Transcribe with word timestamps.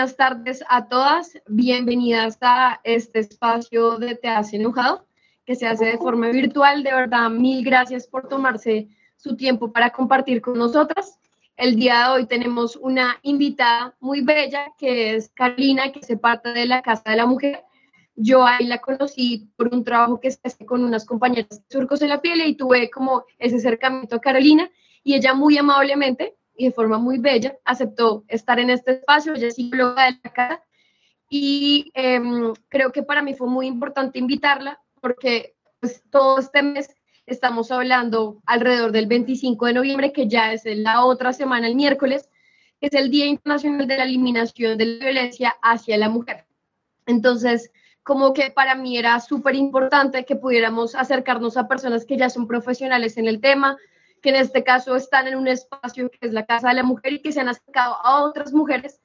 buenas 0.00 0.16
tardes 0.16 0.64
a 0.70 0.88
todas. 0.88 1.38
Bienvenidas 1.46 2.38
a 2.40 2.80
este 2.84 3.18
espacio 3.18 3.98
de 3.98 4.14
Te 4.14 4.28
Hace 4.28 4.56
Enojado, 4.56 5.06
que 5.44 5.54
se 5.54 5.66
hace 5.66 5.84
de 5.84 5.98
forma 5.98 6.30
virtual. 6.30 6.82
De 6.82 6.90
verdad, 6.90 7.28
mil 7.28 7.62
gracias 7.62 8.06
por 8.06 8.26
tomarse 8.26 8.88
su 9.18 9.36
tiempo 9.36 9.70
para 9.72 9.90
compartir 9.90 10.40
con 10.40 10.56
nosotras. 10.56 11.18
El 11.54 11.76
día 11.76 12.04
de 12.04 12.12
hoy 12.12 12.26
tenemos 12.26 12.76
una 12.76 13.18
invitada 13.20 13.94
muy 14.00 14.22
bella, 14.22 14.72
que 14.78 15.16
es 15.16 15.28
Carolina, 15.34 15.92
que 15.92 16.02
se 16.02 16.16
parte 16.16 16.48
de 16.54 16.64
la 16.64 16.80
Casa 16.80 17.10
de 17.10 17.16
la 17.16 17.26
Mujer. 17.26 17.62
Yo 18.16 18.46
ahí 18.46 18.64
la 18.64 18.78
conocí 18.78 19.50
por 19.54 19.68
un 19.68 19.84
trabajo 19.84 20.18
que 20.18 20.30
se 20.30 20.40
hace 20.44 20.64
con 20.64 20.82
unas 20.82 21.04
compañeras 21.04 21.50
de 21.50 21.64
surcos 21.68 22.00
en 22.00 22.08
la 22.08 22.22
piel 22.22 22.40
y 22.40 22.54
tuve 22.54 22.88
como 22.88 23.24
ese 23.38 23.56
acercamiento 23.56 24.16
a 24.16 24.20
Carolina 24.22 24.70
y 25.04 25.14
ella 25.14 25.34
muy 25.34 25.58
amablemente 25.58 26.38
y 26.56 26.66
de 26.66 26.72
forma 26.72 26.98
muy 26.98 27.18
bella 27.18 27.56
aceptó 27.64 28.24
estar 28.28 28.58
en 28.58 28.70
este 28.70 28.92
espacio, 28.92 29.34
ella 29.34 29.48
es 29.48 29.54
psicóloga 29.54 30.06
de 30.06 30.18
la 30.22 30.32
casa 30.32 30.62
y 31.28 31.90
em, 31.94 32.52
creo 32.68 32.92
que 32.92 33.02
para 33.02 33.22
mí 33.22 33.34
fue 33.34 33.48
muy 33.48 33.66
importante 33.66 34.18
invitarla 34.18 34.80
porque 35.00 35.54
pues, 35.78 36.02
todo 36.10 36.38
este 36.38 36.62
mes 36.62 36.94
estamos 37.26 37.70
hablando 37.70 38.42
alrededor 38.46 38.92
del 38.92 39.06
25 39.06 39.66
de 39.66 39.72
noviembre, 39.74 40.12
que 40.12 40.28
ya 40.28 40.52
es 40.52 40.62
la 40.64 41.04
otra 41.04 41.32
semana, 41.32 41.68
el 41.68 41.76
miércoles, 41.76 42.28
que 42.80 42.88
es 42.88 42.94
el 42.94 43.10
Día 43.10 43.26
Internacional 43.26 43.86
de 43.86 43.96
la 43.96 44.04
Eliminación 44.04 44.76
de 44.76 44.86
la 44.86 45.04
Violencia 45.04 45.56
hacia 45.62 45.96
la 45.96 46.08
Mujer. 46.08 46.46
Entonces, 47.06 47.70
como 48.02 48.32
que 48.32 48.50
para 48.50 48.74
mí 48.74 48.98
era 48.98 49.20
súper 49.20 49.54
importante 49.54 50.24
que 50.24 50.36
pudiéramos 50.36 50.94
acercarnos 50.94 51.56
a 51.56 51.68
personas 51.68 52.04
que 52.04 52.16
ya 52.16 52.30
son 52.30 52.46
profesionales 52.46 53.16
en 53.16 53.28
el 53.28 53.40
tema, 53.40 53.76
que 54.20 54.30
en 54.30 54.36
este 54.36 54.64
caso 54.64 54.96
están 54.96 55.26
en 55.28 55.36
un 55.36 55.48
espacio 55.48 56.10
que 56.10 56.18
es 56.26 56.32
la 56.32 56.46
Casa 56.46 56.68
de 56.68 56.74
la 56.74 56.82
Mujer 56.82 57.14
y 57.14 57.22
que 57.22 57.32
se 57.32 57.40
han 57.40 57.48
acercado 57.48 57.96
a 58.02 58.24
otras 58.24 58.52
mujeres 58.52 59.00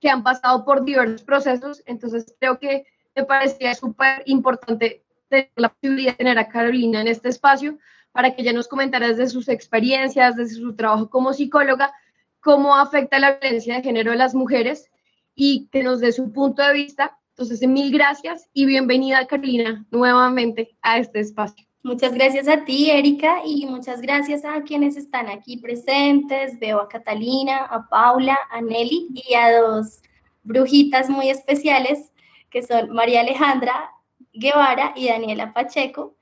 que 0.00 0.10
han 0.10 0.22
pasado 0.22 0.64
por 0.64 0.84
diversos 0.84 1.22
procesos. 1.22 1.82
Entonces 1.86 2.34
creo 2.38 2.58
que 2.58 2.84
me 3.14 3.24
parecía 3.24 3.74
súper 3.74 4.22
importante 4.26 5.04
tener 5.28 5.50
la 5.56 5.70
posibilidad 5.70 6.12
de 6.12 6.18
tener 6.18 6.38
a 6.38 6.48
Carolina 6.48 7.00
en 7.00 7.08
este 7.08 7.28
espacio 7.28 7.78
para 8.12 8.34
que 8.34 8.42
ella 8.42 8.52
nos 8.52 8.68
comentara 8.68 9.08
desde 9.08 9.28
sus 9.28 9.48
experiencias, 9.48 10.36
desde 10.36 10.54
su 10.54 10.74
trabajo 10.74 11.10
como 11.10 11.32
psicóloga, 11.32 11.92
cómo 12.40 12.76
afecta 12.76 13.18
la 13.18 13.32
violencia 13.32 13.76
de 13.76 13.82
género 13.82 14.12
de 14.12 14.16
las 14.16 14.34
mujeres 14.34 14.90
y 15.34 15.68
que 15.70 15.82
nos 15.82 16.00
dé 16.00 16.12
su 16.12 16.32
punto 16.32 16.62
de 16.62 16.72
vista. 16.72 17.18
Entonces, 17.30 17.68
mil 17.68 17.92
gracias 17.92 18.48
y 18.54 18.64
bienvenida, 18.64 19.26
Carolina, 19.26 19.84
nuevamente 19.90 20.78
a 20.80 20.98
este 20.98 21.20
espacio. 21.20 21.65
Muchas 21.86 22.14
gracias 22.14 22.48
a 22.48 22.64
ti, 22.64 22.90
Erika, 22.90 23.42
y 23.46 23.64
muchas 23.64 24.00
gracias 24.00 24.44
a 24.44 24.60
quienes 24.62 24.96
están 24.96 25.28
aquí 25.28 25.56
presentes. 25.56 26.58
Veo 26.58 26.80
a 26.80 26.88
Catalina, 26.88 27.58
a 27.58 27.88
Paula, 27.88 28.36
a 28.50 28.60
Nelly 28.60 29.06
y 29.12 29.34
a 29.34 29.60
dos 29.60 30.02
brujitas 30.42 31.08
muy 31.08 31.30
especiales 31.30 32.12
que 32.50 32.64
son 32.64 32.90
María 32.90 33.20
Alejandra 33.20 33.92
Guevara 34.32 34.94
y 34.96 35.06
Daniela 35.06 35.52
Pacheco. 35.52 36.16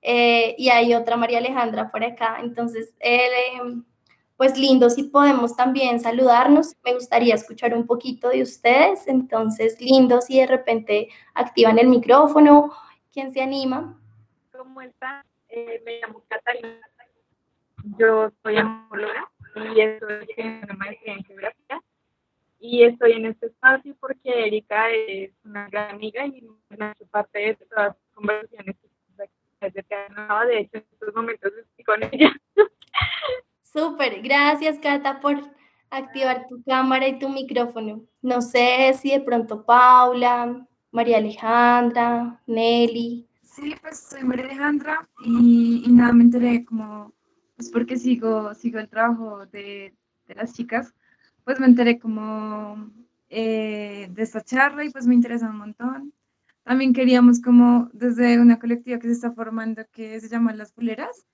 Eh, 0.00 0.54
y 0.56 0.70
hay 0.70 0.94
otra 0.94 1.18
María 1.18 1.36
Alejandra 1.36 1.90
por 1.90 2.02
acá. 2.02 2.38
Entonces, 2.42 2.94
eh, 3.00 3.20
pues 4.38 4.56
lindo 4.56 4.88
si 4.88 5.02
podemos 5.02 5.54
también 5.54 6.00
saludarnos. 6.00 6.76
Me 6.82 6.94
gustaría 6.94 7.34
escuchar 7.34 7.74
un 7.74 7.86
poquito 7.86 8.30
de 8.30 8.40
ustedes. 8.40 9.06
Entonces, 9.06 9.78
lindo 9.82 10.22
si 10.22 10.38
de 10.38 10.46
repente 10.46 11.08
activan 11.34 11.78
el 11.78 11.88
micrófono. 11.88 12.72
¿Quién 13.12 13.34
se 13.34 13.42
anima? 13.42 13.99
¿Cómo? 14.70 14.82
Eh, 15.48 15.82
me 15.84 16.00
llamo 16.00 16.22
Catalina. 16.28 16.88
Yo 17.98 18.30
soy 18.42 18.56
amóloga 18.56 19.28
y 19.56 19.80
estoy 19.80 20.28
en 20.36 20.64
una 20.64 20.74
maestría 20.74 21.14
en 21.14 21.24
geografía. 21.24 21.82
Y 22.60 22.84
estoy 22.84 23.12
en 23.12 23.26
este 23.26 23.46
espacio 23.46 23.96
porque 23.98 24.46
Erika 24.46 24.90
es 24.90 25.32
una 25.44 25.68
gran 25.68 25.96
amiga 25.96 26.24
y 26.26 26.46
me 26.68 26.90
hecho 26.90 27.06
parte 27.06 27.38
de 27.38 27.54
todas 27.56 27.88
las 27.88 27.96
conversaciones 28.14 28.76
que 28.76 29.70
se 29.70 29.82
De 29.82 30.60
hecho, 30.60 30.76
en 30.76 30.86
estos 30.92 31.14
momentos 31.14 31.52
estoy 31.58 31.84
con 31.84 32.02
ella. 32.12 32.32
Súper, 33.62 34.20
gracias 34.22 34.78
Cata 34.78 35.20
por 35.20 35.36
activar 35.90 36.46
tu 36.48 36.62
cámara 36.62 37.08
y 37.08 37.18
tu 37.18 37.28
micrófono. 37.28 38.04
No 38.22 38.40
sé 38.42 38.92
si 38.94 39.10
de 39.10 39.20
pronto 39.20 39.64
Paula, 39.64 40.66
María 40.92 41.16
Alejandra, 41.16 42.40
Nelly, 42.46 43.29
Sí, 43.50 43.74
pues 43.82 43.98
soy 43.98 44.22
María 44.22 44.44
Alejandra 44.44 45.08
y, 45.24 45.84
nada, 45.88 46.12
me 46.12 46.22
enteré 46.22 46.64
como, 46.64 47.12
pues 47.56 47.68
porque 47.70 47.96
sigo, 47.96 48.54
sigo 48.54 48.78
el 48.78 48.88
trabajo 48.88 49.44
de, 49.46 49.92
de 50.26 50.34
las 50.36 50.54
chicas, 50.54 50.94
pues 51.44 51.58
me 51.58 51.66
enteré 51.66 51.98
como 51.98 52.90
eh, 53.28 54.08
de 54.12 54.22
esta 54.22 54.40
charla 54.42 54.84
y 54.84 54.90
pues 54.90 55.06
me 55.06 55.16
interesa 55.16 55.50
un 55.50 55.58
montón. 55.58 56.14
También 56.62 56.92
queríamos 56.92 57.42
como 57.42 57.90
desde 57.92 58.38
una 58.38 58.60
colectiva 58.60 59.00
que 59.00 59.08
se 59.08 59.14
está 59.14 59.32
formando 59.32 59.82
que 59.90 60.20
se 60.20 60.28
llama 60.28 60.54
Las 60.54 60.70
Puleras, 60.70 61.26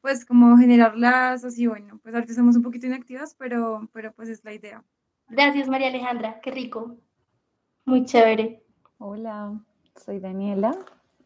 pues 0.00 0.24
como 0.24 0.56
generar 0.56 0.96
lazos 0.96 1.58
y 1.58 1.68
bueno, 1.68 2.00
pues 2.02 2.12
ahorita 2.12 2.32
estamos 2.32 2.56
un 2.56 2.62
poquito 2.62 2.88
inactivas, 2.88 3.36
pero, 3.38 3.88
pero 3.92 4.12
pues 4.12 4.28
es 4.28 4.42
la 4.44 4.52
idea. 4.52 4.82
Gracias 5.28 5.68
María 5.68 5.88
Alejandra, 5.88 6.40
qué 6.40 6.50
rico. 6.50 6.96
Muy 7.84 8.04
chévere. 8.04 8.64
Hola, 8.98 9.64
soy 9.94 10.18
Daniela, 10.18 10.76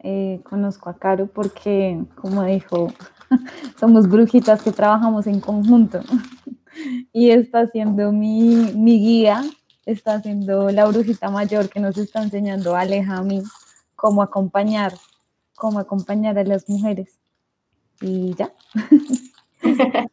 eh, 0.00 0.40
conozco 0.44 0.90
a 0.90 0.98
Caro 0.98 1.26
porque, 1.26 2.02
como 2.16 2.44
dijo, 2.44 2.88
somos 3.80 4.08
brujitas 4.08 4.62
que 4.62 4.72
trabajamos 4.72 5.26
en 5.26 5.40
conjunto. 5.40 6.00
y 7.12 7.30
está 7.30 7.66
siendo 7.68 8.12
mi, 8.12 8.72
mi, 8.74 8.98
guía, 8.98 9.42
está 9.84 10.20
siendo 10.20 10.70
la 10.70 10.86
brujita 10.86 11.30
mayor 11.30 11.68
que 11.68 11.80
nos 11.80 11.96
está 11.98 12.22
enseñando 12.22 12.76
a 12.76 12.80
Aleja 12.80 13.16
a 13.16 13.22
mí 13.22 13.42
cómo 13.94 14.22
acompañar, 14.22 14.92
cómo 15.56 15.78
acompañar 15.78 16.38
a 16.38 16.44
las 16.44 16.68
mujeres. 16.68 17.18
Y 18.00 18.34
ya. 18.34 18.52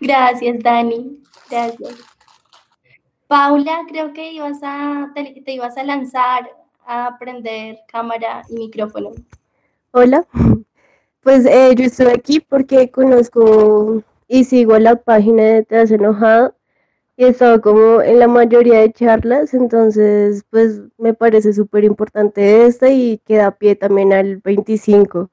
Gracias, 0.00 0.62
Dani. 0.62 1.22
Gracias. 1.50 1.94
Paula, 3.26 3.82
creo 3.86 4.14
que 4.14 4.32
ibas 4.32 4.58
a, 4.62 5.10
te, 5.14 5.42
te 5.44 5.52
ibas 5.52 5.76
a 5.76 5.84
lanzar 5.84 6.48
a 6.88 7.06
aprender 7.06 7.78
cámara 7.86 8.42
y 8.48 8.54
micrófono. 8.54 9.12
Hola, 9.92 10.26
pues 11.20 11.44
eh, 11.46 11.74
yo 11.76 11.84
estoy 11.84 12.06
aquí 12.06 12.40
porque 12.40 12.90
conozco 12.90 14.02
y 14.26 14.44
sigo 14.44 14.78
la 14.78 14.96
página 14.96 15.42
de 15.42 15.62
Te 15.64 15.76
has 15.76 15.90
enojado 15.90 16.56
y 17.16 17.24
he 17.24 17.28
estado 17.28 17.60
como 17.60 18.00
en 18.00 18.18
la 18.18 18.28
mayoría 18.28 18.80
de 18.80 18.92
charlas, 18.92 19.52
entonces 19.52 20.44
pues 20.50 20.80
me 20.96 21.14
parece 21.14 21.52
súper 21.52 21.84
importante 21.84 22.64
esta 22.66 22.90
y 22.90 23.18
queda 23.26 23.48
a 23.48 23.56
pie 23.56 23.76
también 23.76 24.12
al 24.12 24.38
25. 24.38 25.30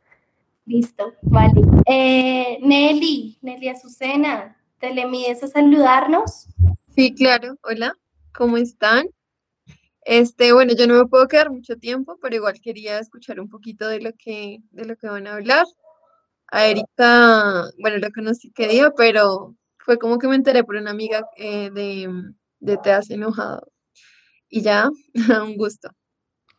Listo, 0.65 1.13
vale. 1.21 1.61
Eh, 1.85 2.57
Nelly, 2.61 3.37
Nelly 3.41 3.69
Azucena, 3.69 4.57
¿te 4.79 4.93
le 4.93 5.05
mides 5.05 5.43
a 5.43 5.47
saludarnos? 5.47 6.47
Sí, 6.95 7.13
claro. 7.13 7.55
Hola, 7.63 7.93
¿cómo 8.33 8.57
están? 8.57 9.07
Este, 10.05 10.53
bueno, 10.53 10.73
yo 10.77 10.85
no 10.85 10.93
me 10.93 11.07
puedo 11.07 11.27
quedar 11.27 11.49
mucho 11.49 11.77
tiempo, 11.77 12.19
pero 12.21 12.35
igual 12.35 12.61
quería 12.61 12.99
escuchar 12.99 13.39
un 13.39 13.49
poquito 13.49 13.87
de 13.87 13.99
lo 13.99 14.11
que, 14.13 14.59
de 14.69 14.85
lo 14.85 14.95
que 14.95 15.09
van 15.09 15.25
a 15.25 15.33
hablar. 15.33 15.65
A 16.47 16.67
Erika, 16.67 17.71
bueno, 17.79 17.97
la 17.97 18.11
conocí 18.11 18.51
que 18.51 18.67
día, 18.67 18.91
pero 18.95 19.55
fue 19.79 19.97
como 19.97 20.19
que 20.19 20.27
me 20.27 20.35
enteré 20.35 20.63
por 20.63 20.75
una 20.75 20.91
amiga 20.91 21.27
eh, 21.37 21.71
de, 21.71 22.07
de 22.59 22.77
Te 22.77 22.91
has 22.91 23.09
enojado. 23.09 23.67
Y 24.47 24.61
ya, 24.61 24.89
un 25.43 25.57
gusto. 25.57 25.89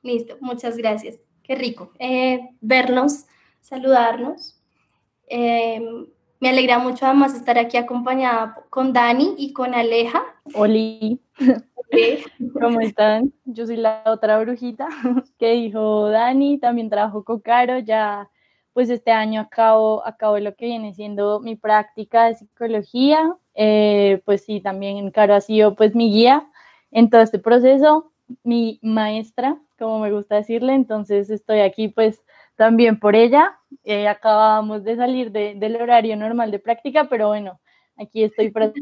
Listo, 0.02 0.36
muchas 0.40 0.76
gracias. 0.76 1.16
Qué 1.44 1.54
rico 1.54 1.92
eh, 2.00 2.40
vernos, 2.60 3.26
saludarnos. 3.60 4.60
Em, 5.28 6.06
me 6.40 6.50
alegra 6.50 6.78
mucho 6.78 7.06
además 7.06 7.34
estar 7.34 7.58
aquí 7.58 7.76
acompañada 7.76 8.56
con 8.70 8.92
Dani 8.92 9.34
y 9.38 9.52
con 9.52 9.74
Aleja. 9.74 10.22
Oli. 10.54 11.20
¿Cómo 12.60 12.80
están? 12.80 13.32
Yo 13.44 13.66
soy 13.66 13.76
la 13.76 14.02
otra 14.06 14.38
brujita 14.38 14.88
que 15.38 15.52
dijo 15.52 16.08
Dani, 16.08 16.58
también 16.58 16.90
trabajo 16.90 17.24
con 17.24 17.40
Caro, 17.40 17.78
ya 17.78 18.28
pues 18.72 18.90
este 18.90 19.10
año 19.10 19.40
acabo, 19.40 20.06
acabo 20.06 20.38
lo 20.38 20.54
que 20.54 20.66
viene 20.66 20.92
siendo 20.92 21.40
mi 21.40 21.56
práctica 21.56 22.26
de 22.26 22.34
psicología, 22.34 23.34
eh, 23.54 24.20
pues 24.26 24.44
sí, 24.44 24.60
también 24.60 25.10
Caro 25.10 25.34
ha 25.34 25.40
sido 25.40 25.74
pues 25.74 25.94
mi 25.94 26.12
guía 26.12 26.46
en 26.90 27.08
todo 27.08 27.22
este 27.22 27.38
proceso, 27.38 28.12
mi 28.42 28.78
maestra, 28.82 29.56
como 29.78 30.00
me 30.00 30.12
gusta 30.12 30.36
decirle, 30.36 30.74
entonces 30.74 31.30
estoy 31.30 31.60
aquí 31.60 31.88
pues 31.88 32.22
también 32.56 32.98
por 32.98 33.14
ella. 33.14 33.58
Eh, 33.84 34.08
acabamos 34.08 34.82
de 34.84 34.96
salir 34.96 35.30
del 35.30 35.76
horario 35.76 36.16
normal 36.16 36.50
de 36.50 36.58
práctica, 36.58 37.04
pero 37.08 37.28
bueno, 37.28 37.60
aquí 37.96 38.24
estoy 38.24 38.50
para 38.50 38.72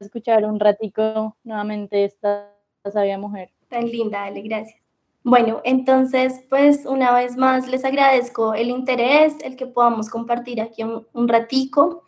escuchar 0.00 0.44
un 0.44 0.58
ratico 0.58 1.36
nuevamente 1.44 2.04
esta 2.04 2.52
sabia 2.90 3.18
mujer. 3.18 3.50
Tan 3.68 3.90
linda, 3.90 4.20
dale, 4.20 4.42
gracias. 4.42 4.80
Bueno, 5.22 5.60
entonces, 5.64 6.44
pues 6.48 6.86
una 6.86 7.12
vez 7.12 7.36
más 7.36 7.66
les 7.66 7.84
agradezco 7.84 8.54
el 8.54 8.70
interés, 8.70 9.34
el 9.42 9.56
que 9.56 9.66
podamos 9.66 10.08
compartir 10.08 10.60
aquí 10.60 10.84
un, 10.84 11.28
ratico. 11.28 12.04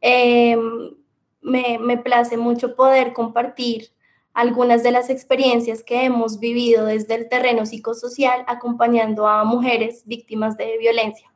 Em, 0.00 0.96
me, 1.40 1.78
me 1.78 1.96
place 1.96 2.36
mucho 2.36 2.74
poder 2.74 3.12
compartir 3.12 3.90
algunas 4.36 4.82
de 4.82 4.90
las 4.90 5.08
experiencias 5.08 5.82
que 5.82 6.04
hemos 6.04 6.38
vivido 6.38 6.84
desde 6.84 7.14
el 7.14 7.26
terreno 7.30 7.64
psicosocial 7.64 8.44
acompañando 8.46 9.26
a 9.26 9.44
mujeres 9.44 10.02
víctimas 10.04 10.58
de 10.58 10.76
violencia. 10.76 11.32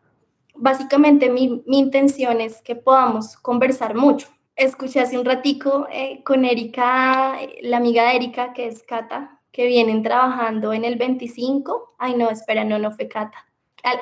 Básicamente 0.54 1.30
mi, 1.30 1.62
intención 1.66 2.42
es 2.42 2.60
que 2.60 2.76
podamos 2.76 3.38
conversar 3.38 3.94
mucho. 3.94 4.28
Escuché 4.54 5.00
hace 5.00 5.18
un 5.18 5.24
ratico 5.24 5.86
eh, 5.90 6.22
con 6.24 6.44
Erika, 6.44 7.38
la 7.62 7.78
amiga 7.78 8.10
de 8.10 8.16
Erika, 8.16 8.52
que 8.52 8.66
es 8.66 8.82
Cata, 8.82 9.40
que 9.50 9.66
vienen 9.66 10.02
trabajando 10.02 10.74
en 10.74 10.84
el 10.84 10.96
25. 10.96 11.94
Ay, 11.96 12.16
no, 12.16 12.28
espera, 12.28 12.64
no, 12.64 12.78
no 12.78 12.92
fue 12.92 13.08
Cata. 13.08 13.46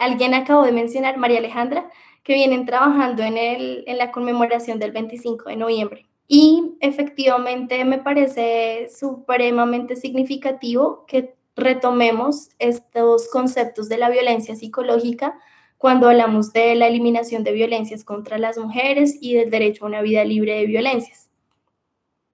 alguien 0.00 0.34
acabó 0.34 0.64
de 0.64 0.72
mencionar, 0.72 1.18
María 1.18 1.38
Alejandra, 1.38 1.88
que 2.24 2.34
vienen 2.34 2.66
trabajando 2.66 3.22
en, 3.22 3.38
el, 3.38 3.84
en 3.86 3.96
la 3.96 4.10
conmemoración 4.10 4.80
del 4.80 4.90
25 4.90 5.50
de 5.50 5.56
noviembre. 5.56 6.07
Y 6.30 6.76
efectivamente 6.80 7.82
me 7.86 7.98
parece 7.98 8.90
supremamente 8.94 9.96
significativo 9.96 11.06
que 11.06 11.34
retomemos 11.56 12.50
estos 12.58 13.28
conceptos 13.30 13.88
de 13.88 13.96
la 13.96 14.10
violencia 14.10 14.54
psicológica 14.54 15.38
cuando 15.78 16.08
hablamos 16.08 16.52
de 16.52 16.75
la 16.75 16.86
eliminación 16.86 17.44
de 17.44 17.52
violencias 17.52 18.04
contra 18.04 18.36
las 18.36 18.58
mujeres 18.58 19.16
y 19.20 19.34
del 19.34 19.48
derecho 19.50 19.84
a 19.84 19.88
una 19.88 20.02
vida 20.02 20.22
libre 20.25 20.54
de 20.54 20.66
violencias. 20.66 21.30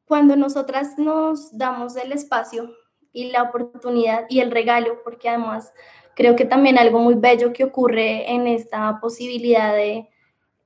Cuando 0.07 0.35
nosotras 0.35 0.99
nos 0.99 1.57
damos 1.57 1.97
el 1.97 2.11
espacio 2.11 2.75
y 3.13 3.31
la 3.31 3.45
oportunidad 3.45 4.27
y 4.29 4.41
el 4.41 4.51
regalo, 4.51 5.03
porque 5.05 5.29
además 5.29 5.73
creo 6.17 6.35
que 6.35 6.45
también 6.45 6.79
algo 6.79 6.99
muy 6.99 7.15
bello 7.15 7.53
que 7.53 7.65
ocurre 7.65 8.31
en 8.33 8.49
esta 8.49 8.99
posibilidad 9.01 9.73
de 9.73 10.09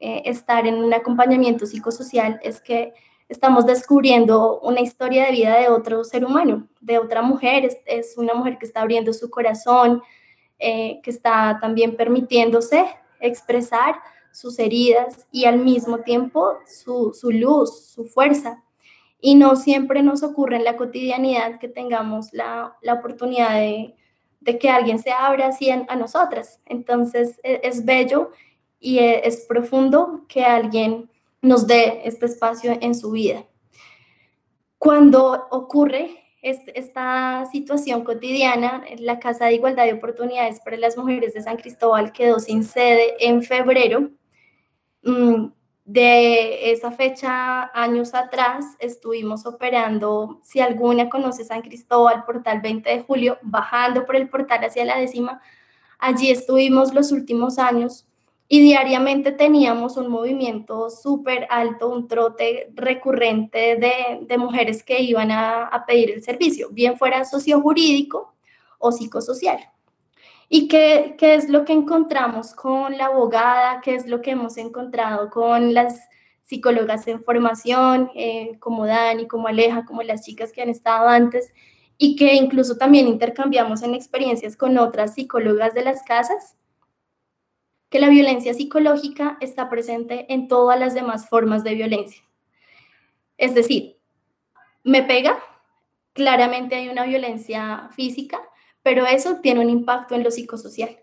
eh, 0.00 0.22
estar 0.24 0.66
en 0.66 0.76
un 0.76 0.94
acompañamiento 0.94 1.66
psicosocial 1.66 2.40
es 2.42 2.60
que 2.60 2.94
estamos 3.28 3.66
descubriendo 3.66 4.58
una 4.60 4.80
historia 4.80 5.26
de 5.26 5.32
vida 5.32 5.56
de 5.58 5.69
otro 5.69 6.02
ser 6.04 6.25
humano, 6.25 6.66
de 6.80 6.98
otra 6.98 7.22
mujer. 7.22 7.69
Es, 7.86 8.16
una 8.16 8.34
mujer 8.34 8.58
que 8.58 8.66
está 8.66 8.80
abriendo 8.80 9.12
su 9.12 9.28
corazón, 9.30 10.02
eh, 10.58 11.00
que 11.02 11.10
está 11.10 11.58
también 11.60 11.96
permitiéndose 11.96 12.86
expresar 13.20 13.96
sus 14.32 14.58
heridas 14.58 15.26
y 15.30 15.44
al 15.44 15.58
mismo 15.58 15.98
tiempo 15.98 16.58
su, 16.66 17.12
luz, 17.30 17.90
su 17.90 18.06
fuerza. 18.06 18.62
Y 19.20 19.34
no 19.34 19.56
siempre 19.56 20.02
nos 20.02 20.22
ocurre 20.22 20.56
en 20.56 20.64
la 20.64 20.76
cotidianidad 20.76 21.58
que 21.58 21.69
tengamos 21.69 22.32
la, 22.32 22.76
oportunidad 22.90 23.54
de, 23.54 23.94
que 24.58 24.70
alguien 24.70 24.98
se 25.00 25.10
abra 25.10 25.48
así 25.48 25.70
a, 25.70 25.96
nosotras. 25.96 26.60
Entonces 26.64 27.38
es, 27.42 27.60
es 27.62 27.84
bello 27.84 28.31
y 28.81 29.00
es, 29.00 29.20
es 29.24 29.46
profundo 29.46 30.24
que 30.28 30.44
alguien 30.44 31.10
nos 31.43 31.67
dé 31.67 32.02
este 32.05 32.26
espacio 32.26 32.76
en 32.81 32.94
su 32.94 33.11
vida. 33.12 33.44
Cuando 34.79 35.46
ocurre 35.50 36.25
esta 36.40 37.44
situación 37.50 38.05
cotidiana, 38.05 38.85
la 38.99 39.19
Casa 39.19 39.46
de 39.46 39.55
Igualdad 39.55 39.85
de 39.85 39.94
Oportunidades 39.94 40.61
para 40.61 40.76
las 40.76 40.96
Mujeres 40.96 41.35
de 41.35 41.43
San 41.43 41.56
Cristóbal 41.56 42.12
quedó 42.12 42.38
sin 42.38 42.62
sede 42.62 43.17
en 43.19 43.43
febrero. 43.43 44.11
Mm, 45.02 45.49
de 45.85 46.70
esa 46.70 46.93
fecha, 46.93 47.70
años 47.75 48.14
atrás, 48.14 48.67
estuvimos 48.79 49.46
operando, 49.46 50.38
si 50.44 50.61
alguna 50.61 51.08
conoce 51.08 51.44
San 51.44 51.62
Cristóbal, 51.62 52.25
portal 52.25 52.61
20 52.61 52.88
de 52.91 53.02
julio, 53.02 53.38
bajando 53.43 54.05
por 54.05 54.14
el 54.14 54.29
portal 54.29 54.64
hacia 54.64 54.84
la 54.84 54.99
décima. 54.99 55.41
Allí 55.99 56.31
estuvimos 56.31 56.93
los 56.93 57.11
últimos 57.11 57.58
años 57.58 58.06
y 58.50 58.60
diariamente 58.60 59.30
teníamos 59.30 59.98
un 59.98 60.08
movimiento 60.08 60.88
súper 60.88 61.46
alto, 61.50 61.90
un 61.90 62.08
trote 62.08 62.70
recurrente 62.74 63.76
de, 63.76 64.38
mujeres 64.38 64.82
que 64.82 65.02
iban 65.02 65.30
a, 65.30 65.84
pedir 65.86 66.10
el 66.10 66.22
servicio, 66.22 66.70
bien 66.70 66.96
fuera 66.96 67.26
sociojurídico 67.26 68.34
o 68.78 68.90
psicosocial. 68.90 69.58
¿Y 70.48 70.66
qué, 70.66 71.14
qué, 71.18 71.34
es 71.34 71.50
lo 71.50 71.66
que 71.66 71.74
encontramos 71.74 72.54
con 72.54 72.96
la 72.96 73.06
abogada? 73.06 73.82
¿Qué 73.82 73.94
es 73.94 74.06
lo 74.06 74.22
que 74.22 74.30
hemos 74.30 74.56
encontrado 74.56 75.28
con 75.28 75.74
las 75.74 76.08
psicólogas 76.42 77.06
en 77.06 77.22
formación, 77.22 78.10
eh, 78.14 78.56
como 78.58 78.86
Dani, 78.86 79.28
como 79.28 79.48
Aleja, 79.48 79.84
como 79.84 80.02
las 80.02 80.24
chicas 80.24 80.52
que 80.52 80.62
han 80.62 80.70
estado 80.70 81.06
antes? 81.06 81.52
Y 81.98 82.16
que 82.16 82.32
incluso 82.32 82.78
también 82.78 83.08
intercambiamos 83.08 83.82
en 83.82 83.92
experiencias 83.94 84.56
con 84.56 84.78
otras 84.78 85.14
psicólogas 85.14 85.74
de 85.74 85.84
las 85.84 86.02
casas 86.02 86.56
que 87.90 87.99
la 87.99 88.08
violencia 88.08 88.55
psicológica 88.55 89.38
está 89.40 89.69
presente 89.69 90.26
en 90.32 90.49
todas 90.49 90.79
las 90.79 90.94
demás 90.94 91.29
formas 91.29 91.64
de 91.64 91.75
violencia. 91.75 92.23
Es 93.38 93.55
decir, 93.55 93.96
me 94.85 95.02
pega, 95.02 95.38
claramente 96.12 96.75
hay 96.75 96.88
una 96.88 97.05
violencia 97.05 97.88
física, 97.94 98.40
pero 98.82 99.06
eso 99.06 99.40
tiene 99.43 99.61
un 99.61 99.70
impacto 99.70 100.14
en 100.14 100.25
lo 100.25 100.31
psicosocial. 100.31 100.99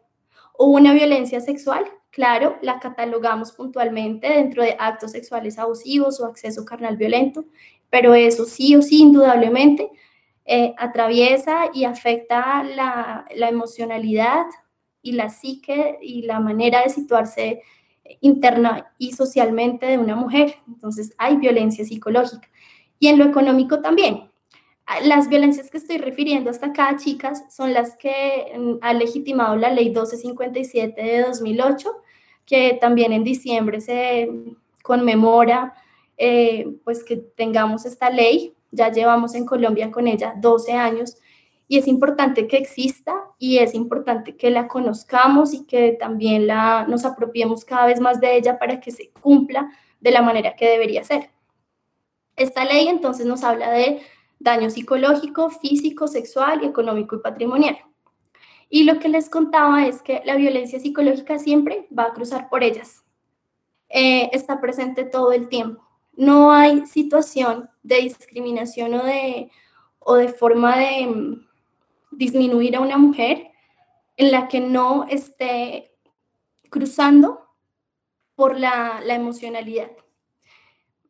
O 0.53 0.67
una 0.67 0.93
violencia 0.93 1.41
sexual, 1.41 1.85
claro, 2.11 2.57
la 2.61 2.79
catalogamos 2.79 3.51
puntualmente 3.51 4.29
dentro 4.29 4.63
de 4.63 4.75
actos 4.79 5.11
sexuales 5.11 5.57
abusivos 5.57 6.19
o 6.19 6.25
acceso 6.25 6.65
carnal 6.65 6.97
violento, 6.97 7.45
pero 7.89 8.13
eso 8.13 8.45
sí 8.45 8.75
o 8.75 8.81
sí, 8.81 9.01
indudablemente, 9.01 9.89
eh, 10.45 10.73
atraviesa 10.77 11.71
y 11.73 11.85
afecta 11.85 12.63
la, 12.63 13.25
la 13.35 13.49
emocionalidad, 13.49 14.45
y 15.05 15.11
la 15.11 15.29
psique 15.29 15.99
y 16.01 16.23
la 16.23 16.39
manera 16.39 16.81
de 16.81 16.89
situarse 16.89 17.61
interna 18.21 18.91
y 18.97 19.13
socialmente 19.13 19.85
de 19.85 19.99
una 19.99 20.15
mujer. 20.15 20.55
Entonces 20.67 21.13
hay 21.19 21.37
violencia 21.37 21.85
psicológica. 21.85 22.49
Y 22.97 23.07
en 23.07 23.19
lo 23.19 23.25
económico 23.25 23.81
también. 23.81 24.31
Las 25.03 25.29
violencias 25.29 25.69
que 25.69 25.77
estoy 25.77 25.99
refiriendo 25.99 26.49
hasta 26.49 26.67
acá, 26.67 26.95
chicas, 26.97 27.43
son 27.55 27.71
las 27.71 27.95
que 27.97 28.51
mm, 28.57 28.73
ha 28.81 28.93
legitimado 28.95 29.55
la 29.55 29.71
ley 29.71 29.85
1257 29.85 31.01
de 31.01 31.21
2008, 31.21 31.91
que 32.47 32.77
también 32.81 33.13
en 33.13 33.23
diciembre 33.23 33.81
se 33.81 34.27
conmemora 34.81 35.75
eh, 36.17 36.67
pues 36.83 37.03
que 37.03 37.17
tengamos 37.17 37.85
esta 37.85 38.09
ley. 38.09 38.55
Ya 38.71 38.91
llevamos 38.91 39.35
en 39.35 39.45
Colombia 39.45 39.91
con 39.91 40.07
ella 40.07 40.33
12 40.35 40.73
años 40.73 41.17
y 41.67 41.77
es 41.77 41.87
importante 41.87 42.47
que 42.47 42.57
exista 42.57 43.15
y 43.39 43.57
es 43.57 43.73
importante 43.73 44.35
que 44.35 44.51
la 44.51 44.67
conozcamos 44.67 45.53
y 45.53 45.65
que 45.65 45.93
también 45.99 46.47
la, 46.47 46.85
nos 46.87 47.05
apropiemos 47.05 47.65
cada 47.65 47.87
vez 47.87 47.99
más 47.99 48.19
de 48.21 48.37
ella 48.37 48.59
para 48.59 48.79
que 48.79 48.91
se 48.91 49.11
cumpla 49.11 49.71
de 49.99 50.11
la 50.11 50.21
manera 50.21 50.55
que 50.55 50.69
debería 50.69 51.03
ser. 51.03 51.31
Esta 52.35 52.65
ley 52.65 52.87
entonces 52.87 53.25
nos 53.25 53.43
habla 53.43 53.71
de 53.71 54.01
daño 54.39 54.69
psicológico, 54.69 55.49
físico, 55.49 56.07
sexual, 56.07 56.63
económico 56.63 57.15
y 57.15 57.19
patrimonial. 57.19 57.77
Y 58.69 58.83
lo 58.83 58.99
que 58.99 59.09
les 59.09 59.29
contaba 59.29 59.87
es 59.87 60.01
que 60.01 60.21
la 60.25 60.35
violencia 60.35 60.79
psicológica 60.79 61.39
siempre 61.39 61.87
va 61.97 62.03
a 62.03 62.13
cruzar 62.13 62.49
por 62.49 62.63
ellas. 62.63 63.03
Eh, 63.89 64.29
está 64.33 64.59
presente 64.59 65.03
todo 65.05 65.31
el 65.31 65.47
tiempo. 65.47 65.83
No 66.13 66.51
hay 66.51 66.85
situación 66.85 67.69
de 67.83 67.97
discriminación 67.97 68.93
o 68.93 69.03
de, 69.03 69.49
o 69.99 70.15
de 70.15 70.29
forma 70.29 70.77
de, 70.77 71.39
disminuir 72.17 72.75
a 72.75 72.81
una 72.81 72.97
mujer 72.97 73.51
en 74.17 74.31
la 74.31 74.47
que 74.47 74.59
no 74.59 75.05
esté 75.09 75.91
cruzando 76.69 77.45
por 78.35 78.59
la, 78.59 79.01
emocionalidad. 79.07 79.91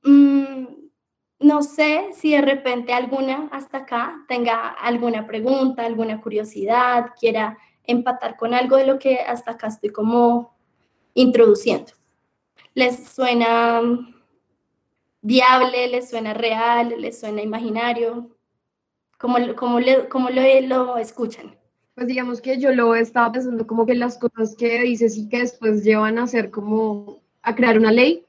Mm, 0.03 0.65
no 1.39 1.63
sé 1.63 2.09
si 2.13 2.31
de 2.31 2.41
repente 2.41 2.93
alguna 2.93 3.49
hasta 3.51 3.79
acá 3.79 4.25
tenga 4.27 4.69
alguna 4.69 5.25
pregunta, 5.25 5.85
alguna 5.85 6.21
curiosidad, 6.21 7.13
quiera 7.19 7.57
empatar 7.83 8.35
con 8.37 8.53
algo 8.53 8.77
de 8.77 8.85
lo 8.85 8.99
que 8.99 9.19
hasta 9.19 9.51
acá 9.51 9.67
estoy 9.67 9.89
como 9.89 10.55
introduciendo. 11.13 11.93
¿Les 12.73 13.07
suena 13.07 13.81
viable? 15.21 15.87
¿Les 15.87 16.09
suena 16.09 16.33
real? 16.33 16.95
¿Les 16.99 17.19
suena 17.19 17.41
imaginario? 17.41 18.34
¿Cómo, 19.25 19.39
cómo, 19.55 19.79
le, 19.79 20.07
cómo 20.07 20.29
lo, 20.29 20.43
lo 20.67 20.97
escuchan? 20.97 21.55
Pues 21.95 22.05
digamos 22.05 22.41
que 22.41 22.59
yo 22.59 22.71
lo 22.73 22.93
estaba 22.93 23.31
pensando 23.31 23.65
como 23.65 23.87
que 23.87 23.95
las 23.95 24.19
cosas 24.19 24.55
que 24.55 24.79
dices 24.81 25.17
y 25.17 25.27
que 25.27 25.39
después 25.39 25.83
llevan 25.83 26.19
a 26.19 26.25
hacer 26.25 26.51
como 26.51 27.23
a 27.41 27.55
crear 27.55 27.79
una 27.79 27.91
ley, 27.91 28.23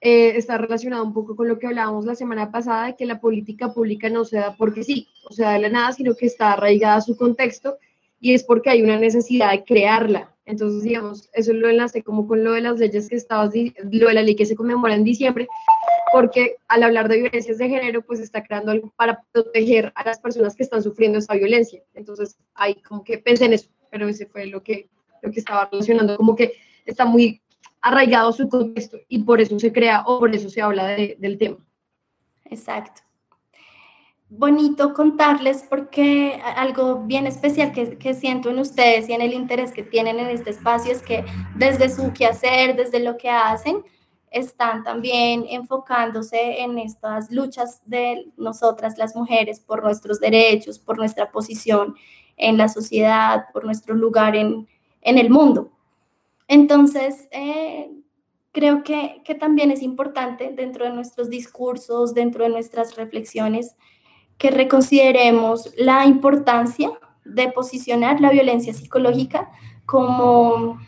eh, 0.00 0.32
está 0.36 0.56
relacionado 0.56 1.04
un 1.04 1.12
poco 1.12 1.36
con 1.36 1.48
lo 1.48 1.58
que 1.58 1.66
hablábamos 1.66 2.06
la 2.06 2.14
semana 2.14 2.50
pasada, 2.50 2.86
de 2.86 2.96
que 2.96 3.04
la 3.04 3.20
política 3.20 3.74
pública 3.74 4.08
no 4.08 4.24
se 4.24 4.38
da 4.38 4.56
porque 4.56 4.84
sí, 4.84 5.06
o 5.28 5.34
sea, 5.34 5.50
de 5.50 5.58
la 5.58 5.68
nada, 5.68 5.92
sino 5.92 6.14
que 6.14 6.24
está 6.24 6.54
arraigada 6.54 6.94
a 6.94 7.02
su 7.02 7.14
contexto 7.14 7.76
y 8.18 8.32
es 8.32 8.42
porque 8.42 8.70
hay 8.70 8.82
una 8.82 8.98
necesidad 8.98 9.50
de 9.50 9.64
crearla. 9.64 10.34
Entonces, 10.52 10.82
digamos, 10.82 11.30
eso 11.32 11.54
lo 11.54 11.70
enlace 11.70 12.02
como 12.02 12.28
con 12.28 12.44
lo 12.44 12.52
de 12.52 12.60
las 12.60 12.78
leyes 12.78 13.08
que 13.08 13.16
estabas, 13.16 13.54
lo 13.54 14.08
de 14.08 14.14
la 14.14 14.20
ley 14.20 14.36
que 14.36 14.44
se 14.44 14.54
conmemora 14.54 14.94
en 14.94 15.02
diciembre, 15.02 15.48
porque 16.12 16.56
al 16.68 16.82
hablar 16.82 17.08
de 17.08 17.22
violencias 17.22 17.56
de 17.56 17.70
género, 17.70 18.02
pues 18.02 18.20
está 18.20 18.44
creando 18.44 18.70
algo 18.70 18.92
para 18.94 19.22
proteger 19.32 19.92
a 19.94 20.04
las 20.04 20.20
personas 20.20 20.54
que 20.54 20.62
están 20.62 20.82
sufriendo 20.82 21.18
esta 21.18 21.32
violencia. 21.36 21.82
Entonces, 21.94 22.36
ahí 22.52 22.74
como 22.82 23.02
que 23.02 23.16
pensé 23.16 23.46
en 23.46 23.54
eso, 23.54 23.70
pero 23.90 24.06
ese 24.06 24.26
fue 24.26 24.44
lo 24.44 24.62
que, 24.62 24.90
lo 25.22 25.30
que 25.32 25.40
estaba 25.40 25.70
relacionando, 25.72 26.18
como 26.18 26.36
que 26.36 26.52
está 26.84 27.06
muy 27.06 27.40
arraigado 27.80 28.30
su 28.34 28.46
contexto 28.50 28.98
y 29.08 29.24
por 29.24 29.40
eso 29.40 29.58
se 29.58 29.72
crea 29.72 30.02
o 30.06 30.18
por 30.18 30.34
eso 30.34 30.50
se 30.50 30.60
habla 30.60 30.88
del 30.88 31.38
tema. 31.38 31.56
Exacto. 32.44 33.00
Bonito 34.38 34.94
contarles 34.94 35.64
porque 35.68 36.40
algo 36.56 37.00
bien 37.04 37.26
especial 37.26 37.72
que, 37.72 37.98
que, 37.98 38.14
siento 38.14 38.48
en 38.48 38.58
ustedes 38.58 39.08
y 39.08 39.12
en 39.12 39.20
el 39.20 39.34
interés 39.34 39.72
que 39.72 39.82
tienen 39.82 40.18
en 40.18 40.28
este 40.28 40.50
espacio 40.50 40.90
es 40.92 41.02
que 41.02 41.24
desde 41.54 41.90
su 41.90 42.12
quehacer, 42.12 42.74
desde 42.74 43.00
lo 43.00 43.18
que 43.18 43.28
hacen, 43.28 43.84
están 44.30 44.84
también 44.84 45.44
enfocándose 45.50 46.62
en 46.62 46.78
estas 46.78 47.30
luchas 47.30 47.82
de 47.84 48.32
nosotras 48.38 48.96
las 48.96 49.14
mujeres 49.14 49.60
por 49.60 49.82
nuestros 49.82 50.18
derechos, 50.18 50.78
por 50.78 50.96
nuestra 50.96 51.30
posición 51.30 51.94
en 52.38 52.56
la 52.56 52.68
sociedad, 52.68 53.44
por 53.52 53.66
nuestro 53.66 53.94
lugar 53.94 54.34
en, 54.34 54.66
en 55.02 55.18
el 55.18 55.28
mundo. 55.28 55.70
Entonces, 56.48 57.28
eh, 57.32 57.90
creo 58.50 58.82
que, 58.82 59.20
que 59.26 59.34
también 59.34 59.70
es 59.70 59.82
importante 59.82 60.52
dentro 60.54 60.86
de 60.86 60.92
nuestros 60.92 61.28
discursos, 61.28 62.14
dentro 62.14 62.44
de 62.44 62.50
nuestras 62.50 62.96
reflexiones, 62.96 63.76
que 64.42 64.50
reconsideremos 64.50 65.72
la 65.76 66.04
importancia 66.04 66.90
de 67.24 67.52
posicionar 67.52 68.20
la 68.20 68.30
violencia 68.30 68.74
psicológica 68.74 69.48
como 69.86 70.80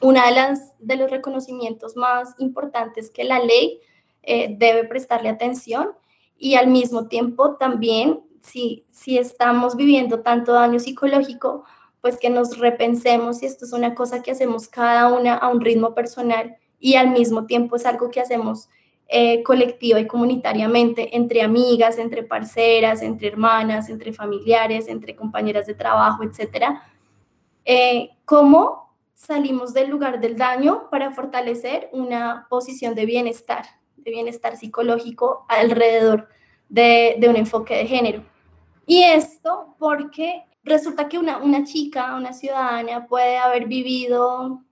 una 0.00 0.30
de 0.30 0.58
de 0.78 0.96
los 0.96 1.10
reconocimientos 1.10 1.94
más 1.94 2.34
importantes 2.38 3.10
que 3.10 3.24
la 3.24 3.38
ley 3.38 3.80
eh, 4.22 4.56
debe 4.58 4.84
prestarle 4.84 5.28
atención 5.28 5.90
y 6.38 6.54
al 6.54 6.68
mismo 6.68 7.06
tiempo 7.06 7.56
también 7.56 8.22
si, 8.40 8.86
si 8.90 9.18
estamos 9.18 9.76
viviendo 9.76 10.20
tanto 10.20 10.54
daño 10.54 10.78
psicológico, 10.78 11.64
pues 12.00 12.16
que 12.18 12.30
nos 12.30 12.56
repensemos 12.56 13.40
si 13.40 13.46
esto 13.46 13.66
es 13.66 13.74
una 13.74 13.94
cosa 13.94 14.22
que 14.22 14.30
hacemos 14.30 14.68
cada 14.68 15.12
una 15.12 15.34
a 15.34 15.50
un 15.50 15.60
ritmo 15.60 15.92
personal 15.94 16.56
y 16.80 16.94
al 16.94 17.10
mismo 17.10 17.44
tiempo 17.44 17.76
es 17.76 17.84
algo 17.84 18.10
que 18.10 18.20
hacemos 18.20 18.70
eh, 19.06 19.42
colectiva 19.42 20.00
y 20.00 20.06
comunitariamente 20.06 21.14
entre 21.14 21.42
amigas, 21.42 21.98
entre 21.98 22.22
parceras, 22.22 23.02
entre 23.02 23.28
hermanas, 23.28 23.90
entre 23.90 24.14
familiares, 24.14 24.88
entre 24.88 25.14
compañeras 25.14 25.66
de 25.66 25.74
trabajo, 25.74 26.24
etcétera. 26.24 26.82
Eh, 27.66 28.10
¿Cómo 28.24 28.96
salimos 29.14 29.74
del 29.74 29.90
lugar 29.90 30.20
del 30.20 30.38
daño 30.38 30.88
para 30.90 31.12
fortalecer 31.12 31.90
una 31.92 32.46
posición 32.48 32.94
de 32.94 33.04
bienestar, 33.04 33.66
de 33.98 34.10
bienestar 34.10 34.56
psicológico 34.56 35.44
alrededor 35.48 36.28
de, 36.70 37.16
de 37.18 37.28
un 37.28 37.36
enfoque 37.36 37.76
de 37.76 37.86
género? 37.86 38.24
Y 38.86 39.02
esto 39.02 39.76
porque 39.78 40.44
resulta 40.62 41.10
que 41.10 41.18
una, 41.18 41.38
una 41.38 41.64
chica, 41.64 42.16
una 42.16 42.32
ciudadana 42.32 43.06
puede 43.06 43.36
haber 43.36 43.66
vivido 43.66 44.62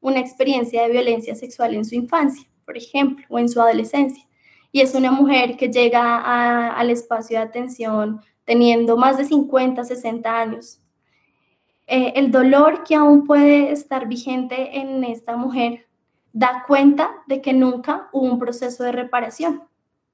una 0.00 0.20
experiencia 0.20 0.82
de 0.82 0.88
violencia 0.88 1.34
sexual 1.34 1.74
en 1.74 1.84
su 1.84 1.94
infancia 1.94 2.48
por 2.68 2.76
ejemplo, 2.76 3.24
o 3.30 3.38
en 3.38 3.48
su 3.48 3.62
adolescencia. 3.62 4.22
Y 4.70 4.82
es 4.82 4.94
una 4.94 5.10
mujer 5.10 5.56
que 5.56 5.70
llega 5.70 6.70
al 6.78 6.90
espacio 6.90 7.38
de 7.38 7.42
atención 7.42 8.20
teniendo 8.44 8.98
más 8.98 9.16
de 9.16 9.24
50, 9.24 9.82
60 9.84 10.38
años. 10.38 10.78
Eh, 11.86 12.12
el 12.16 12.30
dolor 12.30 12.84
que 12.84 12.94
aún 12.94 13.26
puede 13.26 13.72
estar 13.72 14.06
vigente 14.06 14.78
en 14.78 15.02
esta 15.02 15.34
mujer 15.34 15.86
da 16.34 16.64
cuenta 16.66 17.10
de 17.26 17.40
que 17.40 17.54
nunca 17.54 18.10
hubo 18.12 18.26
un 18.26 18.38
proceso 18.38 18.84
de 18.84 18.92
reparación 18.92 19.62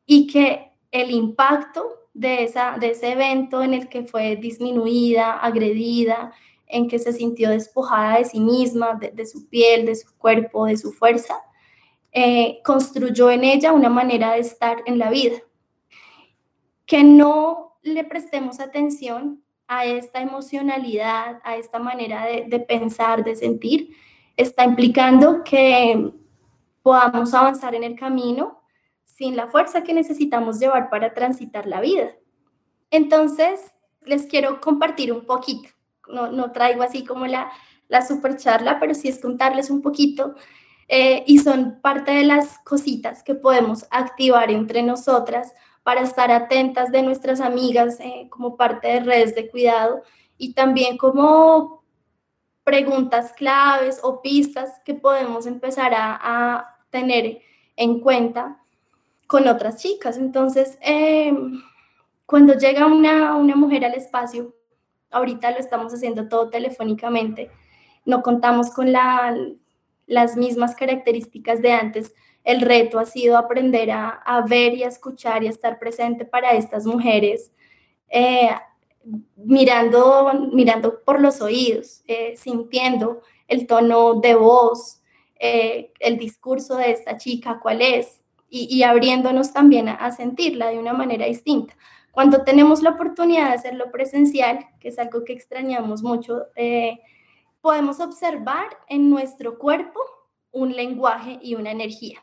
y 0.07 0.29
que 0.29 0.71
el 0.93 1.11
impacto 1.11 1.85
de, 2.13 2.45
esa, 2.45 2.77
de 2.79 2.93
ese 2.93 3.11
evento 3.11 3.65
en 3.65 3.75
el 3.75 3.89
que 3.89 4.05
fue 4.05 4.37
disminuida, 4.37 5.33
agredida, 5.33 6.33
en 6.69 6.87
que 6.87 7.01
se 7.01 7.13
sintió 7.13 7.51
despojada 7.51 8.19
de 8.19 8.27
sí 8.27 8.39
misma, 8.39 8.95
de 8.95 9.27
su 9.27 9.49
piel, 9.49 9.87
de 9.87 9.97
su 9.97 10.17
cuerpo, 10.17 10.67
de 10.67 10.77
su 10.77 10.93
fuerza, 10.93 11.35
eh, 12.17 12.61
construyó 12.63 13.29
en 13.29 13.43
ella 13.43 13.73
una 13.73 13.89
manera 13.89 14.35
de 14.35 14.39
estar 14.39 14.83
en 14.87 15.01
la 15.01 15.11
vida. 15.11 15.39
Que 16.87 17.03
no 17.03 17.77
le 17.83 18.05
prestemos 18.05 18.61
atención 18.61 19.43
a 19.67 19.85
esta 19.85 20.21
emocionalidad, 20.21 21.41
a 21.43 21.57
esta 21.57 21.81
manera 21.81 22.25
de, 22.25 22.61
pensar, 22.61 23.25
de 23.25 23.35
sentir, 23.35 23.97
está 24.37 24.65
implicando 24.65 25.43
que 25.43 26.13
podamos 26.83 27.35
avanzar 27.35 27.75
en 27.75 27.83
el 27.83 27.97
camino 27.97 28.61
sin 29.03 29.35
la 29.35 29.49
fuerza 29.49 29.83
que 29.83 29.93
necesitamos 29.93 30.61
llevar 30.61 30.91
para 30.91 31.15
transitar 31.15 31.67
la 31.67 31.81
vida. 31.81 32.13
Entonces, 32.91 33.61
les 34.03 34.27
quiero 34.27 34.61
compartir 34.61 35.13
un 35.13 35.25
poquito. 35.25 35.69
No, 36.09 36.31
no 36.31 36.53
traigo 36.53 36.85
así 36.85 37.05
como 37.05 37.27
la, 37.27 37.51
la 37.89 38.07
super 38.07 38.37
charla, 38.37 38.79
pero 38.79 38.95
sí 38.95 39.09
es 39.09 39.21
contarles 39.21 39.69
un 39.71 39.83
poquito 39.83 40.37
eh, 40.89 41.25
y 41.27 41.39
son 41.39 41.81
parte 41.81 42.13
de 42.13 42.25
las 42.25 42.59
cositas 42.59 43.23
que 43.23 43.35
podemos 43.35 43.87
activar 43.91 44.51
entre 44.51 44.83
nosotras 44.83 45.55
para 45.83 46.03
estar 46.03 46.31
atentas 46.31 46.91
de 46.93 47.03
nuestras 47.03 47.41
amigas 47.41 48.01
eh, 48.01 48.27
como 48.31 48.57
parte 48.57 48.89
de 48.89 49.01
redes 49.01 49.35
de 49.35 49.51
cuidado 49.51 50.03
y 50.37 50.55
también 50.55 50.97
como 50.97 51.85
preguntas 52.65 53.33
claves 53.33 54.01
o 54.03 54.23
pistas 54.23 54.81
que 54.85 54.95
podemos 54.95 55.47
empezar 55.47 55.93
a, 55.95 56.71
tener 56.91 57.41
en 57.75 57.99
cuenta 57.99 58.63
con 59.27 59.49
otras 59.49 59.83
chicas. 59.83 60.17
Entonces, 60.17 60.79
em, 60.81 61.61
cuando 62.25 62.55
llega 62.55 62.87
una, 62.87 63.35
una 63.35 63.57
mujer 63.57 63.85
al 63.85 63.95
espacio, 63.95 64.55
ahorita 65.11 65.51
lo 65.51 65.59
estamos 65.59 65.93
haciendo 65.93 66.29
todo 66.29 66.51
telefónicamente, 66.51 67.51
no 68.05 68.23
contamos 68.23 68.71
con 68.71 68.93
la 68.93 69.35
las 70.07 70.37
mismas 70.37 70.75
características 70.75 71.63
de 71.63 71.73
antes, 71.73 72.15
el 72.45 72.61
reto 72.61 72.99
ha 72.99 73.07
sido 73.07 73.39
aprender 73.39 73.91
a, 73.91 74.45
ver 74.49 74.75
y 74.75 74.85
a 74.85 74.89
escuchar 74.89 75.43
y 75.43 75.47
a 75.47 75.51
estar 75.51 75.79
presente 75.79 76.25
para 76.27 76.53
estas 76.53 76.85
mujeres, 76.85 77.51
eh, 78.11 78.51
mirando, 79.37 80.31
mirando 80.53 81.03
por 81.03 81.21
los 81.21 81.41
oídos, 81.41 82.03
eh, 82.07 82.35
sintiendo 82.37 83.23
el 83.49 83.67
tono 83.67 84.15
de 84.21 84.35
voz, 84.35 85.01
eh, 85.39 85.93
el 86.01 86.19
discurso 86.19 86.77
de 86.77 86.91
esta 86.91 87.17
chica, 87.17 87.61
cuál 87.63 87.81
es, 87.81 88.21
y, 88.57 88.85
abriéndonos 88.85 89.53
también 89.53 89.89
a, 89.89 89.95
a, 89.95 90.13
sentirla 90.13 90.69
de 90.69 90.79
una 90.79 90.93
manera 90.93 91.27
distinta. 91.27 91.75
Cuando 92.13 92.45
tenemos 92.45 92.83
la 92.83 92.91
oportunidad 92.91 93.49
de 93.49 93.55
hacerlo 93.55 93.91
presencial, 93.91 94.61
que 94.79 94.89
es 94.89 94.99
algo 95.01 95.25
que 95.25 95.33
extrañamos 95.33 96.05
mucho, 96.05 96.47
podemos 97.65 97.99
observar 97.99 98.77
en 98.89 99.09
nuestro 99.09 99.57
cuerpo 99.57 99.99
un 100.51 100.77
lenguaje 100.77 101.39
y 101.41 101.55
una 101.55 101.71
energía. 101.71 102.23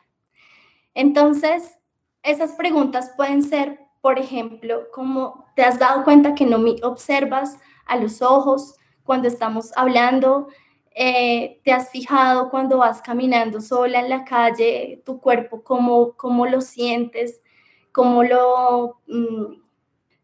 Entonces, 0.94 1.80
esas 2.22 2.52
preguntas 2.52 3.12
pueden 3.16 3.42
ser, 3.42 3.80
por 4.00 4.20
ejemplo, 4.20 4.84
como 4.92 5.46
te 5.56 5.64
has 5.64 5.80
dado 5.80 6.04
cuenta 6.04 6.36
que 6.36 6.46
no 6.46 6.58
me 6.58 6.76
observas 6.84 7.58
a 7.86 7.96
los 7.96 8.22
ojos 8.22 8.76
cuando 9.02 9.26
estamos 9.26 9.72
hablando, 9.74 10.46
eh, 10.94 11.60
te 11.64 11.72
has 11.72 11.90
fijado 11.90 12.48
cuando 12.48 12.78
vas 12.78 13.02
caminando 13.02 13.60
sola 13.60 13.98
en 13.98 14.10
la 14.10 14.24
calle, 14.24 15.02
tu 15.04 15.20
cuerpo, 15.20 15.64
cómo, 15.64 16.12
cómo 16.12 16.46
lo 16.46 16.60
sientes, 16.60 17.42
cómo 17.90 18.22
lo, 18.22 19.00
mm, 19.08 19.61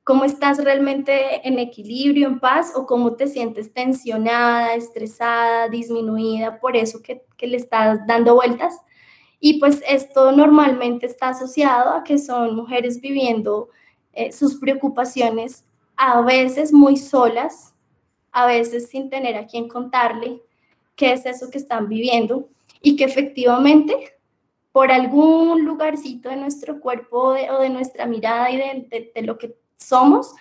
cómo 0.09 0.25
estás 0.25 0.65
realmente 0.65 1.47
en 1.47 1.59
equilibrio, 1.59 2.29
en 2.29 2.41
paz 2.41 2.73
o 2.75 2.87
cómo 2.87 3.15
te 3.15 3.27
sientes 3.27 3.75
tensionada, 3.75 4.73
estresada, 4.73 5.69
disminuida 5.69 6.61
por 6.61 6.79
eso 6.79 7.03
que, 7.03 7.27
le 7.47 7.59
estás 7.59 7.99
dando 8.07 8.35
vueltas. 8.35 8.81
Y 9.39 9.61
pues 9.61 9.83
esto 9.87 10.33
normalmente 10.33 11.05
está 11.05 11.29
asociado 11.29 11.93
a 11.93 12.05
que 12.05 12.17
son 12.17 12.57
mujeres 12.57 13.03
viviendo 13.03 13.69
eh, 14.15 14.33
sus 14.33 14.55
preocupaciones 14.55 15.67
a 15.99 16.23
veces 16.23 16.73
muy 16.73 16.97
solas, 16.97 17.75
a 18.33 18.47
veces 18.47 18.89
sin 18.89 19.11
tener 19.11 19.37
a 19.37 19.47
quien 19.47 19.69
contarle 19.69 20.41
qué 20.97 21.13
es 21.13 21.27
eso 21.27 21.51
que 21.51 21.59
están 21.59 21.87
viviendo 21.87 22.49
y 22.81 22.97
que 22.97 23.05
efectivamente 23.05 24.15
por 24.73 24.91
algún 24.91 25.67
lugarcito 25.67 26.31
de 26.31 26.37
nuestro 26.37 26.81
cuerpo 26.81 27.25
o 27.25 27.61
de, 27.61 27.69
nuestra 27.69 28.07
mirada 28.07 28.51
y 28.51 28.57
de, 28.57 29.13
de 29.15 29.23
lo 29.23 29.37
que 29.37 29.68
somos 29.79 30.35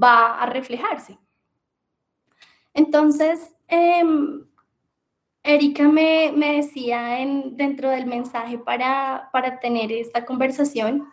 va 0.00 0.40
a 0.40 0.46
reflejarse. 0.46 1.18
Entonces, 2.72 3.54
em, 3.68 4.44
Erika 5.42 5.88
me, 5.88 6.32
decía 6.32 7.20
en, 7.20 7.56
dentro 7.56 7.90
del 7.90 8.06
mensaje 8.06 8.58
para, 8.58 9.30
tener 9.60 9.92
esta 9.92 10.24
conversación 10.24 11.06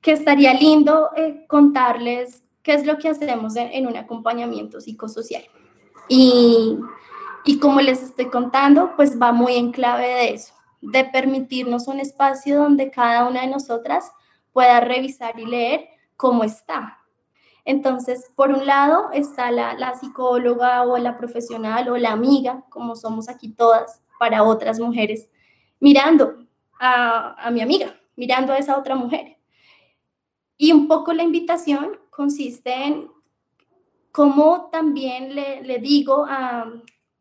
que 0.00 0.12
estaría 0.12 0.54
lindo 0.54 1.10
eh, 1.16 1.44
contarles 1.48 2.44
qué 2.62 2.74
es 2.74 2.86
lo 2.86 2.98
que 2.98 3.08
hacemos 3.08 3.56
en, 3.56 3.86
un 3.86 3.96
acompañamiento 3.96 4.80
psicosocial. 4.80 5.42
Y, 6.08 6.78
y 7.44 7.58
como 7.58 7.80
les 7.80 8.02
estoy 8.02 8.26
contando, 8.26 8.94
pues 8.94 9.20
va 9.20 9.32
muy 9.32 9.54
en 9.54 9.72
clave 9.72 10.06
de 10.06 10.34
eso, 10.34 10.54
de 10.80 11.04
permitirnos 11.04 11.88
un 11.88 11.98
espacio 11.98 12.58
donde 12.58 12.90
cada 12.90 13.26
una 13.26 13.40
de 13.40 13.48
nosotras 13.48 14.12
pueda 14.52 14.80
revisar 14.80 15.38
y 15.38 15.46
leer 15.46 15.97
cómo 16.18 16.44
está. 16.44 16.98
Entonces, 17.64 18.30
por 18.34 18.50
un 18.50 18.66
lado 18.66 19.10
está 19.12 19.50
la, 19.50 19.94
psicóloga 19.94 20.82
o 20.82 20.98
la 20.98 21.16
profesional 21.16 21.88
o 21.88 21.96
la 21.96 22.10
amiga, 22.10 22.64
como 22.68 22.96
somos 22.96 23.28
aquí 23.28 23.50
todas, 23.50 24.02
para 24.18 24.42
otras 24.42 24.80
mujeres, 24.80 25.30
mirando 25.78 26.44
a, 26.80 27.48
mi 27.52 27.60
amiga, 27.60 27.94
mirando 28.16 28.52
a 28.52 28.58
esa 28.58 28.76
otra 28.76 28.96
mujer. 28.96 29.38
Y 30.56 30.72
un 30.72 30.88
poco 30.88 31.12
la 31.12 31.22
invitación 31.22 31.98
consiste 32.10 32.72
en 32.72 33.08
cómo 34.10 34.70
también 34.72 35.36
le, 35.36 35.62
le 35.62 35.78
digo 35.78 36.26
a 36.28 36.72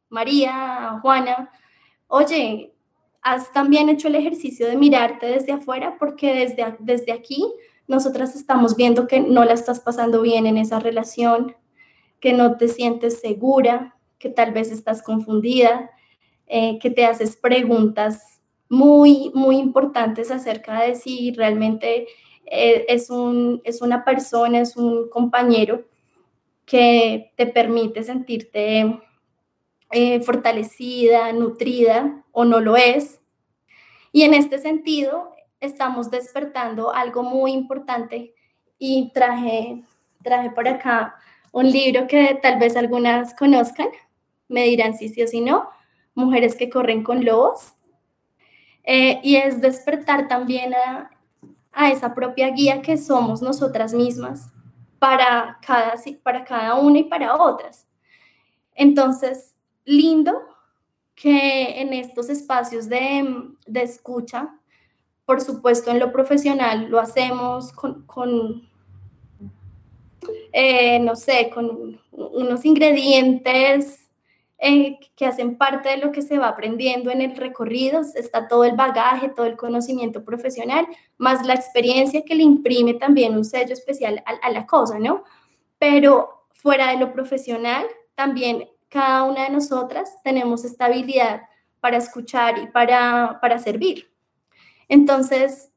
María, 0.10 0.90
a 0.90 1.00
Juana, 1.02 1.52
oye, 2.08 2.74
has 3.22 3.52
también 3.54 3.90
hecho 3.90 4.08
el 4.08 4.16
ejercicio 4.16 4.66
de 4.66 4.78
mirarte 4.78 5.28
desde 5.28 5.52
afuera 5.52 5.98
porque 6.00 6.34
desde, 6.34 6.78
desde 6.80 7.12
aquí 7.12 7.44
nosotras 7.88 8.36
estamos 8.36 8.76
viendo 8.76 9.08
que 9.08 9.20
no 9.20 9.46
la 9.46 9.54
estás 9.54 9.80
pasando 9.80 10.22
bien 10.22 10.46
en 10.46 10.58
esa 10.58 10.80
relación, 10.80 11.56
que 12.20 12.34
no 12.34 12.58
te 12.58 12.68
sientes 12.68 13.20
segura, 13.20 13.96
que 14.20 14.30
tal 14.30 14.52
vez 14.52 14.72
estás 14.72 15.02
confundida, 15.02 15.92
eh, 16.48 16.80
que 16.80 16.90
te 16.90 17.06
haces 17.06 17.36
preguntas 17.36 18.42
muy, 18.70 19.32
muy 19.34 19.58
importantes 19.58 20.32
acerca 20.32 20.82
de 20.82 20.96
si 20.96 21.32
realmente 21.32 22.08
eh, 22.46 22.86
es, 22.90 23.10
un, 23.10 23.62
es 23.64 23.82
una 23.82 24.04
persona, 24.04 24.62
es 24.62 24.76
un 24.76 25.10
compañero 25.10 25.86
que 26.66 27.32
te 27.36 27.48
permite 27.48 28.04
sentirte 28.04 29.00
eh, 29.92 30.20
fortalecida, 30.22 31.32
nutrida 31.32 32.26
o 32.32 32.44
no 32.44 32.60
lo 32.60 32.76
es. 32.76 33.22
Y 34.12 34.24
en 34.24 34.34
este 34.34 34.58
sentido, 34.60 35.32
estamos 35.60 36.10
despertando 36.10 36.94
algo 36.94 37.24
muy 37.24 37.52
importante 37.52 38.34
y 38.78 39.12
traje, 39.14 39.84
traje 40.24 40.52
por 40.52 40.68
acá 40.68 41.16
un 41.52 41.72
libro 41.72 42.08
que 42.08 42.40
tal 42.42 42.60
vez 42.60 42.76
algunas 42.76 43.34
conozcan, 43.34 43.88
me 44.48 44.64
dirán 44.64 44.98
si 44.98 45.10
sí 45.10 45.24
o 45.24 45.28
si 45.28 45.42
no, 45.42 45.70
Mujeres 46.18 46.56
que 46.56 46.68
corren 46.68 47.04
con 47.04 47.24
lobos. 47.24 47.76
Eh, 48.84 49.20
y 49.22 49.36
es 49.36 49.62
despertar 49.62 50.28
también 50.28 50.74
a, 50.74 51.12
a, 51.72 51.92
esa 51.92 52.16
propia 52.16 52.50
guía 52.50 52.82
que 52.82 52.98
somos 52.98 53.40
nosotras 53.44 53.94
mismas 53.94 54.50
para 54.98 55.60
cada, 55.62 55.94
para 56.24 56.44
cada 56.44 56.74
una 56.74 56.98
y 56.98 57.04
para 57.04 57.36
otras. 57.36 57.88
Entonces, 58.74 59.56
lindo 59.86 60.42
que 61.14 61.82
en 61.82 61.94
estos 61.94 62.30
espacios 62.30 62.90
de, 62.90 63.52
de 63.68 63.82
escucha, 63.84 64.60
por 65.28 65.42
supuesto 65.42 65.92
en 65.92 66.00
lo 66.00 66.14
profesional 66.14 66.88
lo 66.90 67.00
hacemos 67.00 67.74
con, 67.74 68.04
con 68.04 68.66
eh, 70.54 71.00
no 71.00 71.18
sé, 71.18 71.52
con 71.54 72.00
unos 72.12 72.64
ingredientes 72.64 74.08
eh, 74.58 74.98
que 75.18 75.26
hacen 75.26 75.58
parte 75.58 75.90
de 75.90 75.98
lo 75.98 76.14
que 76.14 76.22
se 76.22 76.38
va 76.38 76.48
aprendiendo 76.48 77.12
en 77.12 77.22
el 77.22 77.36
recorrido. 77.36 78.02
Está 78.16 78.48
todo 78.48 78.64
el 78.64 78.78
bagaje, 78.78 79.28
todo 79.28 79.46
el 79.46 79.58
conocimiento 79.58 80.24
profesional, 80.24 80.88
más 81.18 81.46
la 81.46 81.56
experiencia 81.56 82.24
que 82.24 82.34
le 82.34 82.44
imprime 82.44 82.94
también 82.94 83.36
un 83.36 83.44
sello 83.44 83.74
especial 83.74 84.24
a, 84.26 84.32
a 84.48 84.50
la 84.50 84.66
cosa, 84.66 84.98
¿no? 84.98 85.26
Pero 85.78 86.46
fuera 86.54 86.92
de 86.92 87.00
lo 87.00 87.12
profesional, 87.12 87.86
también 88.16 88.70
cada 88.88 89.24
una 89.24 89.44
de 89.44 89.50
nosotras 89.50 90.24
tenemos 90.24 90.64
esta 90.64 90.86
habilidad 90.86 91.42
para 91.82 91.98
escuchar 91.98 92.58
y 92.60 92.68
para, 92.68 93.40
para 93.42 93.60
servir. 93.60 94.10
Entonces, 94.88 95.72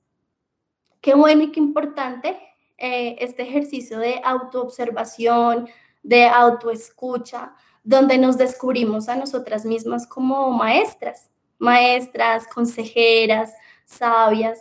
qué 1.00 1.14
bueno 1.14 1.42
y 1.44 1.52
qué 1.52 1.60
importante 1.60 2.38
eh, 2.78 3.16
este 3.20 3.42
ejercicio 3.42 3.98
de 3.98 4.20
autoobservación, 4.24 5.68
de 6.02 6.26
autoescucha, 6.26 7.54
donde 7.82 8.18
nos 8.18 8.38
descubrimos 8.38 9.08
a 9.08 9.16
nosotras 9.16 9.64
mismas 9.64 10.06
como 10.06 10.50
maestras, 10.50 11.30
maestras, 11.58 12.46
consejeras, 12.46 13.52
sabias. 13.84 14.60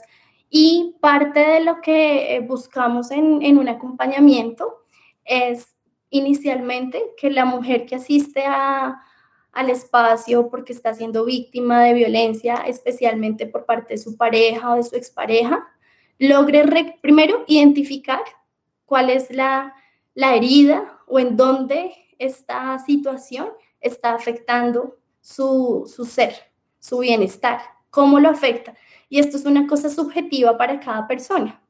Y 0.50 0.96
parte 1.00 1.40
de 1.40 1.60
lo 1.62 1.80
que 1.82 2.36
eh, 2.36 2.40
buscamos 2.42 3.12
en, 3.12 3.42
en 3.44 3.58
un 3.58 3.70
acompañamiento 3.70 4.84
es 5.24 5.78
inicialmente 6.10 7.02
que 7.18 7.30
la 7.30 7.46
mujer 7.46 7.86
que 7.86 7.96
asiste 7.96 8.44
a, 8.46 9.02
al 9.52 9.70
espacio 9.70 10.50
porque 10.50 10.74
está 10.74 10.94
siendo 10.94 11.26
víctima 11.26 11.84
de 11.84 11.94
violencia, 11.94 12.56
especialmente 12.68 13.46
por 13.46 13.66
parte 13.66 13.96
de 13.96 13.98
su 13.98 14.16
pareja 14.16 14.72
o 14.72 14.76
de 14.76 14.84
su 14.84 14.96
expareja, 14.96 15.68
logre 16.18 16.98
primero 17.02 17.44
identificar 17.48 18.22
cuál 18.86 19.10
es 19.10 19.32
la, 19.32 19.76
la 20.14 20.36
herida 20.36 21.00
o 21.08 21.20
en 21.20 21.38
dónde 21.38 21.94
esta 22.20 22.78
situación 22.80 23.50
está 23.80 24.14
afectando 24.14 24.98
su, 25.22 25.92
su 25.94 26.06
ser, 26.06 26.34
su 26.80 27.00
bienestar, 27.00 27.62
cómo 27.90 28.20
lo 28.20 28.30
afecta. 28.30 28.76
Y 29.10 29.20
esto 29.20 29.38
es 29.38 29.46
una 29.46 29.66
cosa 29.68 29.90
subjetiva 29.90 30.58
para 30.58 30.80
cada 30.80 31.08
persona. 31.08 31.62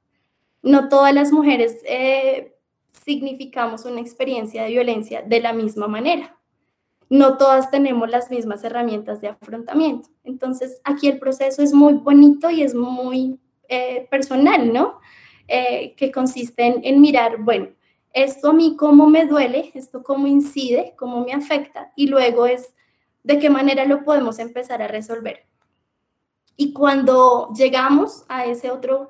No 0.61 0.89
todas 0.89 1.13
las 1.13 1.31
mujeres 1.31 1.77
eh, 1.85 2.57
significamos 3.05 3.85
una 3.85 4.01
experiencia 4.01 4.63
de 4.63 4.69
violencia 4.69 5.21
de 5.21 5.39
la 5.39 5.53
misma 5.53 5.87
manera. 5.87 6.38
No 7.09 7.37
todas 7.37 7.71
tenemos 7.71 8.07
las 8.09 8.29
mismas 8.29 8.63
herramientas 8.63 9.19
de 9.19 9.29
afrontamiento. 9.29 10.09
Entonces, 10.23 10.79
aquí 10.83 11.07
el 11.07 11.17
proceso 11.17 11.63
es 11.63 11.73
muy 11.73 11.93
bonito 11.95 12.51
y 12.51 12.61
es 12.61 12.75
muy 12.75 13.39
eh, 13.67 14.07
personal, 14.11 14.71
¿no? 14.71 14.99
Eh, 15.47 15.95
que 15.95 16.11
consiste 16.11 16.87
en, 16.87 17.01
mirar, 17.01 17.37
bueno, 17.39 17.69
esto 18.13 18.49
a 18.49 18.53
mí 18.53 18.75
cómo 18.77 19.07
me 19.07 19.25
duele, 19.25 19.71
esto 19.73 20.03
cómo 20.03 20.27
incide, 20.27 20.93
cómo 20.95 21.25
me 21.25 21.33
afecta, 21.33 21.91
y 21.95 22.07
luego 22.07 22.45
es 22.45 22.75
de 23.23 23.39
qué 23.39 23.49
manera 23.49 23.85
lo 23.85 24.03
podemos 24.03 24.37
empezar 24.37 24.83
a 24.83 24.87
resolver. 24.87 25.47
Y 26.55 26.73
cuando 26.73 27.51
llegamos 27.55 28.25
a 28.27 28.45
ese 28.45 28.69
otro 28.69 29.09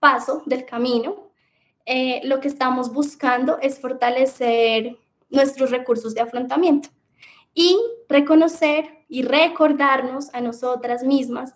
paso 0.00 0.42
del 0.46 0.64
camino, 0.64 1.30
eh, 1.86 2.20
lo 2.24 2.40
que 2.40 2.48
estamos 2.48 2.92
buscando 2.92 3.58
es 3.60 3.80
fortalecer 3.80 4.96
nuestros 5.30 5.70
recursos 5.70 6.14
de 6.14 6.22
afrontamiento 6.22 6.88
y 7.54 7.78
reconocer 8.08 9.04
y 9.08 9.22
recordarnos 9.22 10.32
a 10.34 10.40
nosotras 10.40 11.02
mismas 11.02 11.54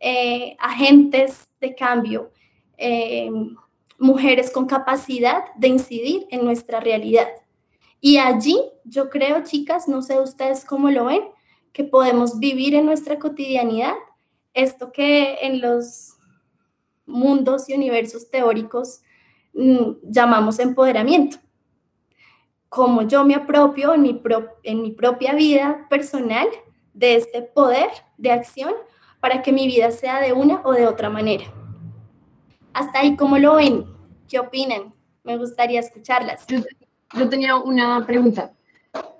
eh, 0.00 0.56
agentes 0.58 1.48
de 1.60 1.74
cambio, 1.74 2.32
eh, 2.76 3.30
mujeres 3.98 4.50
con 4.50 4.66
capacidad 4.66 5.44
de 5.56 5.68
incidir 5.68 6.26
en 6.30 6.44
nuestra 6.44 6.80
realidad. 6.80 7.28
Y 8.00 8.18
allí 8.18 8.58
yo 8.84 9.10
creo, 9.10 9.44
chicas, 9.44 9.86
no 9.88 10.02
sé 10.02 10.18
ustedes 10.18 10.64
cómo 10.64 10.90
lo 10.90 11.06
ven, 11.06 11.22
que 11.72 11.84
podemos 11.84 12.38
vivir 12.38 12.74
en 12.74 12.86
nuestra 12.86 13.18
cotidianidad 13.18 13.94
esto 14.54 14.92
que 14.92 15.38
en 15.42 15.60
los 15.60 16.18
mundos 17.06 17.68
y 17.68 17.74
universos 17.74 18.30
teóricos 18.30 19.00
Mm, 19.54 19.96
llamamos 20.02 20.58
empoderamiento. 20.58 21.36
Como 22.72 23.02
yo 23.02 23.22
me 23.26 23.34
apropio 23.34 23.92
en 23.92 24.00
mi, 24.00 24.22
en 24.62 24.80
mi 24.80 24.92
propia 24.92 25.34
vida 25.34 25.86
personal 25.90 26.48
de 26.94 27.16
este 27.16 27.42
poder 27.42 27.90
de 28.16 28.30
acción 28.30 28.72
para 29.20 29.42
que 29.42 29.52
mi 29.52 29.66
vida 29.66 29.90
sea 29.90 30.22
de 30.22 30.32
una 30.32 30.62
o 30.64 30.72
de 30.72 30.86
otra 30.86 31.10
manera. 31.10 31.44
Hasta 32.72 33.00
ahí, 33.00 33.14
¿cómo 33.14 33.36
lo 33.36 33.56
ven? 33.56 33.84
¿Qué 34.26 34.38
opinan? 34.38 34.94
Me 35.22 35.36
gustaría 35.36 35.80
escucharlas. 35.80 36.46
Yo, 37.12 37.28
tenía 37.28 37.56
una 37.56 38.06
pregunta. 38.06 38.54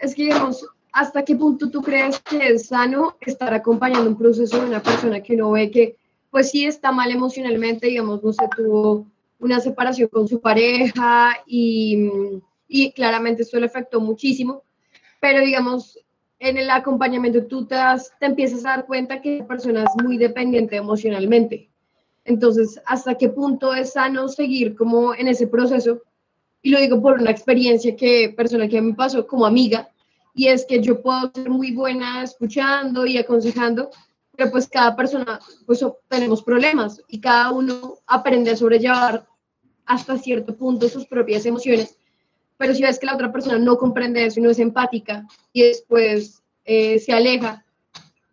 Es 0.00 0.14
que, 0.14 0.22
digamos, 0.22 0.66
¿hasta 0.90 1.22
qué 1.22 1.36
punto 1.36 1.70
tú 1.70 1.82
crees 1.82 2.20
que 2.20 2.54
es 2.54 2.68
sano 2.68 3.18
estar 3.20 3.52
acompañando 3.52 4.08
un 4.08 4.16
proceso 4.16 4.62
de 4.62 4.66
una 4.66 4.82
persona 4.82 5.22
que 5.22 5.34
uno 5.34 5.50
ve 5.50 5.70
que, 5.70 5.98
pues 6.30 6.52
sí 6.52 6.64
está 6.64 6.90
mal 6.90 7.10
emocionalmente, 7.10 7.88
digamos, 7.88 8.24
no 8.24 8.32
se 8.32 8.48
tuvo 8.56 9.04
una 9.38 9.60
separación 9.60 10.08
con 10.08 10.26
su 10.26 10.40
pareja 10.40 11.36
y, 11.46 12.08
y 12.72 12.90
claramente 12.92 13.42
esto 13.42 13.60
le 13.60 13.66
afectó 13.66 14.00
muchísimo, 14.00 14.64
pero 15.20 15.44
digamos, 15.44 15.98
en 16.38 16.56
el 16.56 16.70
acompañamiento 16.70 17.44
tú 17.46 17.66
te, 17.66 17.76
te 18.18 18.26
empiezas 18.26 18.64
a 18.64 18.70
dar 18.70 18.86
cuenta 18.86 19.20
que 19.20 19.40
la 19.40 19.46
persona 19.46 19.84
es 19.84 20.02
muy 20.02 20.16
dependiente 20.16 20.76
emocionalmente. 20.76 21.70
Entonces, 22.24 22.80
¿hasta 22.86 23.18
qué 23.18 23.28
punto 23.28 23.74
es 23.74 23.92
sano 23.92 24.26
seguir 24.28 24.74
como 24.74 25.14
en 25.14 25.28
ese 25.28 25.48
proceso? 25.48 26.00
Y 26.62 26.70
lo 26.70 26.80
digo 26.80 27.02
por 27.02 27.20
una 27.20 27.30
experiencia 27.30 27.94
que 27.94 28.32
personal 28.34 28.70
que 28.70 28.80
me 28.80 28.94
pasó 28.94 29.26
como 29.26 29.44
amiga, 29.44 29.90
y 30.34 30.46
es 30.46 30.64
que 30.64 30.80
yo 30.80 31.02
puedo 31.02 31.30
ser 31.34 31.50
muy 31.50 31.72
buena 31.72 32.22
escuchando 32.22 33.04
y 33.04 33.18
aconsejando, 33.18 33.90
pero 34.34 34.50
pues 34.50 34.66
cada 34.66 34.96
persona, 34.96 35.40
pues 35.66 35.84
tenemos 36.08 36.42
problemas 36.42 37.02
y 37.06 37.20
cada 37.20 37.52
uno 37.52 37.98
aprende 38.06 38.52
a 38.52 38.56
sobrellevar 38.56 39.26
hasta 39.84 40.16
cierto 40.16 40.56
punto 40.56 40.88
sus 40.88 41.06
propias 41.06 41.44
emociones, 41.44 41.98
pero 42.56 42.74
si 42.74 42.82
ves 42.82 42.98
que 42.98 43.06
la 43.06 43.14
otra 43.14 43.32
persona 43.32 43.58
no 43.58 43.76
comprende 43.76 44.24
eso 44.24 44.40
y 44.40 44.42
no 44.42 44.50
es 44.50 44.58
empática 44.58 45.26
y 45.52 45.62
después 45.62 46.42
eh, 46.64 46.98
se 46.98 47.12
aleja, 47.12 47.64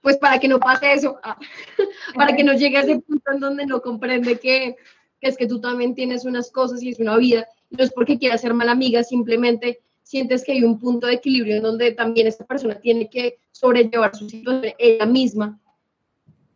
pues 0.01 0.17
para 0.17 0.39
que 0.39 0.47
no 0.47 0.59
pase 0.59 0.93
eso, 0.93 1.19
ah, 1.23 1.37
para 2.15 2.35
que 2.35 2.43
no 2.43 2.53
llegue 2.53 2.77
a 2.77 2.81
ese 2.81 2.99
punto 2.99 3.31
en 3.31 3.39
donde 3.39 3.65
no 3.65 3.81
comprende 3.81 4.39
que, 4.39 4.75
es 5.21 5.37
que 5.37 5.47
tú 5.47 5.59
también 5.59 5.95
tienes 5.95 6.25
unas 6.25 6.51
cosas 6.51 6.81
y 6.81 6.89
es 6.89 6.99
una 6.99 7.17
vida, 7.17 7.47
no 7.69 7.83
es 7.83 7.91
porque 7.91 8.17
quieras 8.17 8.41
ser 8.41 8.53
mala 8.53 8.71
amiga, 8.71 9.03
simplemente 9.03 9.79
sientes 10.03 10.43
que 10.43 10.53
hay 10.53 10.63
un 10.63 10.79
punto 10.79 11.07
de 11.07 11.13
equilibrio 11.13 11.57
en 11.57 11.63
donde 11.63 11.91
también 11.91 12.27
esta 12.27 12.45
persona 12.45 12.75
tiene 12.75 13.09
que 13.09 13.37
sobrellevar 13.51 14.15
su 14.15 14.29
situación 14.29 14.73
ella 14.77 15.05
misma. 15.05 15.59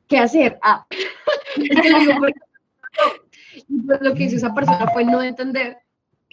¿Qué 0.07 0.17
hacer? 0.17 0.57
Ah. 0.61 0.85
Y 3.67 3.81
pues 3.81 4.01
lo 4.01 4.13
que 4.13 4.23
hizo 4.23 4.35
esa 4.35 4.53
persona 4.53 4.87
fue 4.93 5.05
no 5.05 5.21
entender 5.21 5.77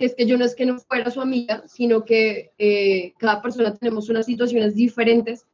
que 0.01 0.07
es 0.07 0.15
que 0.15 0.25
yo 0.25 0.39
no 0.39 0.47
es 0.47 0.55
que 0.55 0.65
no 0.65 0.79
fuera 0.79 1.11
su 1.11 1.21
amiga, 1.21 1.63
sino 1.67 2.07
que 2.07 2.53
eh, 2.57 3.13
cada 3.19 3.43
persona 3.43 3.75
tenemos 3.75 4.09
unas 4.09 4.25
situaciones 4.25 4.75
diferentes 4.75 5.47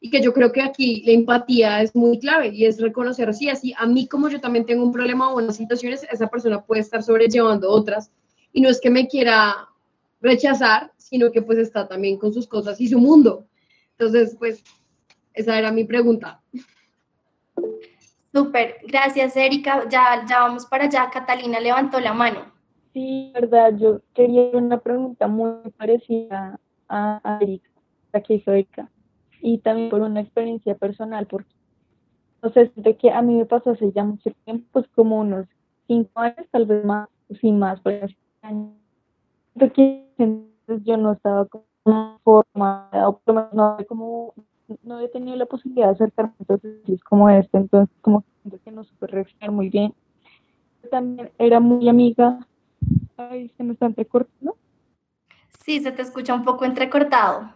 y 0.00 0.10
que 0.10 0.20
yo 0.20 0.32
creo 0.32 0.50
que 0.50 0.60
aquí 0.60 1.04
la 1.06 1.12
empatía 1.12 1.82
es 1.82 1.94
muy 1.94 2.18
clave 2.18 2.48
y 2.48 2.64
es 2.64 2.80
reconocer, 2.80 3.32
sí, 3.32 3.48
así 3.48 3.72
a 3.78 3.86
mí 3.86 4.08
como 4.08 4.28
yo 4.28 4.40
también 4.40 4.66
tengo 4.66 4.82
un 4.82 4.90
problema 4.90 5.30
o 5.30 5.36
unas 5.36 5.54
situaciones, 5.54 6.04
esa 6.10 6.26
persona 6.26 6.60
puede 6.64 6.80
estar 6.80 7.00
sobrellevando 7.04 7.70
otras 7.70 8.10
y 8.52 8.60
no 8.60 8.70
es 8.70 8.80
que 8.80 8.90
me 8.90 9.06
quiera 9.06 9.68
rechazar, 10.20 10.90
sino 10.96 11.30
que 11.30 11.40
pues 11.40 11.58
está 11.58 11.86
también 11.86 12.16
con 12.16 12.32
sus 12.32 12.48
cosas 12.48 12.80
y 12.80 12.88
su 12.88 12.98
mundo. 12.98 13.46
Entonces, 13.92 14.34
pues 14.36 14.64
esa 15.32 15.56
era 15.56 15.70
mi 15.70 15.84
pregunta. 15.84 16.42
Súper, 18.34 18.78
gracias 18.84 19.36
Erika. 19.36 19.88
Ya, 19.88 20.26
ya 20.28 20.40
vamos 20.40 20.66
para 20.66 20.86
allá. 20.86 21.08
Catalina 21.08 21.60
levantó 21.60 22.00
la 22.00 22.12
mano. 22.12 22.51
Sí, 22.92 23.30
verdad, 23.34 23.76
yo 23.78 24.00
quería 24.14 24.50
una 24.52 24.78
pregunta 24.80 25.26
muy 25.26 25.52
parecida 25.78 26.60
a, 26.88 27.38
Erika, 27.40 27.70
la 28.12 28.20
que 28.22 28.34
hizo 28.34 28.52
Erika 28.52 28.90
y 29.40 29.58
también 29.58 29.90
por 29.90 30.02
una 30.02 30.20
experiencia 30.20 30.74
personal, 30.76 31.26
porque 31.26 31.52
sé, 32.50 32.70
de 32.76 32.96
que 32.96 33.10
a 33.10 33.22
mí 33.22 33.34
me 33.34 33.46
pasó 33.46 33.70
hace 33.70 33.92
ya 33.92 34.04
mucho 34.04 34.30
tiempo, 34.44 34.66
pues 34.72 34.86
como 34.94 35.20
unos 35.20 35.46
cinco 35.86 36.20
años, 36.20 36.46
tal 36.50 36.66
vez 36.66 36.84
más, 36.84 37.08
sin 37.40 37.58
más, 37.58 37.80
por 37.80 37.92
años. 38.42 38.74
que 39.74 40.06
yo 40.84 40.96
no 40.96 41.12
estaba 41.12 41.46
como 41.46 42.18
formada, 42.24 43.08
o 43.08 43.20
no, 43.52 43.76
como, 43.88 44.34
no 44.82 44.96
había 44.96 45.10
tenido 45.10 45.36
la 45.36 45.46
posibilidad 45.46 45.88
de 45.88 45.92
acercarme 45.92 46.34
a 46.48 46.54
es 46.92 47.04
como 47.04 47.28
este, 47.30 47.58
entonces 47.58 47.94
como 48.00 48.24
que 48.64 48.70
no 48.70 48.84
supe 48.84 49.06
reaccionar 49.06 49.50
muy 49.50 49.68
bien. 49.68 49.94
También 50.90 51.30
era 51.38 51.60
muy 51.60 51.88
amiga, 51.88 52.46
ay, 53.30 53.48
se 53.56 53.62
me 53.62 53.72
está 53.74 53.86
entrecortando. 53.86 54.56
Sí, 55.64 55.80
se 55.80 55.92
te 55.92 56.02
escucha 56.02 56.34
un 56.34 56.44
poco 56.44 56.64
entrecortado. 56.64 57.52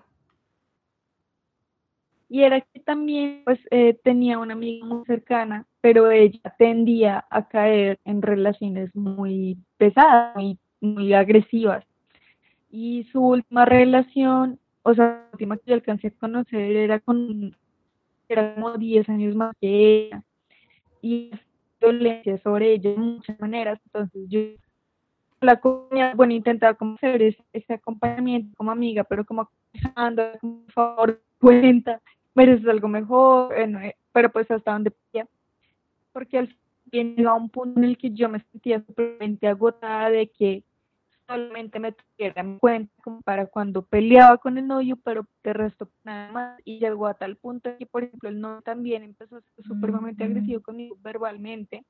Y 2.29 2.43
era 2.43 2.61
que 2.61 2.81
también 2.81 3.43
pues 3.45 3.61
eh, 3.71 3.95
tenía 4.03 4.39
una 4.39 4.55
amiga 4.55 4.85
muy 4.85 5.05
cercana, 5.05 5.67
pero 5.81 6.11
ella 6.11 6.55
tendía 6.59 7.25
a 7.31 7.47
caer 7.49 8.01
en 8.05 8.21
relaciones 8.21 8.95
muy 8.97 9.59
pesadas, 9.77 10.35
muy, 10.35 10.59
muy 10.81 11.15
agresivas. 11.15 11.85
Y 12.69 13.05
su 13.13 13.21
última 13.21 13.65
relación, 13.65 14.59
o 14.83 14.95
sea, 14.95 15.07
la 15.07 15.29
última 15.33 15.57
que 15.57 15.71
yo 15.71 15.75
alcancé 15.75 16.09
a 16.09 16.11
conocer 16.11 16.77
era 16.77 16.99
con, 17.01 17.57
era 18.29 18.55
como 18.55 18.77
10 18.77 19.09
años 19.09 19.37
más 19.37 19.55
que 19.61 20.07
ella. 20.07 20.25
Y 21.01 21.31
violencia 21.81 22.39
sobre 22.39 22.73
ella 22.73 22.91
de 22.91 22.97
muchas 22.97 23.39
maneras. 23.41 23.79
Entonces 23.87 24.23
yo 24.29 24.41
la 25.41 25.61
comunidad, 25.61 26.15
bueno, 26.17 26.33
intentaba 26.33 26.75
como 26.75 26.95
hacer 26.95 27.23
ese, 27.23 27.75
acompañamiento 27.75 28.55
como 28.57 28.71
amiga, 28.71 29.05
pero 29.05 29.25
como 29.25 29.43
aconsejando, 29.43 30.33
por 30.41 30.73
favor, 30.73 31.23
cuenta, 31.41 32.01
mereces 32.35 32.67
algo 32.67 32.89
mejor, 32.89 33.55
eh, 33.59 33.97
pero 34.13 34.31
pues 34.31 34.51
hasta 34.51 34.73
donde 34.73 34.91
podía. 34.91 35.29
Porque 36.13 36.39
al 36.39 36.49
fin 36.91 37.17
llegaba 37.17 37.37
un 37.37 37.51
punto 37.51 37.79
en 37.79 37.85
el 37.85 37.99
que 37.99 38.11
yo 38.11 38.29
me 38.29 38.41
sentía 38.41 38.81
simplemente 38.81 39.47
agotada 39.47 40.11
de 40.11 40.29
que 40.31 40.65
solamente 41.27 41.81
me 41.81 41.93
tuviera 41.93 42.41
en 42.41 42.59
cuenta 42.59 42.93
como 43.03 43.21
para 43.23 43.47
cuando 43.47 43.83
peleaba 43.83 44.39
con 44.39 44.59
el 44.59 44.67
novio, 44.67 44.97
pero 44.97 45.27
de 45.43 45.53
resto 45.53 45.91
nada 46.05 46.33
más. 46.33 46.61
Y 46.65 46.79
llegó 46.79 47.07
a 47.07 47.15
tal 47.15 47.37
punto 47.37 47.77
que, 47.79 47.87
por 47.87 48.05
ejemplo, 48.05 48.29
el 48.29 48.41
novio 48.41 48.63
también 48.63 49.03
empezó 49.03 49.37
a 49.37 49.41
ser 49.41 49.65
supremamente 49.65 50.25
agresivo 50.25 50.63
conmigo 50.63 50.97
verbalmente, 51.03 51.85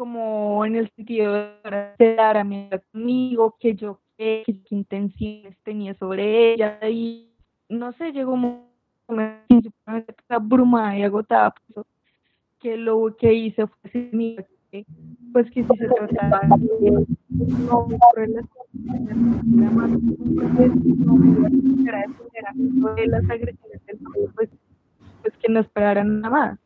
como 0.00 0.64
en 0.64 0.76
el 0.76 0.90
sentido 0.96 1.34
de 1.34 1.50
quedar 1.98 2.38
a 2.38 2.42
mí 2.42 2.70
conmigo, 2.90 3.54
que 3.60 3.74
yo 3.74 4.00
qué, 4.16 4.44
qué 4.46 4.74
intenciones 4.74 5.58
tenía 5.62 5.92
sobre 5.92 6.54
ella 6.54 6.78
y 6.88 7.28
no 7.68 7.92
sé, 7.92 8.10
llegó 8.10 8.32
un 8.32 8.64
momento 9.06 9.70
abrumada 10.30 10.96
y 10.96 11.02
agotada, 11.02 11.52
pues, 11.74 11.86
que 12.60 12.78
lo 12.78 13.14
que 13.14 13.34
hice 13.34 13.66
fue 13.66 13.90
pues 15.34 15.50
que 15.50 15.64
si 15.64 15.76
se 15.76 15.86
trataba 15.86 16.48
de 16.48 16.90
no 17.60 17.86
de 22.94 23.06
las 23.06 23.24
agresiones 23.24 23.86
del 23.86 23.98
pues, 24.34 24.48
pues 25.20 25.36
que 25.36 25.52
no 25.52 25.60
esperaran 25.60 26.22
nada 26.22 26.34
más. 26.34 26.58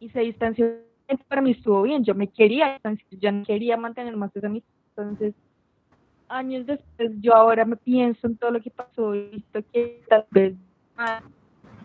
Y 0.00 0.10
se 0.10 0.20
distanció, 0.20 0.85
para 1.28 1.42
mí 1.42 1.52
estuvo 1.52 1.82
bien, 1.82 2.04
yo 2.04 2.14
me 2.14 2.28
quería 2.28 2.80
ya 3.10 3.32
no 3.32 3.44
quería 3.44 3.76
mantener 3.76 4.16
más 4.16 4.34
esa 4.34 4.46
amistad, 4.46 4.72
entonces 4.96 5.34
años 6.28 6.66
después, 6.66 7.12
yo 7.20 7.34
ahora 7.34 7.64
me 7.64 7.76
pienso 7.76 8.26
en 8.26 8.36
todo 8.36 8.50
lo 8.50 8.60
que 8.60 8.70
pasó 8.70 9.14
y 9.14 9.28
visto 9.28 9.60
que 9.72 10.02
tal 10.08 10.24
vez 10.30 10.54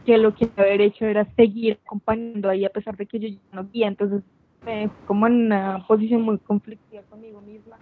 que 0.05 0.17
lo 0.17 0.33
que 0.33 0.49
haber 0.57 0.81
hecho 0.81 1.05
era 1.05 1.25
seguir 1.35 1.79
acompañando 1.85 2.49
ahí 2.49 2.65
a 2.65 2.69
pesar 2.69 2.97
de 2.97 3.05
que 3.05 3.19
yo 3.19 3.27
ya 3.27 3.39
no 3.53 3.63
vi, 3.63 3.83
entonces 3.83 4.23
me 4.65 4.89
como 5.05 5.27
en 5.27 5.45
una 5.45 5.85
posición 5.87 6.23
muy 6.23 6.39
conflictiva 6.39 7.03
conmigo 7.03 7.41
misma, 7.41 7.77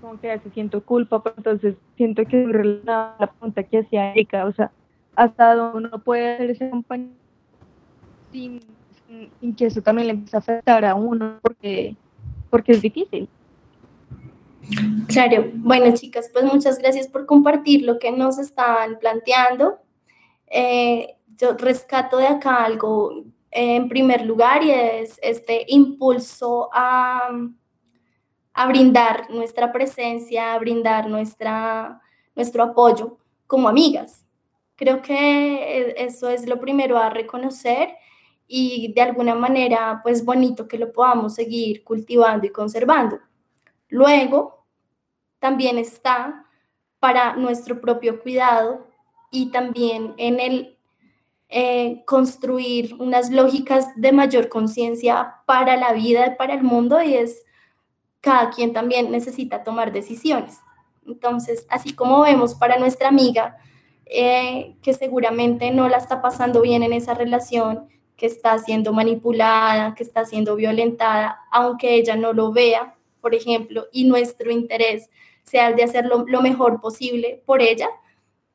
como 0.00 0.20
que 0.20 0.30
a 0.30 0.36
veces 0.36 0.52
siento 0.52 0.84
culpa, 0.84 1.22
pero 1.22 1.34
entonces 1.38 1.76
siento 1.96 2.24
que 2.24 2.42
es 2.42 2.84
la 2.84 3.16
pregunta 3.18 3.62
que 3.64 3.78
hacía 3.78 4.12
Erika, 4.12 4.44
o 4.46 4.52
sea, 4.52 4.70
hasta 5.16 5.54
dónde 5.54 5.88
uno 5.88 5.98
puede 5.98 6.34
hacer 6.34 6.50
ese 6.50 6.66
acompañamiento 6.66 7.24
sin, 8.30 8.60
sin, 9.40 9.54
que 9.54 9.66
eso 9.66 9.82
también 9.82 10.08
le 10.08 10.12
empiece 10.14 10.36
a 10.36 10.40
afectar 10.40 10.84
a 10.84 10.94
uno, 10.94 11.38
porque, 11.42 11.96
porque 12.50 12.72
es 12.72 12.82
difícil. 12.82 13.28
Claro, 15.08 15.50
bueno 15.54 15.92
chicas, 15.94 16.30
pues 16.32 16.44
muchas 16.44 16.78
gracias 16.78 17.06
por 17.08 17.26
compartir 17.26 17.82
lo 17.82 17.98
que 17.98 18.10
nos 18.10 18.38
están 18.38 18.98
planteando. 18.98 19.78
Eh, 20.46 21.16
yo 21.36 21.54
rescato 21.54 22.16
de 22.16 22.28
acá 22.28 22.64
algo 22.64 23.24
en 23.50 23.88
primer 23.88 24.24
lugar 24.24 24.64
y 24.64 24.70
es 24.70 25.18
este 25.22 25.64
impulso 25.68 26.70
a, 26.72 27.28
a 28.54 28.66
brindar 28.66 29.30
nuestra 29.30 29.70
presencia, 29.70 30.54
a 30.54 30.58
brindar 30.58 31.08
nuestra, 31.08 32.00
nuestro 32.34 32.62
apoyo 32.62 33.18
como 33.46 33.68
amigas. 33.68 34.24
Creo 34.76 35.02
que 35.02 35.14
e, 35.14 36.04
eso 36.04 36.28
es 36.28 36.46
lo 36.46 36.58
primero 36.58 36.98
a 36.98 37.10
reconocer 37.10 37.90
y 38.46 38.92
de 38.92 39.00
alguna 39.00 39.34
manera 39.34 40.00
pues 40.02 40.24
bonito 40.24 40.68
que 40.68 40.78
lo 40.78 40.92
podamos 40.92 41.34
seguir 41.34 41.84
cultivando 41.84 42.46
y 42.46 42.50
conservando. 42.50 43.18
Luego, 43.88 44.66
también 45.38 45.78
está 45.78 46.46
para 46.98 47.36
nuestro 47.36 47.80
propio 47.80 48.22
cuidado 48.22 48.86
y 49.30 49.50
también 49.50 50.14
en 50.16 50.40
el 50.40 50.78
eh, 51.48 52.02
construir 52.06 52.96
unas 52.98 53.30
lógicas 53.30 53.88
de 53.96 54.10
mayor 54.12 54.48
conciencia 54.48 55.36
para 55.46 55.76
la 55.76 55.92
vida, 55.92 56.26
y 56.26 56.36
para 56.36 56.54
el 56.54 56.62
mundo, 56.62 57.00
y 57.02 57.14
es 57.14 57.44
cada 58.20 58.50
quien 58.50 58.72
también 58.72 59.12
necesita 59.12 59.62
tomar 59.62 59.92
decisiones. 59.92 60.58
Entonces, 61.06 61.66
así 61.68 61.92
como 61.92 62.22
vemos 62.22 62.54
para 62.54 62.78
nuestra 62.78 63.08
amiga, 63.08 63.56
eh, 64.06 64.76
que 64.82 64.94
seguramente 64.94 65.70
no 65.70 65.88
la 65.88 65.98
está 65.98 66.22
pasando 66.22 66.62
bien 66.62 66.82
en 66.82 66.92
esa 66.92 67.14
relación, 67.14 67.88
que 68.16 68.26
está 68.26 68.58
siendo 68.58 68.92
manipulada, 68.92 69.94
que 69.94 70.02
está 70.02 70.24
siendo 70.24 70.56
violentada, 70.56 71.40
aunque 71.50 71.94
ella 71.94 72.16
no 72.16 72.32
lo 72.32 72.52
vea, 72.52 72.94
por 73.20 73.34
ejemplo, 73.34 73.86
y 73.92 74.04
nuestro 74.04 74.50
interés 74.50 75.10
sea 75.42 75.68
el 75.68 75.76
de 75.76 75.84
hacer 75.84 76.06
lo, 76.06 76.42
mejor 76.42 76.80
posible 76.80 77.42
por 77.46 77.60
ella. 77.60 77.88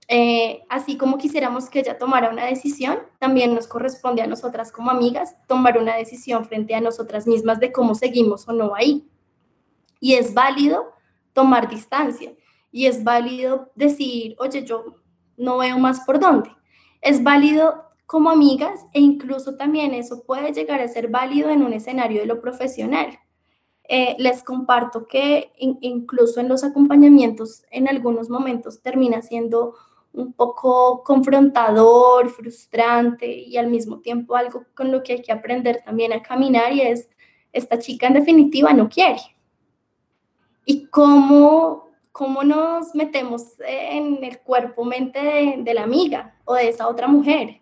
Eh, 0.07 0.63
así 0.69 0.97
como 0.97 1.17
quisiéramos 1.17 1.69
que 1.69 1.79
ella 1.79 1.97
tomara 1.97 2.29
una 2.29 2.45
decisión, 2.45 2.99
también 3.19 3.53
nos 3.53 3.67
corresponde 3.67 4.21
a 4.21 4.27
nosotras 4.27 4.71
como 4.71 4.89
amigas 4.89 5.35
tomar 5.47 5.77
una 5.77 5.95
decisión 5.95 6.45
frente 6.45 6.73
a 6.73 6.81
nosotras 6.81 7.27
mismas 7.27 7.59
de 7.59 7.71
cómo 7.71 7.93
seguimos 7.93 8.47
o 8.47 8.53
no 8.53 8.73
ahí. 8.75 9.07
Y 9.99 10.13
es 10.15 10.33
válido 10.33 10.93
tomar 11.33 11.69
distancia 11.69 12.31
y 12.71 12.85
es 12.85 13.03
válido 13.03 13.71
decir, 13.75 14.35
oye, 14.39 14.63
yo 14.63 14.95
no 15.37 15.57
veo 15.57 15.77
más 15.77 16.01
por 16.01 16.19
dónde. 16.19 16.49
Es 17.01 17.23
válido 17.23 17.88
como 18.09 18.31
amigas 18.31 18.87
e 18.91 19.01
incluso 19.01 19.55
también 19.55 19.93
eso 19.93 20.23
puede 20.23 20.51
llegar 20.51 20.81
a 20.81 20.87
ser 20.87 21.09
válido 21.09 21.51
en 21.51 21.61
un 21.61 21.73
escenario 21.73 22.21
de 22.21 22.25
lo 22.25 22.41
profesional. 22.41 23.19
Eh, 23.87 24.15
les 24.17 24.41
comparto 24.41 25.05
que 25.05 25.51
incluso 25.59 26.39
en 26.39 26.47
los 26.47 26.63
acompañamientos 26.63 27.65
en 27.69 27.87
algunos 27.87 28.27
momentos 28.27 28.81
termina 28.81 29.21
siendo 29.21 29.75
un 30.11 30.33
poco 30.33 31.03
confrontador, 31.03 32.31
frustrante 32.31 33.31
y 33.31 33.57
al 33.57 33.67
mismo 33.67 33.99
tiempo 33.99 34.35
algo 34.35 34.65
con 34.73 34.91
lo 34.91 35.03
que 35.03 35.13
hay 35.13 35.21
que 35.21 35.31
aprender 35.31 35.83
también 35.85 36.11
a 36.11 36.23
caminar 36.23 36.73
y 36.73 36.81
es, 36.81 37.09
esta 37.53 37.77
chica 37.77 38.07
en 38.07 38.13
definitiva 38.13 38.73
no 38.73 38.89
quiere. 38.89 39.21
¿Y 40.65 40.87
cómo, 40.87 41.91
cómo 42.11 42.43
nos 42.43 42.95
metemos 42.95 43.53
en 43.59 44.23
el 44.23 44.39
cuerpo-mente 44.39 45.19
de, 45.21 45.55
de 45.59 45.73
la 45.75 45.83
amiga 45.83 46.39
o 46.45 46.55
de 46.55 46.69
esa 46.69 46.87
otra 46.87 47.07
mujer? 47.07 47.58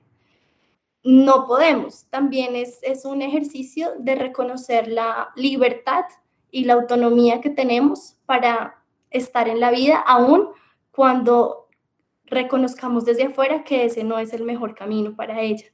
No 1.08 1.48
podemos. 1.48 2.06
También 2.10 2.58
es, 2.58 2.80
es 2.82 3.06
un 3.06 3.22
ejercicio 3.22 3.94
de 3.98 4.16
reconocer 4.16 4.90
la 4.90 5.30
libertad 5.38 6.04
y 6.52 6.66
la 6.66 6.74
autonomía 6.74 7.40
que 7.40 7.50
tenemos 7.50 8.18
para 8.26 8.84
estar 9.10 9.48
en 9.48 9.62
la 9.62 9.72
vida, 9.72 10.00
aún 10.06 10.50
cuando 10.92 11.70
reconozcamos 12.26 13.06
desde 13.06 13.24
afuera 13.24 13.64
que 13.64 13.86
ese 13.86 14.04
no 14.04 14.20
es 14.20 14.34
el 14.34 14.44
mejor 14.44 14.76
camino 14.76 15.16
para 15.16 15.40
ella. 15.40 15.68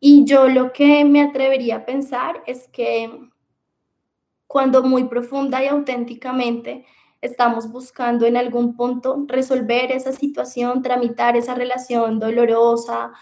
Y 0.00 0.26
yo 0.26 0.48
lo 0.48 0.74
que 0.74 1.02
me 1.06 1.22
atrevería 1.22 1.76
a 1.76 1.86
pensar 1.86 2.42
es 2.46 2.68
que 2.68 3.10
cuando 4.46 4.82
muy 4.82 5.04
profunda 5.04 5.64
y 5.64 5.68
auténticamente 5.68 6.84
estamos 7.22 7.72
buscando 7.72 8.26
en 8.26 8.36
algún 8.36 8.76
punto 8.76 9.24
resolver 9.28 9.92
esa 9.92 10.12
situación, 10.12 10.82
tramitar 10.82 11.38
esa 11.38 11.54
relación 11.54 12.20
dolorosa 12.20 13.12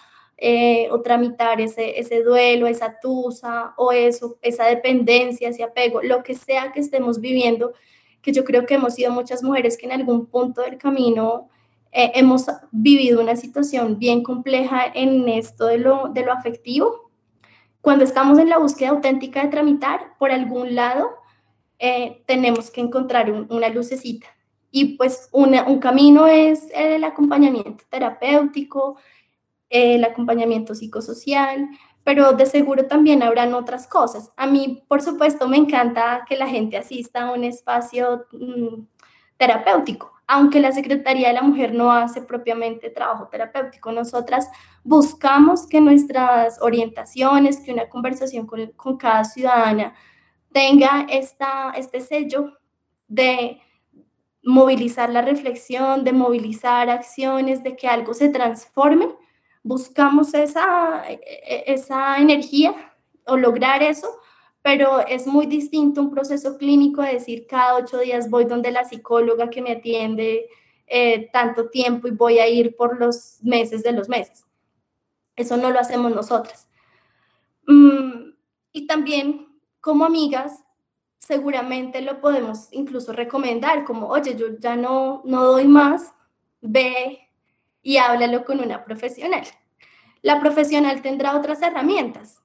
eh, 0.43 0.89
o 0.91 1.03
tramitar 1.03 1.61
ese, 1.61 2.01
ese 2.01 2.23
duelo, 2.23 2.67
esa 2.67 2.99
tusa 2.99 3.75
o 3.77 3.93
eso, 3.93 4.39
esa 4.41 4.65
dependencia, 4.65 5.51
ese 5.51 5.63
apego, 5.63 6.01
lo 6.03 6.23
que 6.23 6.35
sea 6.35 6.73
que 6.73 6.81
estemos 6.81 7.21
viviendo, 7.21 7.75
que 8.23 8.33
yo 8.33 8.43
creo 8.43 8.65
que 8.65 8.75
hemos 8.75 8.95
sido 8.95 9.13
muchas 9.13 9.43
mujeres 9.43 9.77
que 9.77 9.85
en 9.85 9.93
algún 9.93 10.25
punto 10.25 10.63
del 10.63 10.79
camino 10.79 11.51
eh, 11.93 12.13
hemos 12.15 12.47
vivido 12.71 13.21
una 13.21 13.37
situación 13.37 13.99
bien 13.99 14.23
compleja 14.23 14.87
en 14.95 15.29
esto 15.29 15.67
de 15.67 15.77
lo, 15.77 16.09
de 16.09 16.25
lo 16.25 16.33
afectivo. 16.33 17.11
Cuando 17.83 18.05
estamos 18.05 18.39
en 18.39 18.49
la 18.49 18.57
búsqueda 18.57 18.91
auténtica 18.91 19.43
de 19.43 19.49
tramitar, 19.49 20.17
por 20.19 20.31
algún 20.31 20.75
lado 20.75 21.11
eh, 21.79 22.23
tenemos 22.27 22.71
que 22.71 22.81
encontrar 22.81 23.31
una 23.31 23.69
lucecita. 23.69 24.27
Y 24.71 24.97
pues 24.97 25.29
un 25.33 25.81
camino 25.81 26.27
es 26.27 26.67
el 26.73 27.05
acompañamiento 27.05 27.85
terapéutico, 27.91 28.97
el 29.71 30.05
acompañamiento 30.05 30.75
psicosocial, 30.75 31.69
pero 32.05 32.33
de 32.33 32.47
seguro 32.47 32.87
también 32.87 33.23
habrán 33.23 33.55
otras 33.55 33.87
cosas. 33.87 34.31
A 34.37 34.47
mí, 34.47 34.85
por 34.89 35.01
supuesto, 35.01 35.49
me 35.49 35.57
encanta 35.57 36.25
que 36.29 36.37
la 36.37 36.49
gente 36.49 36.77
asista 36.77 37.23
a 37.23 37.33
un 37.33 37.45
espacio 37.45 38.27
mm, 38.33 38.83
terapéutico, 39.37 40.13
aunque 40.27 40.61
la 40.61 40.73
Secretaría 40.73 41.29
de 41.29 41.35
la 41.35 41.43
Mujer 41.43 41.73
no 41.73 41.93
hace 41.93 42.21
propiamente 42.21 42.91
trabajo 42.91 43.29
terapéutico. 43.29 43.93
Nosotras 43.93 44.49
buscamos 44.83 45.67
que 45.67 45.81
nuestras 45.81 46.61
orientaciones, 46.61 47.61
que 47.61 47.73
una 47.73 47.89
conversación 47.89 48.47
con, 48.47 48.73
con 48.73 48.97
cada 48.97 49.25
ciudadana 49.25 49.95
tenga 50.53 51.07
esta, 51.09 51.73
este 51.77 52.01
sello 52.01 52.59
de 53.09 53.61
movilizar 54.43 55.11
la 55.11 55.23
reflexión, 55.23 56.05
de 56.05 56.13
movilizar 56.13 56.89
acciones, 56.91 57.63
de 57.63 57.77
que 57.77 57.89
algo 57.89 58.15
se 58.15 58.29
transforme. 58.29 59.09
Buscamos 59.63 60.35
esa, 60.35 61.05
e, 61.09 61.21
e, 61.23 61.73
esa 61.73 62.19
energía 62.19 62.75
o 63.27 63.37
lograr 63.37 63.83
eso, 63.83 64.09
pero 64.63 65.01
es 65.07 65.27
muy 65.27 65.47
distinto 65.47 66.01
un 66.01 66.11
proceso 66.11 66.59
clínico 66.59 67.03
de 67.03 67.15
decir 67.15 67.47
cada 67.47 67.77
ocho 67.77 67.99
días 67.99 68.29
voy 68.31 68.45
donde 68.45 68.71
la 68.71 68.85
psicóloga 68.85 69.51
que 69.51 69.63
me 69.63 69.73
atiende 69.73 70.49
eh, 70.87 71.31
tanto 71.33 71.69
tiempo 71.71 72.09
y 72.09 72.11
voy 72.11 72.39
a 72.39 72.49
ir 72.49 72.77
por 72.77 72.99
los 72.99 73.39
meses 73.43 73.83
de 73.83 73.93
los 73.93 74.09
meses. 74.09 74.45
Eso 75.37 75.57
no 75.57 75.71
lo 75.71 75.79
hacemos 75.79 76.15
nosotras. 76.15 76.69
Mm, 77.67 78.33
y 78.73 78.87
también 78.87 79.49
como 79.81 80.05
amigas, 80.05 80.65
seguramente 81.19 82.03
lo 82.03 82.21
podemos 82.21 82.69
incluso 82.73 83.13
recomendar, 83.13 83.85
como, 83.85 84.09
oye, 84.09 84.37
yo 84.37 84.59
ya 84.59 84.77
no, 84.77 85.23
no 85.25 85.45
doy 85.45 85.67
más, 85.67 86.13
ve 86.61 87.30
y 87.83 87.97
háblalo 87.97 88.45
con 88.45 88.61
una 88.61 88.85
profesional. 88.85 89.45
La 90.23 90.41
profesional 90.41 91.03
tendrá 91.03 91.37
otras 91.37 91.63
herramientas. 91.63 92.43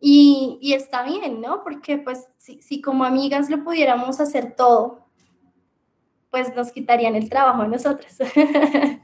Y, 0.00 0.58
está 0.74 1.04
bien, 1.04 1.40
¿no? 1.40 1.62
Porque 1.62 1.98
pues 1.98 2.26
si, 2.36 2.60
si 2.60 2.80
como 2.80 3.04
amigas 3.04 3.48
lo 3.50 3.62
pudiéramos 3.62 4.18
hacer 4.18 4.56
todo, 4.56 5.06
pues 6.30 6.54
nos 6.56 6.72
quitarían 6.72 7.14
el 7.14 7.28
trabajo 7.28 7.62
a 7.62 7.68
nosotras. 7.68 8.16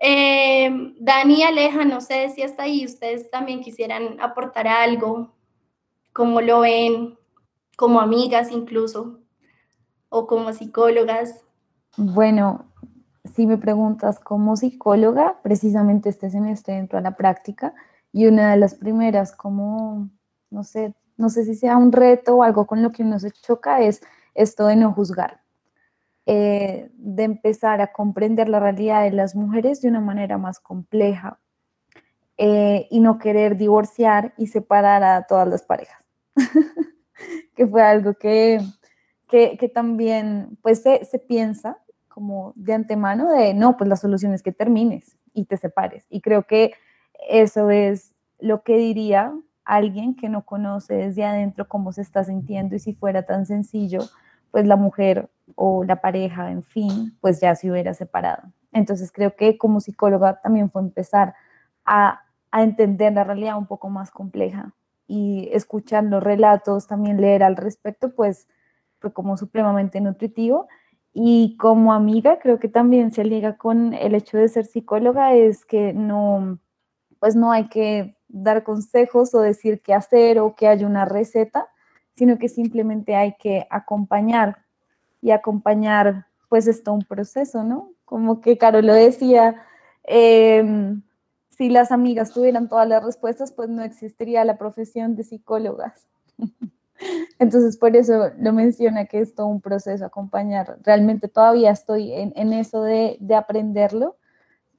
eh, 0.00 0.94
Dani 0.98 1.42
Aleja, 1.44 1.84
no 1.84 2.00
sé 2.00 2.30
si 2.30 2.42
hasta 2.42 2.64
ahí 2.64 2.84
ustedes 2.84 3.30
también 3.30 3.60
quisieran 3.60 4.20
aportar 4.20 4.66
algo 4.66 5.34
cómo 6.12 6.40
lo 6.40 6.60
ven 6.60 7.16
como 7.76 8.00
amigas 8.00 8.50
incluso 8.50 9.20
o 10.08 10.26
como 10.26 10.52
psicólogas. 10.52 11.44
Bueno, 11.96 12.67
si 13.34 13.46
me 13.46 13.58
preguntas 13.58 14.18
como 14.18 14.56
psicóloga, 14.56 15.38
precisamente 15.42 16.08
este 16.08 16.30
semestre 16.30 16.76
entro 16.76 16.98
a 16.98 17.02
la 17.02 17.16
práctica 17.16 17.74
y 18.12 18.26
una 18.26 18.50
de 18.50 18.56
las 18.56 18.74
primeras 18.74 19.34
como, 19.34 20.10
no 20.50 20.64
sé, 20.64 20.94
no 21.16 21.28
sé 21.28 21.44
si 21.44 21.54
sea 21.54 21.76
un 21.76 21.92
reto 21.92 22.36
o 22.36 22.42
algo 22.42 22.66
con 22.66 22.82
lo 22.82 22.92
que 22.92 23.02
uno 23.02 23.18
se 23.18 23.30
choca 23.30 23.80
es 23.82 24.02
esto 24.34 24.66
de 24.66 24.76
no 24.76 24.92
juzgar, 24.92 25.40
eh, 26.26 26.90
de 26.94 27.24
empezar 27.24 27.80
a 27.80 27.92
comprender 27.92 28.48
la 28.48 28.60
realidad 28.60 29.02
de 29.02 29.12
las 29.12 29.34
mujeres 29.34 29.80
de 29.80 29.88
una 29.88 30.00
manera 30.00 30.38
más 30.38 30.60
compleja 30.60 31.40
eh, 32.36 32.86
y 32.90 33.00
no 33.00 33.18
querer 33.18 33.56
divorciar 33.56 34.32
y 34.36 34.46
separar 34.46 35.02
a 35.02 35.26
todas 35.26 35.48
las 35.48 35.62
parejas. 35.62 36.04
que 37.56 37.66
fue 37.66 37.82
algo 37.82 38.14
que, 38.14 38.60
que, 39.28 39.70
también 39.74 40.56
pues 40.62 40.82
se, 40.82 41.18
piensa 41.26 41.78
como 42.18 42.52
de 42.56 42.74
antemano 42.74 43.30
de, 43.30 43.54
no, 43.54 43.76
pues 43.76 43.88
la 43.88 43.94
solución 43.94 44.34
es 44.34 44.42
que 44.42 44.50
termines 44.50 45.16
y 45.34 45.44
te 45.44 45.56
separes. 45.56 46.04
Y 46.10 46.20
creo 46.20 46.48
que 46.48 46.72
eso 47.28 47.70
es 47.70 48.12
lo 48.40 48.64
que 48.64 48.76
diría 48.76 49.32
alguien 49.64 50.16
que 50.16 50.28
no 50.28 50.44
conoce 50.44 50.94
desde 50.94 51.24
adentro 51.24 51.68
cómo 51.68 51.92
se 51.92 52.02
está 52.02 52.24
sintiendo 52.24 52.74
y 52.74 52.80
si 52.80 52.92
fuera 52.92 53.22
tan 53.22 53.46
sencillo, 53.46 54.00
pues 54.50 54.66
la 54.66 54.74
mujer 54.74 55.30
o 55.54 55.84
la 55.84 56.00
pareja, 56.00 56.50
en 56.50 56.64
fin, 56.64 57.16
pues 57.20 57.40
ya 57.40 57.54
se 57.54 57.70
hubiera 57.70 57.94
separado. 57.94 58.52
Entonces 58.72 59.12
creo 59.12 59.36
que 59.36 59.56
como 59.56 59.78
psicóloga 59.78 60.40
también 60.40 60.72
fue 60.72 60.82
empezar 60.82 61.36
a, 61.84 62.22
a 62.50 62.62
entender 62.64 63.12
la 63.12 63.22
realidad 63.22 63.56
un 63.56 63.66
poco 63.66 63.90
más 63.90 64.10
compleja 64.10 64.74
y 65.06 65.50
escuchar 65.52 66.02
los 66.02 66.20
relatos, 66.20 66.88
también 66.88 67.20
leer 67.20 67.44
al 67.44 67.54
respecto, 67.54 68.12
pues 68.12 68.48
fue 68.98 69.12
como 69.12 69.36
supremamente 69.36 70.00
nutritivo. 70.00 70.66
Y 71.12 71.56
como 71.56 71.92
amiga, 71.92 72.38
creo 72.38 72.58
que 72.58 72.68
también 72.68 73.10
se 73.12 73.24
liga 73.24 73.56
con 73.56 73.94
el 73.94 74.14
hecho 74.14 74.38
de 74.38 74.48
ser 74.48 74.66
psicóloga, 74.66 75.34
es 75.34 75.64
que 75.64 75.92
no, 75.92 76.58
pues 77.18 77.34
no 77.36 77.50
hay 77.52 77.68
que 77.68 78.16
dar 78.28 78.62
consejos 78.62 79.34
o 79.34 79.40
decir 79.40 79.80
qué 79.82 79.94
hacer 79.94 80.38
o 80.38 80.54
que 80.54 80.68
haya 80.68 80.86
una 80.86 81.04
receta, 81.04 81.68
sino 82.14 82.38
que 82.38 82.48
simplemente 82.48 83.16
hay 83.16 83.34
que 83.38 83.66
acompañar 83.70 84.58
y 85.20 85.30
acompañar, 85.30 86.26
pues 86.48 86.66
esto 86.66 86.92
un 86.92 87.02
proceso, 87.04 87.64
¿no? 87.64 87.92
Como 88.04 88.40
que 88.40 88.58
Caro 88.58 88.82
lo 88.82 88.94
decía, 88.94 89.62
eh, 90.04 90.94
si 91.48 91.68
las 91.70 91.90
amigas 91.90 92.32
tuvieran 92.32 92.68
todas 92.68 92.88
las 92.88 93.04
respuestas, 93.04 93.52
pues 93.52 93.68
no 93.68 93.82
existiría 93.82 94.44
la 94.44 94.58
profesión 94.58 95.16
de 95.16 95.24
psicólogas. 95.24 96.06
Entonces, 97.38 97.76
por 97.76 97.96
eso 97.96 98.30
lo 98.38 98.52
menciona 98.52 99.06
que 99.06 99.20
es 99.20 99.34
todo 99.34 99.46
un 99.46 99.60
proceso 99.60 100.04
acompañar. 100.04 100.78
Realmente 100.82 101.28
todavía 101.28 101.70
estoy 101.70 102.12
en, 102.12 102.52
eso 102.52 102.82
de, 102.82 103.18
aprenderlo, 103.36 104.16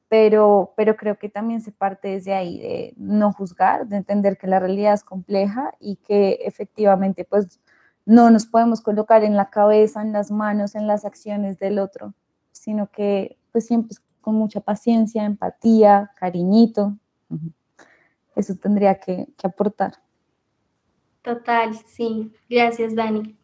pero, 0.10 0.74
pero 0.76 0.96
creo 0.96 1.18
que 1.18 1.30
también 1.30 1.62
se 1.62 1.72
parte 1.72 2.10
desde 2.10 2.34
ahí, 2.34 2.60
de 2.60 2.94
no 2.98 3.32
juzgar, 3.34 3.88
de 3.88 3.98
entender 3.98 4.38
que 4.38 4.48
la 4.48 4.60
realidad 4.60 4.94
es 4.94 5.04
compleja 5.04 5.74
y 5.80 5.98
que 5.98 6.40
efectivamente, 6.44 7.26
pues, 7.26 7.60
no 8.06 8.32
nos 8.32 8.48
podemos 8.48 8.82
colocar 8.82 9.24
en 9.24 9.36
la 9.36 9.52
cabeza, 9.52 10.02
en 10.02 10.14
las 10.14 10.32
manos, 10.32 10.74
en 10.74 10.88
las 10.88 11.06
acciones 11.06 11.60
del 11.60 11.78
otro, 11.78 12.16
sino 12.52 12.88
que 12.90 13.38
pues 13.52 13.68
siempre 13.68 13.96
con 14.22 14.36
mucha 14.36 14.62
paciencia, 14.62 15.26
empatía, 15.26 16.12
cariñito. 16.16 16.98
Eso 18.36 18.56
tendría 18.56 19.00
que, 19.00 19.28
aportar. 19.44 19.94
Total, 21.30 21.76
sí. 21.86 22.32
Gracias, 22.50 22.96
Dani. 22.96 23.36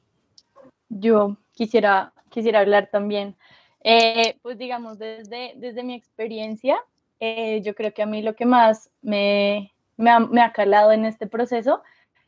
Yo 0.89 1.37
quisiera, 1.53 2.13
quisiera 2.31 2.61
hablar 2.61 2.89
también. 2.91 3.35
Eh, 3.83 4.39
pues 4.41 4.57
digamos, 4.57 4.97
desde, 4.97 5.53
desde 5.57 5.83
mi 5.83 5.93
experiencia, 5.93 6.79
eh, 7.19 7.61
yo 7.61 7.75
creo 7.75 7.93
que 7.93 8.01
a 8.01 8.07
mí 8.07 8.23
lo 8.23 8.35
que 8.35 8.47
más 8.47 8.89
me, 9.03 9.71
me, 9.97 10.09
ha, 10.09 10.51
calado 10.51 10.93
en 10.93 11.05
este 11.05 11.27
proceso 11.27 11.83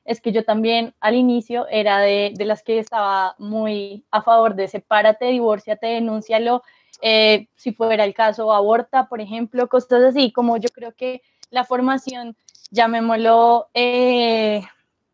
es 0.05 0.21
que 0.21 0.31
yo 0.31 0.45
también 0.45 0.93
al 0.99 1.15
inicio 1.15 1.67
era 1.69 2.01
de, 2.01 2.33
de, 2.35 2.45
las 2.45 2.61
que 2.61 2.77
estaba 2.77 3.33
muy 3.39 4.05
a 4.11 4.21
favor 4.21 4.53
de 4.53 4.67
sepárate, 4.67 5.25
divórciate, 5.25 5.87
denúncialo, 5.87 6.61
eh, 7.01 7.47
si 7.55 7.73
fuera 7.73 8.03
el 8.03 8.13
caso, 8.13 8.53
aborta, 8.53 9.09
por 9.09 9.21
ejemplo, 9.21 9.67
cosas 9.69 10.03
así, 10.03 10.31
como 10.31 10.57
yo 10.57 10.69
creo 10.69 10.93
que 10.93 11.23
la 11.49 11.63
formación, 11.63 12.37
llamémoslo 12.69 13.69
eh, 13.73 14.61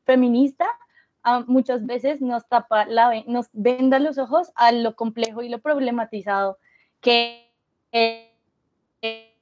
feminista, 0.06 0.68
muchas 1.48 1.86
veces 1.86 2.22
nos 2.22 2.48
tapa, 2.48 2.86
la, 2.86 3.24
nos 3.28 3.48
venda 3.54 4.00
los 4.00 4.18
ojos 4.18 4.52
a 4.56 4.72
lo 4.72 4.96
complejo 4.96 5.42
y 5.42 5.50
lo 5.50 5.60
problematizado 5.60 6.58
que 7.02 7.50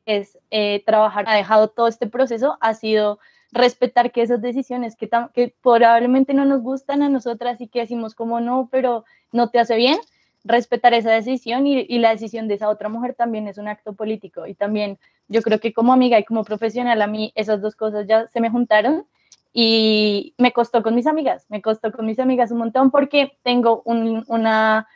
es 0.06 0.38
eh, 0.52 0.84
trabajar, 0.86 1.26
ha 1.28 1.36
dejado 1.36 1.70
todo 1.70 1.88
este 1.88 2.08
proceso, 2.08 2.58
ha 2.62 2.74
sido 2.74 3.20
respetar 3.52 4.12
que 4.12 4.22
esas 4.22 4.42
decisiones 4.42 4.96
que, 4.96 5.10
que 5.34 5.54
probablemente 5.62 6.34
no 6.34 6.46
nos 6.46 6.62
gustan 6.62 7.02
a 7.02 7.10
nosotras 7.10 7.60
y 7.62 7.68
que 7.68 7.82
decimos 7.82 8.16
como 8.16 8.40
no, 8.40 8.70
pero 8.72 9.06
no 9.32 9.50
te 9.50 9.60
hace 9.60 9.76
bien, 9.76 9.98
respetar 10.44 10.94
esa 10.94 11.12
decisión 11.12 11.68
y, 11.68 12.00
la 12.00 12.12
decisión 12.12 12.48
de 12.48 12.56
esa 12.56 12.70
otra 12.70 12.90
mujer 12.90 13.14
también 13.14 13.48
es 13.48 13.58
un 13.58 13.68
acto 13.68 13.94
político. 13.94 14.48
Y 14.48 14.56
también 14.56 14.98
yo 15.28 15.42
creo 15.42 15.60
que 15.60 15.74
como 15.74 15.94
amiga 15.94 16.18
y 16.20 16.24
como 16.24 16.44
profesional 16.44 17.02
a 17.02 17.08
mí 17.08 17.32
esas 17.36 17.62
dos 17.62 17.76
cosas 17.76 18.08
ya 18.08 18.28
se 18.28 18.42
me 18.42 18.50
juntaron 18.50 19.06
y 19.54 20.34
me 20.38 20.54
costó 20.54 20.82
con 20.82 20.96
mis 20.96 21.08
amigas, 21.08 21.46
me 21.50 21.62
costó 21.62 21.92
con 21.92 22.06
mis 22.06 22.20
amigas 22.20 22.52
un 22.52 22.60
montón 22.60 22.92
porque 22.92 23.38
tengo 23.44 23.82
un, 23.86 24.24
una 24.28 24.88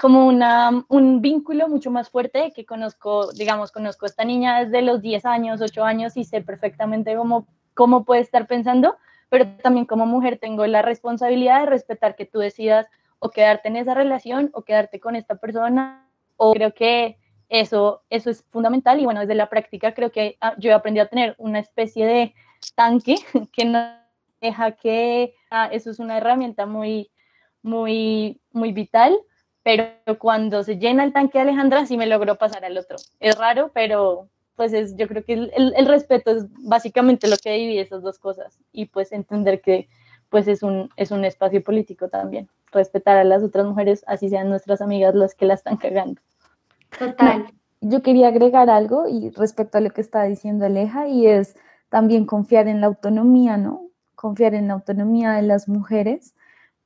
como 0.00 0.26
una, 0.26 0.84
un 0.88 1.20
vínculo 1.20 1.68
mucho 1.68 1.90
más 1.90 2.08
fuerte 2.08 2.52
que 2.56 2.64
conozco, 2.64 3.30
digamos, 3.32 3.70
conozco 3.70 4.06
a 4.06 4.08
esta 4.08 4.24
niña 4.24 4.64
desde 4.64 4.80
los 4.80 5.02
10 5.02 5.26
años, 5.26 5.60
8 5.60 5.84
años 5.84 6.16
y 6.16 6.24
sé 6.24 6.40
perfectamente 6.40 7.14
cómo, 7.14 7.46
cómo 7.74 8.04
puede 8.06 8.22
estar 8.22 8.46
pensando, 8.46 8.96
pero 9.28 9.46
también 9.62 9.84
como 9.84 10.06
mujer 10.06 10.38
tengo 10.38 10.66
la 10.66 10.80
responsabilidad 10.80 11.60
de 11.60 11.66
respetar 11.66 12.16
que 12.16 12.24
tú 12.24 12.38
decidas 12.38 12.86
o 13.18 13.28
quedarte 13.28 13.68
en 13.68 13.76
esa 13.76 13.92
relación 13.92 14.48
o 14.54 14.62
quedarte 14.62 15.00
con 15.00 15.16
esta 15.16 15.34
persona 15.34 16.08
o 16.38 16.54
creo 16.54 16.72
que 16.72 17.18
eso, 17.50 18.02
eso 18.08 18.30
es 18.30 18.42
fundamental 18.50 19.00
y 19.00 19.04
bueno, 19.04 19.20
desde 19.20 19.34
la 19.34 19.50
práctica 19.50 19.92
creo 19.92 20.10
que 20.10 20.38
ah, 20.40 20.54
yo 20.56 20.70
he 20.70 20.72
aprendido 20.72 21.04
a 21.04 21.08
tener 21.08 21.34
una 21.36 21.58
especie 21.58 22.06
de 22.06 22.34
tanque 22.74 23.16
que 23.52 23.64
no 23.64 23.94
deja 24.40 24.72
que 24.72 25.34
ah, 25.50 25.68
eso 25.72 25.90
es 25.90 25.98
una 25.98 26.18
herramienta 26.18 26.66
muy, 26.66 27.10
muy, 27.62 28.40
muy 28.52 28.72
vital 28.72 29.18
pero 29.62 30.18
cuando 30.18 30.62
se 30.62 30.78
llena 30.78 31.04
el 31.04 31.12
tanque 31.12 31.38
de 31.38 31.42
Alejandra 31.42 31.86
sí 31.86 31.96
me 31.96 32.06
logró 32.06 32.36
pasar 32.36 32.64
al 32.64 32.78
otro. 32.78 32.96
Es 33.18 33.36
raro, 33.36 33.70
pero 33.74 34.28
pues 34.56 34.72
es, 34.72 34.96
yo 34.96 35.08
creo 35.08 35.24
que 35.24 35.34
el, 35.34 35.52
el, 35.54 35.86
respeto 35.86 36.30
es 36.32 36.46
básicamente 36.66 37.28
lo 37.28 37.36
que 37.36 37.52
divide 37.52 37.80
esas 37.80 38.02
dos 38.02 38.18
cosas 38.18 38.58
y 38.72 38.86
pues 38.86 39.10
entender 39.12 39.60
que 39.60 39.88
pues 40.28 40.48
es 40.48 40.62
un, 40.62 40.90
es 40.96 41.10
un 41.10 41.24
espacio 41.24 41.62
político 41.64 42.08
también, 42.08 42.48
respetar 42.70 43.16
a 43.16 43.24
las 43.24 43.42
otras 43.42 43.66
mujeres, 43.66 44.04
así 44.06 44.28
sean 44.28 44.48
nuestras 44.48 44.80
amigas 44.80 45.14
las 45.14 45.34
que 45.34 45.46
la 45.46 45.54
están 45.54 45.76
cagando. 45.76 46.20
Total. 46.98 47.46
yo 47.80 48.02
quería 48.02 48.28
agregar 48.28 48.68
algo 48.68 49.08
y 49.08 49.30
respecto 49.30 49.78
a 49.78 49.80
lo 49.80 49.90
que 49.90 50.00
está 50.00 50.24
diciendo 50.24 50.66
Aleja 50.66 51.08
y 51.08 51.26
es 51.26 51.56
también 51.90 52.24
confiar 52.24 52.66
en 52.68 52.80
la 52.80 52.86
autonomía, 52.86 53.58
¿no? 53.58 53.88
Confiar 54.14 54.54
en 54.54 54.68
la 54.68 54.74
autonomía 54.74 55.32
de 55.32 55.42
las 55.42 55.68
mujeres 55.68 56.34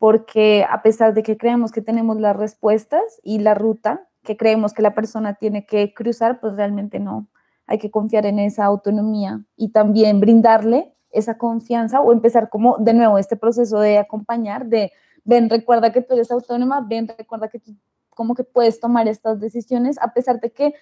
porque 0.05 0.67
a 0.69 0.83
pesar 0.83 1.15
de 1.15 1.23
que 1.23 1.39
creemos 1.39 1.73
que 1.73 1.81
tenemos 1.81 2.21
las 2.21 2.37
respuestas 2.37 3.03
y 3.23 3.39
la 3.39 3.55
ruta 3.55 4.07
que 4.23 4.37
creemos 4.37 4.75
que 4.75 4.83
la 4.83 4.95
persona 4.95 5.35
tiene 5.35 5.65
que 5.65 5.95
cruzar, 5.95 6.41
pues 6.41 6.57
realmente 6.57 6.99
no. 6.99 7.27
Hay 7.67 7.79
que 7.79 7.91
confiar 7.91 8.27
en 8.27 8.39
esa 8.39 8.67
autonomía 8.67 9.45
y 9.57 9.71
también 9.71 10.21
brindarle 10.21 10.95
esa 11.11 11.39
confianza 11.39 12.01
o 12.01 12.13
empezar 12.13 12.51
como 12.51 12.77
de 12.77 12.93
nuevo 12.93 13.17
este 13.17 13.37
proceso 13.37 13.81
de 13.81 13.97
acompañar, 13.97 14.67
de 14.67 14.93
ven, 15.25 15.49
recuerda 15.49 15.93
que 15.93 16.03
tú 16.03 16.13
eres 16.13 16.31
autónoma, 16.31 16.85
ven, 16.87 17.09
recuerda 17.17 17.49
que 17.49 17.61
tú 17.61 17.75
como 18.11 18.35
que 18.35 18.45
puedes 18.45 18.81
tomar 18.81 19.09
estas 19.09 19.41
decisiones, 19.41 19.99
a 20.01 20.13
pesar 20.13 20.39
de 20.39 20.53
que 20.53 20.75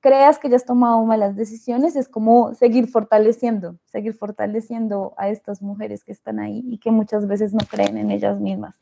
creas 0.00 0.38
que 0.38 0.48
ya 0.48 0.56
has 0.56 0.64
tomado 0.64 1.04
malas 1.04 1.36
decisiones, 1.36 1.94
es 1.94 2.08
como 2.08 2.54
seguir 2.54 2.88
fortaleciendo, 2.88 3.76
seguir 3.84 4.14
fortaleciendo 4.14 5.14
a 5.16 5.28
estas 5.28 5.62
mujeres 5.62 6.04
que 6.04 6.12
están 6.12 6.40
ahí 6.40 6.64
y 6.66 6.78
que 6.78 6.90
muchas 6.90 7.26
veces 7.26 7.52
no 7.52 7.60
creen 7.70 7.98
en 7.98 8.10
ellas 8.10 8.40
mismas. 8.40 8.74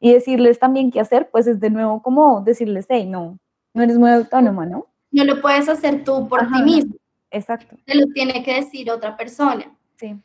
Y 0.00 0.12
decirles 0.12 0.58
también 0.58 0.90
qué 0.90 1.00
hacer, 1.00 1.28
pues 1.30 1.46
es 1.46 1.60
de 1.60 1.70
nuevo 1.70 2.02
como 2.02 2.40
decirles, 2.40 2.86
hey, 2.88 3.06
no, 3.06 3.38
no 3.72 3.82
eres 3.82 3.98
muy 3.98 4.10
autónoma, 4.10 4.66
¿no? 4.66 4.86
No 5.10 5.24
lo 5.24 5.40
puedes 5.40 5.68
hacer 5.68 6.04
tú 6.04 6.28
por 6.28 6.40
ti 6.48 6.62
mismo. 6.62 6.94
Exacto. 7.30 7.76
Te 7.84 7.94
lo 7.94 8.06
tiene 8.12 8.42
que 8.42 8.54
decir 8.54 8.90
otra 8.90 9.16
persona. 9.16 9.76
Sí. 9.96 10.16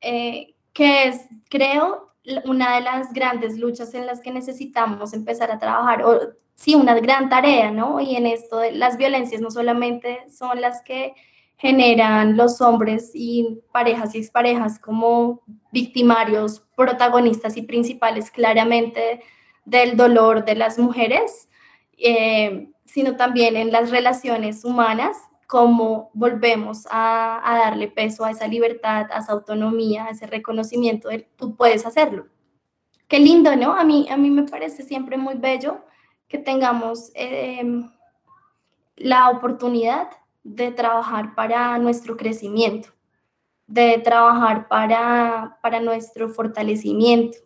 Eh, 0.00 0.54
que 0.72 1.08
es, 1.08 1.26
creo, 1.48 2.12
una 2.44 2.74
de 2.76 2.80
las 2.80 3.12
grandes 3.12 3.58
luchas 3.58 3.94
en 3.94 4.06
las 4.06 4.20
que 4.20 4.32
necesitamos 4.32 5.12
empezar 5.12 5.50
a 5.50 5.58
trabajar, 5.58 6.02
o 6.04 6.20
sí, 6.56 6.74
una 6.74 6.94
gran 6.94 7.28
tarea, 7.28 7.70
¿no? 7.70 8.00
Y 8.00 8.16
en 8.16 8.26
esto 8.26 8.60
las 8.72 8.96
violencias 8.96 9.40
no 9.40 9.50
solamente 9.50 10.24
son 10.30 10.60
las 10.60 10.82
que 10.82 11.14
generan 11.58 12.36
los 12.36 12.60
hombres 12.60 13.12
y 13.14 13.60
parejas 13.72 14.14
y 14.14 14.18
exparejas 14.18 14.78
como 14.78 15.42
victimarios, 15.70 16.60
protagonistas 16.74 17.56
y 17.56 17.62
principales 17.62 18.30
claramente 18.30 19.22
del 19.64 19.96
dolor 19.96 20.44
de 20.44 20.54
las 20.54 20.78
mujeres, 20.78 21.48
eh, 21.98 22.68
sino 22.84 23.16
también 23.16 23.56
en 23.56 23.72
las 23.72 23.90
relaciones 23.90 24.64
humanas, 24.64 25.16
cómo 25.46 26.10
volvemos 26.12 26.86
a, 26.90 27.40
a, 27.44 27.58
darle 27.58 27.88
peso 27.88 28.24
a 28.24 28.32
esa 28.32 28.48
libertad, 28.48 29.06
a 29.12 29.18
esa 29.18 29.32
autonomía, 29.32 30.06
a 30.06 30.10
ese 30.10 30.26
reconocimiento 30.26 31.08
de 31.08 31.28
tú 31.36 31.56
puedes 31.56 31.86
hacerlo. 31.86 32.26
Qué 33.08 33.18
lindo, 33.18 33.54
¿no? 33.54 33.72
A 33.72 33.84
mí, 33.84 34.08
a 34.10 34.16
mí 34.16 34.30
me 34.30 34.42
parece 34.42 34.82
siempre 34.82 35.16
muy 35.16 35.34
bello 35.36 35.84
que 36.28 36.38
tengamos 36.38 37.10
em, 37.14 37.90
la 38.96 39.30
oportunidad 39.30 40.08
de 40.42 40.70
trabajar 40.70 41.34
para 41.34 41.76
nuestro 41.78 42.16
crecimiento, 42.16 42.88
de 43.66 43.98
trabajar 43.98 44.68
para, 44.68 45.58
para 45.62 45.80
nuestro 45.80 46.28
fortalecimiento. 46.28 47.38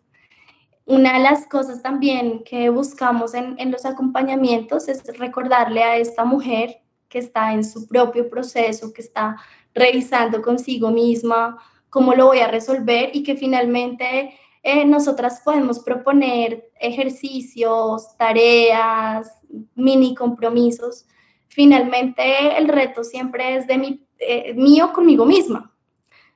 Una 0.84 1.14
de 1.14 1.20
las 1.20 1.46
cosas 1.46 1.82
también 1.82 2.42
que 2.44 2.68
buscamos 2.68 3.34
en, 3.34 3.54
en 3.58 3.70
los 3.70 3.84
acompañamientos 3.86 4.88
es 4.88 5.04
recordarle 5.18 5.82
a 5.82 5.96
esta 5.96 6.24
mujer 6.24 6.82
que 7.08 7.18
está 7.18 7.52
en 7.52 7.64
su 7.64 7.86
propio 7.86 8.28
proceso, 8.28 8.92
que 8.92 9.02
está 9.02 9.36
revisando 9.74 10.42
consigo 10.42 10.90
misma 10.90 11.58
cómo 11.90 12.14
lo 12.14 12.26
voy 12.26 12.38
a 12.38 12.48
resolver 12.48 13.10
y 13.12 13.22
que 13.22 13.36
finalmente 13.36 14.38
eh, 14.62 14.84
nosotras 14.84 15.40
podemos 15.44 15.80
proponer 15.80 16.70
ejercicios, 16.78 18.16
tareas, 18.16 19.32
mini 19.74 20.14
compromisos. 20.14 21.06
Finalmente, 21.48 22.58
el 22.58 22.68
reto 22.68 23.02
siempre 23.02 23.56
es 23.56 23.66
de 23.66 23.78
mi, 23.78 24.06
eh, 24.18 24.52
mío 24.54 24.92
conmigo 24.92 25.24
misma. 25.24 25.74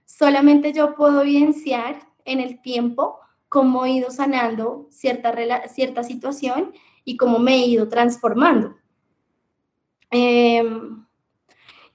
Solamente 0.06 0.72
yo 0.72 0.94
puedo 0.94 1.22
evidenciar 1.22 2.08
en 2.24 2.40
el 2.40 2.62
tiempo 2.62 3.20
cómo 3.48 3.84
he 3.84 3.92
ido 3.92 4.10
sanando 4.10 4.88
cierta, 4.90 5.32
cierta 5.68 6.02
situación 6.02 6.72
y 7.04 7.16
cómo 7.16 7.38
me 7.38 7.56
he 7.56 7.66
ido 7.66 7.88
transformando. 7.88 8.74
Em, 10.10 11.04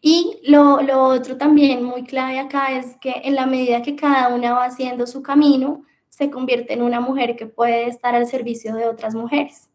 y 0.01 0.39
lo, 0.45 0.81
lo, 0.81 1.03
otro 1.05 1.37
también 1.37 1.83
muy 1.83 2.03
clave 2.03 2.39
acá 2.39 2.77
es 2.77 2.95
que 3.01 3.21
en 3.23 3.35
la 3.35 3.45
medida 3.45 3.81
que 3.81 3.95
cada 3.95 4.33
una 4.33 4.53
va 4.53 4.65
haciendo 4.65 5.07
su 5.07 5.21
camino, 5.23 5.85
se 6.09 6.29
convierte 6.29 6.73
en 6.73 6.81
una 6.81 6.99
mujer 6.99 7.35
que 7.35 7.45
puede 7.45 7.87
estar 7.87 8.15
al 8.15 8.27
servicio 8.27 8.75
de 8.75 8.87
otras 8.87 9.15
mujeres. 9.15 9.69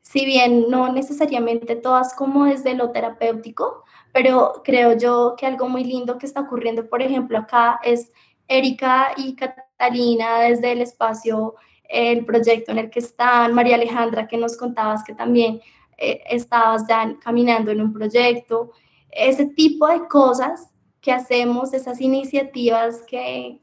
Si 0.00 0.24
bien 0.24 0.70
no 0.70 0.92
necesariamente 0.92 1.74
todas 1.74 2.14
como 2.14 2.44
desde 2.44 2.74
lo 2.74 2.92
terapéutico, 2.92 3.82
pero 4.12 4.62
creo 4.64 4.96
yo 4.96 5.34
que 5.36 5.46
algo 5.46 5.68
muy 5.68 5.84
lindo 5.84 6.18
que 6.18 6.26
está 6.26 6.42
ocurriendo, 6.42 6.88
por 6.88 7.02
ejemplo, 7.02 7.38
acá 7.38 7.80
es 7.82 8.12
Erika 8.46 9.08
y 9.16 9.34
Catalina 9.34 10.40
desde 10.40 10.72
el 10.72 10.80
espacio, 10.80 11.56
el 11.88 12.24
proyecto 12.24 12.72
en 12.72 12.78
el 12.78 12.90
que 12.90 13.00
están, 13.00 13.52
María 13.52 13.74
Alejandra, 13.74 14.28
que 14.28 14.36
nos 14.36 14.56
contabas 14.56 15.02
que 15.02 15.14
también 15.14 15.60
eh, 15.98 16.22
estabas 16.30 16.86
ya 16.88 17.16
caminando 17.20 17.70
en 17.70 17.80
un 17.80 17.92
proyecto, 17.92 18.70
ese 19.10 19.46
tipo 19.46 19.88
de 19.88 20.06
cosas 20.08 20.70
que 21.00 21.10
hacemos, 21.10 21.72
esas 21.72 22.00
iniciativas 22.00 23.02
que, 23.02 23.60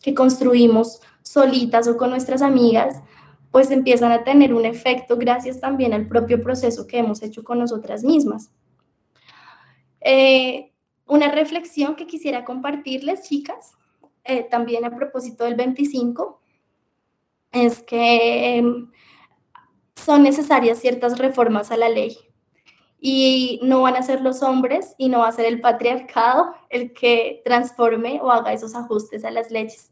que 0.00 0.14
construimos 0.14 1.00
solitas 1.22 1.88
o 1.88 1.96
con 1.96 2.10
nuestras 2.10 2.42
amigas, 2.42 3.02
pues 3.50 3.70
empiezan 3.70 4.12
a 4.12 4.24
tener 4.24 4.54
un 4.54 4.64
efecto 4.64 5.16
gracias 5.16 5.60
también 5.60 5.92
al 5.92 6.08
propio 6.08 6.40
proceso 6.40 6.86
que 6.86 6.98
hemos 6.98 7.22
hecho 7.22 7.44
con 7.44 7.58
nosotras 7.58 8.02
mismas. 8.02 8.50
Eh, 10.00 10.72
una 11.06 11.30
reflexión 11.30 11.94
que 11.94 12.06
quisiera 12.06 12.44
compartirles, 12.44 13.28
chicas, 13.28 13.72
eh, 14.24 14.44
también 14.50 14.84
a 14.84 14.96
propósito 14.96 15.44
del 15.44 15.54
25, 15.54 16.40
es 17.52 17.82
que 17.82 18.56
em, 18.56 18.90
son 19.94 20.22
necesarias 20.22 20.78
ciertas 20.78 21.18
reformas 21.18 21.70
a 21.70 21.76
la 21.76 21.88
ley 21.88 22.16
y 22.98 23.60
no 23.62 23.82
van 23.82 23.96
a 23.96 24.02
ser 24.02 24.22
los 24.22 24.42
hombres 24.42 24.94
y 24.96 25.08
no 25.08 25.20
va 25.20 25.28
a 25.28 25.32
ser 25.32 25.44
el 25.46 25.60
patriarcado 25.60 26.54
el 26.70 26.92
que 26.94 27.42
transforme 27.44 28.20
o 28.22 28.30
haga 28.30 28.52
esos 28.52 28.74
ajustes 28.74 29.24
a 29.24 29.30
las 29.30 29.50
leyes 29.50 29.91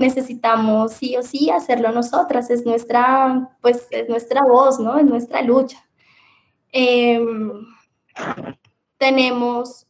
necesitamos 0.00 0.94
sí 0.94 1.16
o 1.16 1.22
sí 1.22 1.50
hacerlo 1.50 1.92
nosotras, 1.92 2.50
es 2.50 2.66
nuestra, 2.66 3.50
pues, 3.60 3.86
es 3.90 4.08
nuestra 4.08 4.42
voz, 4.42 4.80
¿no? 4.80 4.98
Es 4.98 5.04
nuestra 5.04 5.42
lucha. 5.42 5.86
Em, 6.72 7.66
tenemos 8.98 9.86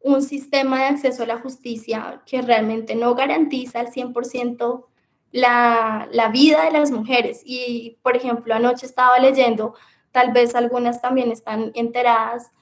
un 0.00 0.22
sistema 0.22 0.80
de 0.80 0.84
acceso 0.86 1.22
a 1.22 1.26
la 1.26 1.38
justicia 1.38 2.22
que 2.26 2.42
realmente 2.42 2.94
no 2.94 3.14
garantiza 3.14 3.80
al 3.80 3.88
100% 3.88 4.86
la, 5.32 6.08
la 6.12 6.28
vida 6.28 6.64
de 6.64 6.70
las 6.70 6.90
mujeres. 6.90 7.40
Y, 7.44 7.98
por 8.02 8.16
ejemplo, 8.16 8.54
anoche 8.54 8.86
estaba 8.86 9.18
leyendo, 9.18 9.74
tal 10.12 10.32
vez 10.32 10.54
algunas 10.54 11.00
también 11.00 11.32
están 11.32 11.72
enteradas, 11.74 12.52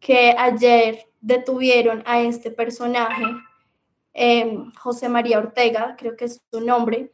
que 0.00 0.34
ayer 0.36 1.08
detuvieron 1.20 2.02
a 2.06 2.20
este 2.20 2.50
personaje, 2.50 3.24
em, 4.12 4.72
José 4.74 5.08
María 5.08 5.38
Ortega, 5.38 5.96
creo 5.98 6.16
que 6.16 6.26
es 6.26 6.40
su 6.50 6.60
nombre, 6.60 7.12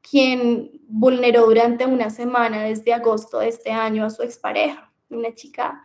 quien 0.00 0.70
vulneró 0.88 1.46
durante 1.46 1.86
una 1.86 2.10
semana 2.10 2.64
desde 2.64 2.92
agosto 2.92 3.38
de 3.38 3.48
este 3.48 3.70
año 3.70 4.04
a 4.04 4.10
su 4.10 4.22
expareja, 4.22 4.92
una 5.10 5.34
chica 5.34 5.82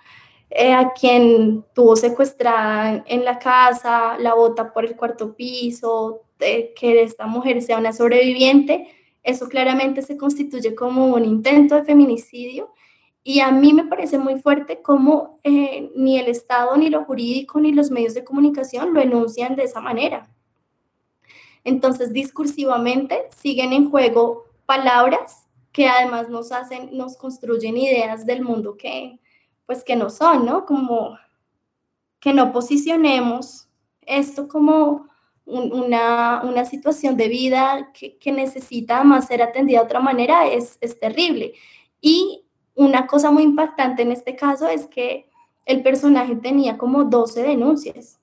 eh, 0.50 0.74
a 0.74 0.94
quien 0.94 1.66
tuvo 1.74 1.96
secuestrada 1.96 3.04
en 3.06 3.26
la 3.26 3.38
casa, 3.38 4.18
la 4.18 4.34
bota 4.34 4.72
por 4.72 4.86
el 4.86 4.96
cuarto 4.96 5.36
piso, 5.36 6.24
de 6.40 6.74
que 6.76 7.02
esta 7.02 7.28
mujer 7.28 7.62
sea 7.62 7.78
una 7.78 7.94
sobreviviente, 7.94 8.88
eso 9.24 9.50
claramente 9.50 10.02
se 10.02 10.18
constituye 10.18 10.74
como 10.76 11.08
un 11.08 11.26
intento 11.26 11.76
de 11.76 11.84
feminicidio 11.84 12.74
y 13.24 13.42
a 13.42 13.52
mí 13.52 13.74
me 13.74 13.84
parece 13.84 14.18
muy 14.18 14.40
fuerte 14.40 14.82
cómo 14.82 15.40
eh, 15.44 15.92
ni 15.96 16.18
el 16.18 16.28
Estado, 16.28 16.78
ni 16.78 16.90
lo 16.90 17.04
jurídico, 17.04 17.60
ni 17.60 17.74
los 17.74 17.92
medios 17.92 18.14
de 18.14 18.24
comunicación 18.24 18.94
lo 18.94 19.02
enuncian 19.02 19.58
de 19.58 19.64
esa 19.64 19.82
manera. 19.82 20.30
Entonces, 21.68 22.14
discursivamente 22.14 23.28
siguen 23.36 23.74
en 23.74 23.90
juego 23.90 24.46
palabras 24.66 25.46
que 25.74 25.90
además 25.90 26.30
nos 26.30 26.54
hacen, 26.54 26.96
nos 26.96 27.18
construyen 27.18 27.76
ideas 27.76 28.26
del 28.26 28.42
mundo 28.42 28.78
que, 28.78 29.20
pues, 29.66 29.84
que 29.84 29.98
no 29.98 30.10
son, 30.10 30.46
¿no? 30.46 30.66
Como 30.66 31.18
que 32.22 32.34
no 32.34 32.54
posicionemos 32.54 33.68
esto 34.00 34.48
como 34.48 35.08
una, 35.46 36.42
una, 36.46 36.64
situación 36.64 37.18
de 37.18 37.28
vida 37.28 37.92
que, 37.94 38.18
que, 38.18 38.32
necesita 38.32 39.04
más 39.04 39.28
ser 39.28 39.42
atendida 39.42 39.80
de 39.80 39.86
otra 39.86 40.00
manera 40.00 40.48
es, 40.48 40.78
es 40.80 40.98
terrible. 40.98 41.54
Y 42.00 42.46
una 42.76 43.08
cosa 43.08 43.30
muy 43.30 43.44
impactante 43.44 44.04
en 44.04 44.14
este 44.14 44.38
caso 44.38 44.70
es 44.70 44.88
que 44.88 45.30
el 45.66 45.84
personaje 45.84 46.38
tenía 46.38 46.78
como 46.78 47.04
12 47.04 47.44
denuncias. 47.44 48.22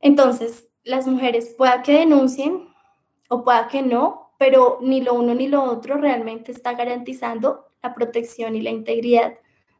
Entonces, 0.00 0.68
las 0.84 1.06
mujeres 1.06 1.54
pueda 1.56 1.82
que 1.82 1.98
denuncien 1.98 2.68
o 3.28 3.42
pueda 3.42 3.68
que 3.68 3.82
no, 3.82 4.34
pero 4.38 4.78
ni 4.80 5.00
lo 5.00 5.14
uno 5.14 5.34
ni 5.34 5.48
lo 5.48 5.64
otro 5.64 5.96
realmente 5.96 6.52
está 6.52 6.74
garantizando 6.74 7.66
la 7.82 7.94
protección 7.94 8.54
y 8.56 8.62
la 8.62 8.70
integridad 8.70 9.34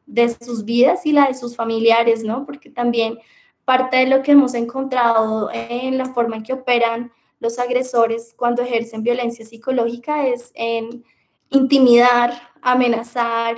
de 0.05 0.29
sus 0.29 0.65
vidas 0.65 1.05
y 1.05 1.11
la 1.11 1.27
de 1.27 1.33
sus 1.33 1.55
familiares, 1.55 2.23
¿no? 2.23 2.45
Porque 2.45 2.69
también 2.69 3.19
parte 3.63 3.97
de 3.97 4.07
lo 4.07 4.21
que 4.21 4.33
hemos 4.33 4.53
encontrado 4.53 5.49
en 5.51 5.97
la 5.97 6.05
forma 6.13 6.35
en 6.37 6.43
que 6.43 6.53
operan 6.53 7.11
los 7.39 7.59
agresores 7.59 8.33
cuando 8.35 8.61
ejercen 8.61 9.03
violencia 9.03 9.45
psicológica 9.45 10.27
es 10.27 10.51
en 10.53 11.03
intimidar, 11.49 12.33
amenazar, 12.61 13.57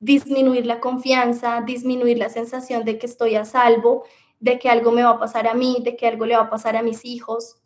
disminuir 0.00 0.66
la 0.66 0.80
confianza, 0.80 1.62
disminuir 1.62 2.18
la 2.18 2.28
sensación 2.28 2.84
de 2.84 2.98
que 2.98 3.06
estoy 3.06 3.34
a 3.34 3.44
salvo, 3.44 4.04
de 4.40 4.58
que 4.58 4.68
algo 4.68 4.92
me 4.92 5.02
va 5.02 5.10
a 5.10 5.18
pasar 5.18 5.46
a 5.46 5.54
mí, 5.54 5.78
de 5.82 5.96
que 5.96 6.06
algo 6.06 6.26
le 6.26 6.36
va 6.36 6.44
a 6.44 6.50
pasar 6.50 6.76
a 6.76 6.82
mis 6.82 7.04
hijos. 7.04 7.56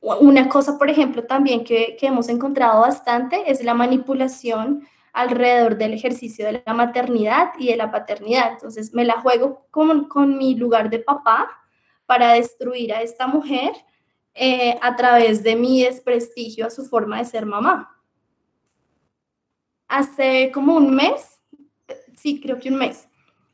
Una 0.00 0.48
cosa, 0.48 0.78
por 0.78 0.88
ejemplo, 0.88 1.24
también 1.24 1.64
que, 1.64 1.96
hemos 2.00 2.28
encontrado 2.28 2.80
bastante 2.80 3.50
es 3.50 3.62
la 3.62 3.74
manipulación 3.74 4.86
alrededor 5.12 5.76
del 5.76 5.92
ejercicio 5.92 6.46
de 6.46 6.62
la 6.64 6.74
maternidad 6.74 7.52
y 7.58 7.68
de 7.68 7.76
la 7.76 7.90
paternidad. 7.90 8.52
Entonces, 8.52 8.94
me 8.94 9.04
la 9.04 9.20
juego 9.20 9.66
con, 9.70 10.06
con 10.08 10.38
mi 10.38 10.54
lugar 10.54 10.88
de 10.88 11.00
papá 11.00 11.50
para 12.06 12.32
destruir 12.32 12.92
a 12.92 13.02
esta 13.02 13.26
mujer 13.26 13.72
eh, 14.34 14.78
a 14.80 14.96
través 14.96 15.42
de 15.42 15.56
mi 15.56 15.82
desprestigio 15.82 16.66
a 16.66 16.70
su 16.70 16.84
forma 16.84 17.18
de 17.18 17.24
ser 17.24 17.46
mamá. 17.46 17.96
Hace 19.88 20.50
como 20.52 20.76
un 20.76 20.94
mes, 20.94 21.40
sí, 22.16 22.40
creo 22.40 22.58
que 22.58 22.70
un 22.70 22.76
mes, 22.76 23.08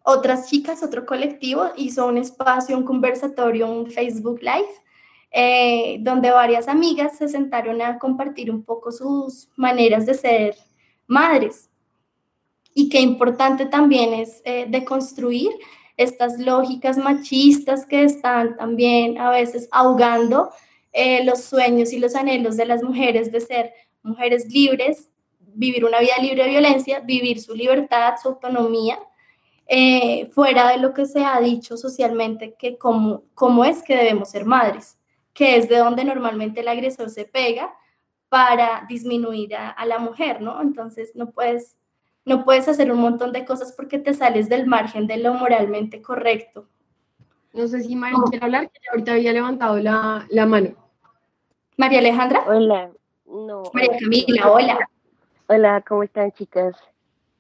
otras 0.08 0.48
chicas, 0.48 0.84
otro 0.84 1.04
colectivo, 1.04 1.64
hizo 1.76 2.06
un 2.06 2.16
espacio, 2.16 2.78
un 2.78 2.84
conversatorio, 2.84 3.68
un 3.68 3.90
Facebook 3.90 4.40
Live, 4.40 4.70
eh, 5.32 5.96
donde 5.98 6.30
varias 6.30 6.68
amigas 6.68 7.18
se 7.18 7.28
sentaron 7.28 7.82
a 7.82 7.98
compartir 7.98 8.52
un 8.52 8.62
poco 8.62 8.92
sus 8.92 9.48
maneras 9.56 10.06
de 10.06 10.14
ser 10.14 10.54
madres. 11.08 11.70
Y 12.72 12.88
qué 12.88 13.00
importante 13.00 13.66
también 13.66 14.14
es 14.14 14.42
eh, 14.44 14.66
deconstruir 14.68 15.50
estas 15.96 16.38
lógicas 16.38 16.98
machistas 16.98 17.84
que 17.84 18.04
están 18.04 18.56
también 18.56 19.18
a 19.18 19.30
veces 19.30 19.68
ahogando 19.72 20.50
eh, 20.92 21.24
los 21.24 21.42
sueños 21.42 21.92
y 21.92 21.98
los 21.98 22.14
anhelos 22.14 22.56
de 22.56 22.66
las 22.66 22.84
mujeres 22.84 23.32
de 23.32 23.40
ser 23.40 23.72
mujeres 24.04 24.46
libres, 24.52 25.10
vivir 25.40 25.84
una 25.84 25.98
vida 25.98 26.14
libre 26.22 26.44
de 26.44 26.50
violencia, 26.50 27.00
vivir 27.00 27.40
su 27.40 27.56
libertad, 27.56 28.14
su 28.22 28.28
autonomía 28.28 29.00
eh, 29.68 30.28
fuera 30.30 30.68
de 30.70 30.78
lo 30.78 30.94
que 30.94 31.06
se 31.06 31.24
ha 31.24 31.40
dicho 31.40 31.76
socialmente 31.76 32.54
que 32.58 32.78
cómo, 32.78 33.24
cómo 33.34 33.64
es 33.64 33.82
que 33.82 33.96
debemos 33.96 34.30
ser 34.30 34.44
madres, 34.44 34.98
que 35.32 35.56
es 35.56 35.68
de 35.68 35.78
donde 35.78 36.04
normalmente 36.04 36.60
el 36.60 36.68
agresor 36.68 37.10
se 37.10 37.24
pega 37.24 37.74
para 38.28 38.86
disminuir 38.88 39.56
a, 39.56 39.84
la 39.86 39.98
mujer, 39.98 40.40
¿no? 40.40 40.60
Entonces 40.60 41.12
no 41.14 41.30
puedes, 41.30 41.76
no 42.24 42.44
puedes 42.44 42.68
hacer 42.68 42.90
un 42.92 43.00
montón 43.00 43.32
de 43.32 43.44
cosas 43.44 43.72
porque 43.72 43.98
te 43.98 44.14
sales 44.14 44.48
del 44.48 44.66
margen 44.66 45.06
de 45.06 45.16
lo 45.18 45.34
moralmente 45.34 46.02
correcto. 46.02 46.68
No 47.52 47.66
sé 47.66 47.82
si 47.82 47.96
María 47.96 48.18
quiere 48.28 48.44
hablar, 48.44 48.70
que 48.70 48.80
ahorita 48.90 49.12
había 49.12 49.32
levantado 49.32 49.78
la, 49.78 50.26
la 50.30 50.46
mano. 50.46 50.74
María 51.76 52.00
Alejandra. 52.00 52.44
Hola. 52.46 52.90
No. 53.26 53.64
María 53.72 53.98
Camila, 53.98 54.50
hola. 54.50 54.78
Hola, 55.48 55.84
¿cómo 55.86 56.02
están 56.02 56.32
chicas? 56.32 56.76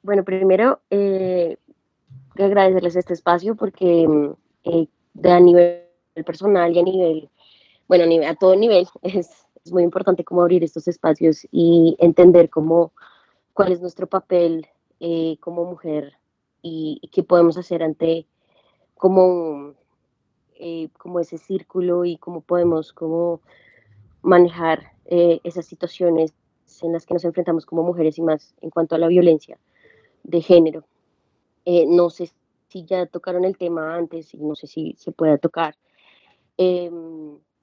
Bueno, 0.02 0.24
primero, 0.24 0.80
eh, 0.90 1.58
agradecerles 2.44 2.96
este 2.96 3.14
espacio 3.14 3.54
porque 3.54 4.06
eh, 4.64 4.86
de 5.14 5.30
a 5.30 5.40
nivel 5.40 5.82
personal 6.24 6.74
y 6.74 6.78
a 6.78 6.82
nivel, 6.82 7.30
bueno, 7.88 8.04
a, 8.26 8.34
todo 8.34 8.56
nivel, 8.56 8.86
es, 9.02 9.30
es, 9.64 9.72
muy 9.72 9.82
importante 9.82 10.24
cómo 10.24 10.42
abrir 10.42 10.62
estos 10.62 10.88
espacios 10.88 11.46
y 11.50 11.96
entender 11.98 12.50
cómo, 12.50 12.92
cuál 13.52 13.72
es 13.72 13.80
nuestro 13.80 14.06
papel 14.06 14.66
eh, 15.00 15.36
como 15.40 15.64
mujer 15.64 16.14
y, 16.62 17.00
qué 17.12 17.22
podemos 17.22 17.58
hacer 17.58 17.82
ante 17.82 18.26
como, 18.94 19.74
eh, 20.58 20.88
como 20.98 21.20
ese 21.20 21.38
círculo 21.38 22.04
y 22.04 22.16
cómo 22.16 22.40
podemos 22.40 22.92
como 22.92 23.40
manejar 24.22 24.92
esas 25.08 25.66
situaciones 25.66 26.34
en 26.82 26.92
las 26.92 27.06
que 27.06 27.14
nos 27.14 27.24
enfrentamos 27.24 27.64
como 27.64 27.84
mujeres 27.84 28.18
y 28.18 28.22
más 28.22 28.54
en 28.60 28.70
cuanto 28.70 28.96
a 28.96 28.98
la 28.98 29.06
violencia 29.06 29.58
de 30.24 30.40
género. 30.40 30.84
Eh, 31.66 31.84
no 31.86 32.08
sé 32.08 32.30
si 32.68 32.84
ya 32.84 33.06
tocaron 33.06 33.44
el 33.44 33.58
tema 33.58 33.94
antes 33.94 34.32
y 34.32 34.38
no 34.38 34.54
sé 34.54 34.66
si 34.66 34.94
se 34.96 35.12
pueda 35.12 35.36
tocar. 35.36 35.76
Eh, 36.56 36.90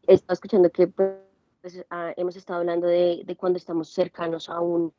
he 0.08 0.14
estado 0.14 0.34
escuchando 0.34 0.70
que 0.70 0.88
pues, 0.88 1.86
ah, 1.90 2.14
hemos 2.18 2.36
estado 2.36 2.60
hablando 2.60 2.88
de, 2.88 3.24
de, 3.26 3.36
cuando 3.36 3.58
estamos 3.58 3.90
cercanos 3.90 4.50
a 4.50 4.60
un, 4.60 4.94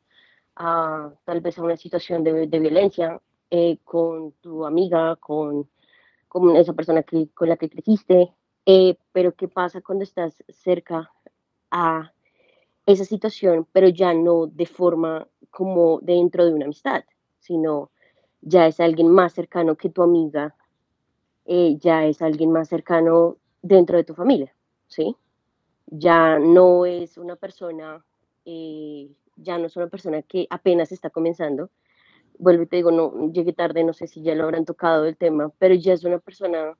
a, 0.55 1.13
tal 1.23 1.39
vez 1.41 1.57
a 1.57 1.63
una 1.63 1.77
situación 1.77 2.23
de, 2.23 2.47
de 2.47 2.59
violencia 2.59 3.21
eh, 3.51 3.77
con 3.83 4.33
tu 4.41 4.65
amiga, 4.65 5.15
con, 5.17 5.69
con 6.27 6.55
esa 6.55 6.73
persona 6.73 7.03
que, 7.03 7.29
con 7.29 7.47
la 7.49 7.57
que 7.57 7.69
creciste, 7.69 8.33
eh, 8.65 8.97
pero 9.11 9.35
¿qué 9.35 9.47
pasa 9.47 9.81
cuando 9.81 10.03
estás 10.03 10.43
cerca 10.49 11.11
a 11.71 12.11
esa 12.85 13.05
situación, 13.05 13.67
pero 13.71 13.87
ya 13.87 14.13
no 14.13 14.47
de 14.47 14.65
forma 14.65 15.27
como 15.51 15.99
dentro 16.01 16.45
de 16.45 16.53
una 16.53 16.65
amistad, 16.65 17.03
sino 17.39 17.91
ya 18.41 18.67
es 18.67 18.79
alguien 18.79 19.09
más 19.09 19.33
cercano 19.33 19.75
que 19.75 19.89
tu 19.89 20.03
amiga, 20.03 20.55
eh, 21.45 21.77
ya 21.79 22.05
es 22.05 22.21
alguien 22.21 22.51
más 22.51 22.69
cercano 22.69 23.37
dentro 23.61 23.97
de 23.97 24.03
tu 24.03 24.13
familia, 24.13 24.55
¿sí? 24.87 25.15
Ya 25.87 26.39
no 26.39 26.85
es 26.85 27.17
una 27.17 27.35
persona, 27.35 28.03
eh, 28.45 29.09
ya 29.35 29.57
no 29.57 29.67
es 29.67 29.75
una 29.75 29.87
persona 29.87 30.21
que 30.23 30.47
apenas 30.49 30.91
está 30.91 31.09
comenzando. 31.09 31.69
Vuelvo 32.37 32.65
te 32.67 32.77
digo, 32.77 32.91
no, 32.91 33.31
llegué 33.31 33.53
tarde, 33.53 33.83
no 33.83 33.93
sé 33.93 34.07
si 34.07 34.21
ya 34.21 34.35
lo 34.35 34.43
habrán 34.43 34.65
tocado 34.65 35.05
el 35.05 35.17
tema, 35.17 35.51
pero 35.59 35.75
ya 35.75 35.93
es 35.93 36.03
una 36.03 36.19
persona 36.19 36.77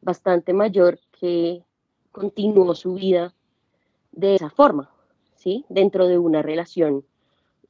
bastante 0.00 0.52
mayor 0.52 0.98
que 1.18 1.64
continuó 2.10 2.74
su 2.74 2.94
vida 2.94 3.34
de 4.12 4.34
esa 4.34 4.50
forma, 4.50 4.90
¿sí? 5.36 5.64
Dentro 5.68 6.06
de 6.06 6.18
una 6.18 6.42
relación, 6.42 7.04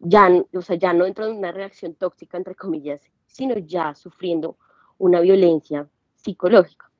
ya, 0.02 0.28
o 0.52 0.62
sea, 0.62 0.76
ya 0.76 0.92
no 0.92 1.04
dentro 1.04 1.26
de 1.26 1.32
una 1.32 1.52
relación 1.52 1.94
tóxica, 1.94 2.36
entre 2.36 2.54
comillas, 2.54 3.00
sino 3.26 3.56
ya 3.56 3.94
sufriendo 3.94 4.58
una 4.98 5.20
violencia 5.20 5.88
psicológica, 6.16 6.90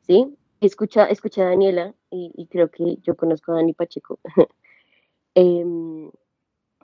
¿sí? 0.00 0.34
Escucha, 0.60 1.06
escucha 1.06 1.42
a 1.42 1.50
Daniela 1.50 1.92
y, 2.10 2.46
creo 2.50 2.70
que 2.70 2.98
yo 3.02 3.16
conozco 3.16 3.52
a 3.52 3.56
Dani 3.56 3.74
Pacheco. 3.74 4.18
Em, 5.34 6.10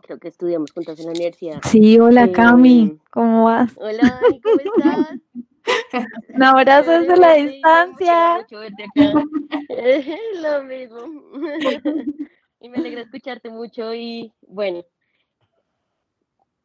creo 0.00 0.18
que 0.18 0.28
estudiamos 0.28 0.72
juntas 0.72 0.98
en 0.98 1.04
la 1.04 1.10
universidad. 1.10 1.60
Sí, 1.64 2.00
hola 2.00 2.32
Cami, 2.32 2.80
em, 2.80 2.98
¿cómo 3.10 3.44
vas? 3.44 3.74
Hola 3.76 4.20
Dani, 4.22 4.40
¿cómo 4.40 4.56
estás? 4.58 5.18
Un 6.34 6.42
abrazo 6.42 6.92
desde 6.92 7.16
la 7.18 7.34
distancia. 7.34 8.46
Lo 10.40 10.64
mismo. 10.64 10.98
y 12.60 12.68
me 12.70 12.78
alegra 12.78 13.02
escucharte 13.02 13.50
mucho 13.50 13.94
y 13.94 14.32
bueno, 14.46 14.82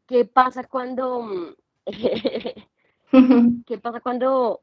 ¿qué 0.07 0.25
pasa 0.25 0.63
cuando 0.63 1.55
¿Qué 3.65 3.77
pasa 3.77 3.99
cuando 4.01 4.61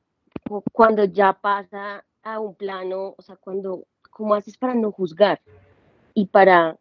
cuando 0.72 1.04
ya 1.04 1.32
pasa 1.32 2.04
a 2.22 2.38
un 2.40 2.54
plano, 2.54 3.14
o 3.16 3.22
sea, 3.22 3.36
cuando, 3.36 3.86
¿cómo 4.10 4.34
haces 4.34 4.56
para 4.58 4.74
no 4.74 4.92
juzgar? 4.92 5.40
Y 6.14 6.26
para, 6.26 6.78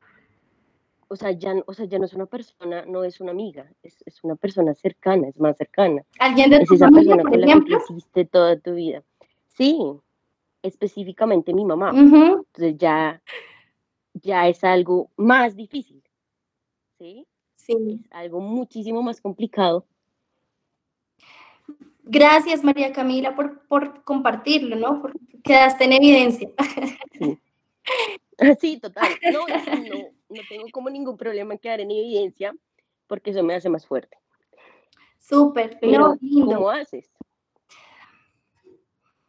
o 1.07 1.16
sea, 1.16 1.32
ya, 1.32 1.53
o 1.66 1.74
sea, 1.74 1.86
ya 1.86 1.99
no 1.99 2.05
es 2.05 2.14
una 2.14 2.26
persona, 2.26 2.86
no 2.86 3.03
es 3.03 3.22
una 3.22 3.32
amiga, 3.32 3.72
es, 3.84 4.03
es 4.05 4.24
una 4.24 4.36
persona 4.36 4.74
cercana, 4.74 5.28
es 5.28 5.39
más 5.39 5.57
cercana. 5.57 6.03
¿Alguien 6.20 6.49
de 6.49 6.57
Es 6.57 6.68
tu 6.68 6.76
esa 6.76 6.86
familia, 6.86 7.16
persona 7.16 7.30
con 7.30 7.41
la 7.41 7.45
que 7.45 7.51
ejemplo? 7.51 7.78
creciste 7.78 8.26
toda 8.26 8.57
tu 8.57 8.74
vida. 8.74 9.03
Sí, 9.47 9.80
específicamente 10.62 11.53
mi 11.53 11.66
mamá. 11.66 11.91
Entonces 11.95 12.78
ya, 12.78 13.22
ya 14.14 14.47
es 14.47 14.64
algo 14.64 15.10
más 15.16 15.55
difícil, 15.55 16.03
¿sí? 16.97 17.26
Sí. 17.78 18.01
Es 18.05 18.11
algo 18.11 18.39
muchísimo 18.39 19.03
más 19.03 19.22
complicado. 19.22 19.86
Gracias, 22.03 22.63
María 22.63 22.91
Camila, 22.91 23.36
por, 23.36 23.67
por 23.67 24.03
compartirlo, 24.03 24.76
¿no? 24.76 25.01
Por, 25.01 25.13
quedaste 25.43 25.86
en 25.86 25.93
evidencia. 25.93 26.49
Sí. 27.17 27.38
Sí, 28.61 28.80
total. 28.80 29.09
No, 29.34 29.45
no, 29.47 29.97
no 30.30 30.41
tengo 30.47 30.65
como 30.72 30.89
ningún 30.89 31.17
problema 31.17 31.53
en 31.53 31.59
quedar 31.59 31.82
en 31.82 31.91
evidencia 31.91 32.55
porque 33.05 33.32
eso 33.32 33.43
me 33.43 33.55
hace 33.55 33.67
más 33.67 33.86
fuerte. 33.86 34.17
Súper, 35.17 35.78
Pero, 35.82 36.15
no. 36.22 36.45
¿cómo 36.45 36.70
haces? 36.70 37.11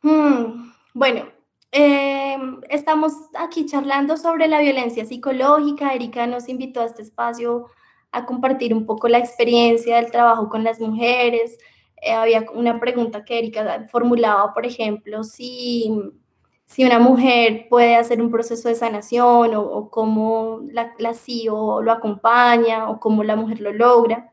Mm, 0.03 0.70
bueno, 0.95 1.28
eh, 1.72 2.36
estamos 2.68 3.12
aquí 3.34 3.66
charlando 3.66 4.16
sobre 4.16 4.47
la 4.47 4.61
violencia 4.61 5.05
psicológica. 5.05 5.95
Erika 5.95 6.26
nos 6.26 6.49
invitó 6.49 6.82
a 6.82 6.86
este 6.86 7.03
espacio 7.03 7.66
a 8.13 8.27
compartir 8.27 8.75
un 8.75 8.87
poco 8.87 9.09
la 9.09 9.19
experiencia 9.19 9.97
del 9.97 10.11
trabajo 10.11 10.49
con 10.49 10.65
las 10.65 10.81
mujeres. 10.81 11.59
Eh, 12.03 12.13
había 12.13 12.47
una 12.55 12.81
pregunta 12.81 13.25
que 13.25 13.39
Erika 13.39 13.87
formulaba, 13.91 14.53
por 14.55 14.67
ejemplo, 14.67 15.23
si, 15.25 15.93
si 16.65 16.85
una 16.85 16.99
mujer 16.99 17.67
puede 17.69 17.97
hacer 17.97 18.21
un 18.21 18.31
proceso 18.31 18.69
de 18.69 18.75
sanación 18.75 19.55
o, 19.55 19.91
cómo 19.91 20.61
la, 20.73 20.95
la 20.99 21.15
CIO 21.15 21.83
lo 21.83 21.93
acompaña 21.93 22.91
o 22.91 23.01
cómo 23.01 23.23
la 23.25 23.37
mujer 23.37 23.61
lo 23.61 23.73
logra. 23.73 24.33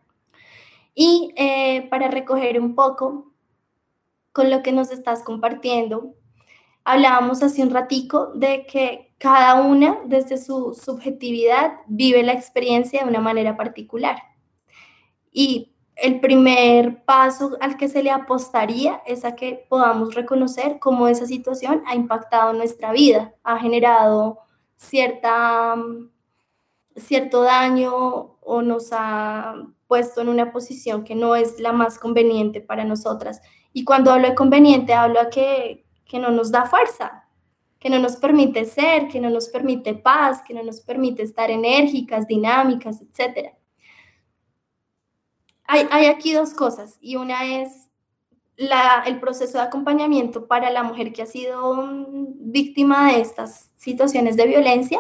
Y 0.96 1.34
eh, 1.36 1.88
para 1.90 2.10
recoger 2.10 2.60
un 2.60 2.74
poco 2.74 3.32
con 4.32 4.50
lo 4.50 4.64
que 4.64 4.72
nos 4.72 4.92
estás 4.92 5.24
compartiendo, 5.24 6.16
hablábamos 6.88 7.44
hace 7.44 7.62
un 7.62 7.70
ratico 7.70 8.28
de 8.34 8.66
que 8.66 9.14
cada 9.18 9.62
una 9.62 10.00
desde 10.06 10.38
su 10.38 10.74
subjetividad 10.74 11.74
vive 11.88 12.24
la 12.24 12.32
experiencia 12.32 13.04
de 13.04 13.10
una 13.10 13.20
manera 13.20 13.58
particular. 13.58 14.16
Y 15.30 15.76
el 15.98 16.22
primer 16.22 17.04
paso 17.04 17.58
al 17.60 17.76
que 17.76 17.90
se 17.90 18.04
le 18.04 18.10
apostaría 18.10 19.02
es 19.06 19.26
a 19.26 19.36
que 19.36 19.66
podamos 19.68 20.16
reconocer 20.16 20.80
cómo 20.80 21.10
esa 21.10 21.26
situación 21.26 21.84
ha 21.88 21.94
impactado 21.94 22.54
nuestra 22.54 22.94
vida, 22.94 23.36
ha 23.44 23.60
generado 23.60 24.40
cierta, 24.78 25.76
cierto 26.96 27.42
daño 27.42 28.38
o 28.40 28.62
nos 28.62 28.94
ha 28.94 29.56
puesto 29.88 30.22
en 30.22 30.30
una 30.30 30.54
posición 30.54 31.04
que 31.04 31.16
no 31.16 31.36
es 31.36 31.60
la 31.60 31.74
más 31.74 32.00
conveniente 32.00 32.62
para 32.62 32.86
nosotras. 32.86 33.42
Y 33.74 33.84
cuando 33.84 34.12
hablo 34.12 34.30
de 34.30 34.36
conveniente, 34.36 34.94
hablo 34.94 35.20
a 35.20 35.30
que, 35.30 35.87
que 36.08 36.20
no 36.20 36.32
nos 36.32 36.52
da 36.52 36.66
fuerza, 36.66 37.28
que 37.80 37.90
no 37.90 38.00
nos 38.00 38.16
permite 38.16 38.66
ser, 38.66 39.08
que 39.08 39.20
no 39.20 39.30
nos 39.30 39.50
permite 39.50 39.94
paz, 39.94 40.42
que 40.42 40.54
no 40.54 40.64
nos 40.64 40.82
permite 40.82 41.24
estar 41.24 41.52
enérgicas, 41.52 42.28
dinámicas, 42.28 43.02
etc. 43.02 43.54
Hay, 45.68 46.06
aquí 46.06 46.34
dos 46.34 46.54
cosas 46.54 46.98
y 47.02 47.18
una 47.18 47.46
es 47.62 47.90
el 48.58 49.20
proceso 49.20 49.58
de 49.58 49.66
acompañamiento 49.66 50.48
para 50.48 50.72
la 50.72 50.82
mujer 50.82 51.14
que 51.14 51.22
ha 51.22 51.28
sido 51.28 51.76
mm, 51.76 52.52
víctima 52.52 53.12
de 53.12 53.22
estas 53.22 53.72
situaciones 53.76 54.36
de 54.36 54.48
violencia 54.48 55.00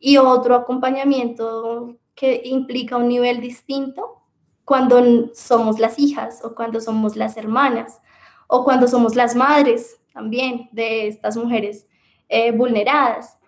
y 0.00 0.16
otro 0.16 0.56
acompañamiento 0.56 1.96
que 2.14 2.40
implica 2.44 2.96
un 2.96 3.08
nivel 3.08 3.40
distinto 3.40 4.22
cuando 4.64 5.32
somos 5.34 5.78
las 5.78 5.98
hijas 5.98 6.40
o 6.42 6.54
cuando 6.54 6.80
somos 6.80 7.14
las 7.14 7.36
hermanas 7.36 8.00
o 8.48 8.64
cuando 8.64 8.88
somos 8.88 9.14
las 9.14 9.36
madres 9.36 10.01
también 10.12 10.68
de 10.72 11.08
estas 11.08 11.36
mujeres 11.36 11.86
eh, 12.28 12.52
vulneradas. 12.52 13.38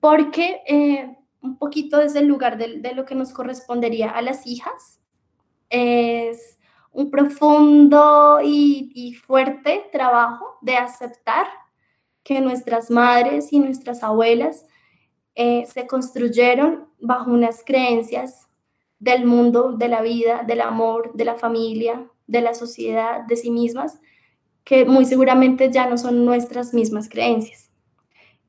Porque 0.00 0.62
eh, 0.66 1.16
un 1.40 1.58
poquito 1.58 1.98
desde 1.98 2.20
el 2.20 2.26
lugar 2.26 2.58
de, 2.58 2.94
lo 2.94 3.04
que 3.04 3.14
nos 3.14 3.32
correspondería 3.32 4.10
a 4.10 4.22
las 4.22 4.46
hijas 4.46 5.00
es 5.70 6.58
un 6.92 7.10
profundo 7.10 8.40
y, 8.42 8.90
y 8.94 9.14
fuerte 9.14 9.88
trabajo 9.92 10.58
de 10.62 10.76
aceptar 10.76 11.46
que 12.22 12.40
nuestras 12.40 12.90
madres 12.90 13.52
y 13.52 13.58
nuestras 13.58 14.02
abuelas 14.02 14.66
eh, 15.34 15.66
se 15.66 15.86
construyeron 15.86 16.88
bajo 16.98 17.30
unas 17.30 17.62
creencias 17.64 18.48
del 18.98 19.24
mundo, 19.24 19.72
de 19.72 19.86
la 19.86 20.02
vida, 20.02 20.42
del 20.44 20.60
amor, 20.60 21.12
de 21.14 21.24
la 21.24 21.36
familia, 21.36 22.10
de 22.26 22.40
la 22.40 22.54
sociedad, 22.54 23.20
de 23.26 23.36
sí 23.36 23.50
mismas, 23.52 24.00
que 24.68 24.84
muy 24.84 25.06
seguramente 25.06 25.72
ya 25.72 25.88
no 25.88 25.96
son 25.96 26.26
nuestras 26.26 26.74
mismas 26.74 27.08
creencias, 27.08 27.70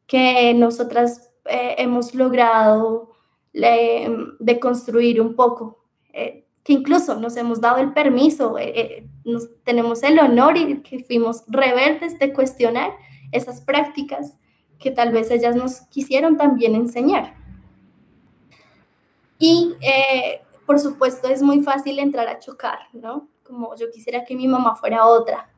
que 0.05 0.53
nosotras 0.53 1.31
eh, 1.45 1.75
hemos 1.77 2.13
logrado 2.13 3.11
eh, 3.53 4.13
deconstruir 4.37 5.21
un 5.21 5.33
poco, 5.33 5.85
eh, 6.11 6.45
que 6.61 6.73
incluso 6.73 7.15
nos 7.15 7.37
hemos 7.37 7.61
dado 7.61 7.77
el 7.77 7.93
permiso, 7.93 8.57
eh, 8.59 9.07
nos, 9.23 9.47
tenemos 9.63 10.03
el 10.03 10.19
honor 10.19 10.57
y 10.57 10.81
que 10.81 11.05
fuimos 11.05 11.45
rebeldes 11.47 12.19
de 12.19 12.33
cuestionar 12.33 12.91
esas 13.31 13.61
prácticas 13.61 14.37
que 14.77 14.91
tal 14.91 15.13
vez 15.13 15.31
ellas 15.31 15.55
nos 15.55 15.83
quisieron 15.83 16.35
también 16.35 16.75
enseñar. 16.75 17.33
Y 19.37 19.73
por 20.65 20.81
supuesto 20.81 21.29
es 21.29 21.41
muy 21.41 21.63
fácil 21.63 21.97
entrar 21.97 22.27
a 22.27 22.39
chocar, 22.39 22.79
¿no? 22.91 23.29
Como 23.41 23.73
yo 23.77 23.89
quisiera 23.89 24.25
que 24.25 24.35
mi 24.35 24.49
mamá 24.49 24.75
fuera 24.75 25.05
otra, 25.05 25.48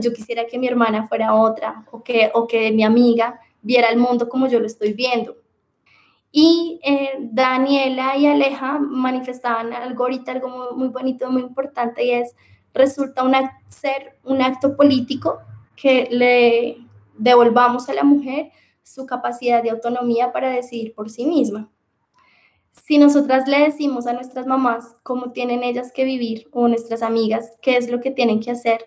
yo 0.00 0.12
quisiera 0.12 0.46
que 0.46 0.58
mi 0.58 0.66
hermana 0.66 1.06
fuera 1.06 1.34
otra, 1.34 1.84
o 1.90 2.02
que, 2.02 2.30
o 2.34 2.46
que 2.46 2.72
mi 2.72 2.84
amiga 2.84 3.40
viera 3.62 3.88
el 3.88 3.98
mundo 3.98 4.28
como 4.28 4.46
yo 4.48 4.60
lo 4.60 4.66
estoy 4.66 4.92
viendo. 4.92 5.36
Y 6.30 6.78
eh, 6.82 7.16
Daniela 7.20 8.16
y 8.16 8.26
Aleja 8.26 8.78
manifestaban 8.78 9.72
algo 9.72 10.04
ahorita, 10.04 10.32
algo 10.32 10.48
muy, 10.48 10.76
muy 10.76 10.88
bonito, 10.88 11.30
muy 11.30 11.42
importante, 11.42 12.04
y 12.04 12.10
es, 12.10 12.34
resulta 12.74 13.22
una, 13.24 13.60
ser 13.68 14.18
un 14.24 14.42
acto 14.42 14.76
político 14.76 15.38
que 15.74 16.08
le 16.10 16.78
devolvamos 17.16 17.88
a 17.88 17.94
la 17.94 18.04
mujer 18.04 18.50
su 18.82 19.06
capacidad 19.06 19.62
de 19.62 19.70
autonomía 19.70 20.32
para 20.32 20.50
decidir 20.50 20.94
por 20.94 21.10
sí 21.10 21.26
misma. 21.26 21.70
Si 22.72 22.98
nosotras 22.98 23.48
le 23.48 23.60
decimos 23.60 24.06
a 24.06 24.12
nuestras 24.12 24.46
mamás 24.46 24.96
cómo 25.02 25.32
tienen 25.32 25.62
ellas 25.62 25.92
que 25.92 26.04
vivir 26.04 26.48
o 26.52 26.68
nuestras 26.68 27.02
amigas 27.02 27.52
qué 27.60 27.76
es 27.76 27.90
lo 27.90 28.00
que 28.00 28.10
tienen 28.10 28.40
que 28.40 28.50
hacer, 28.50 28.84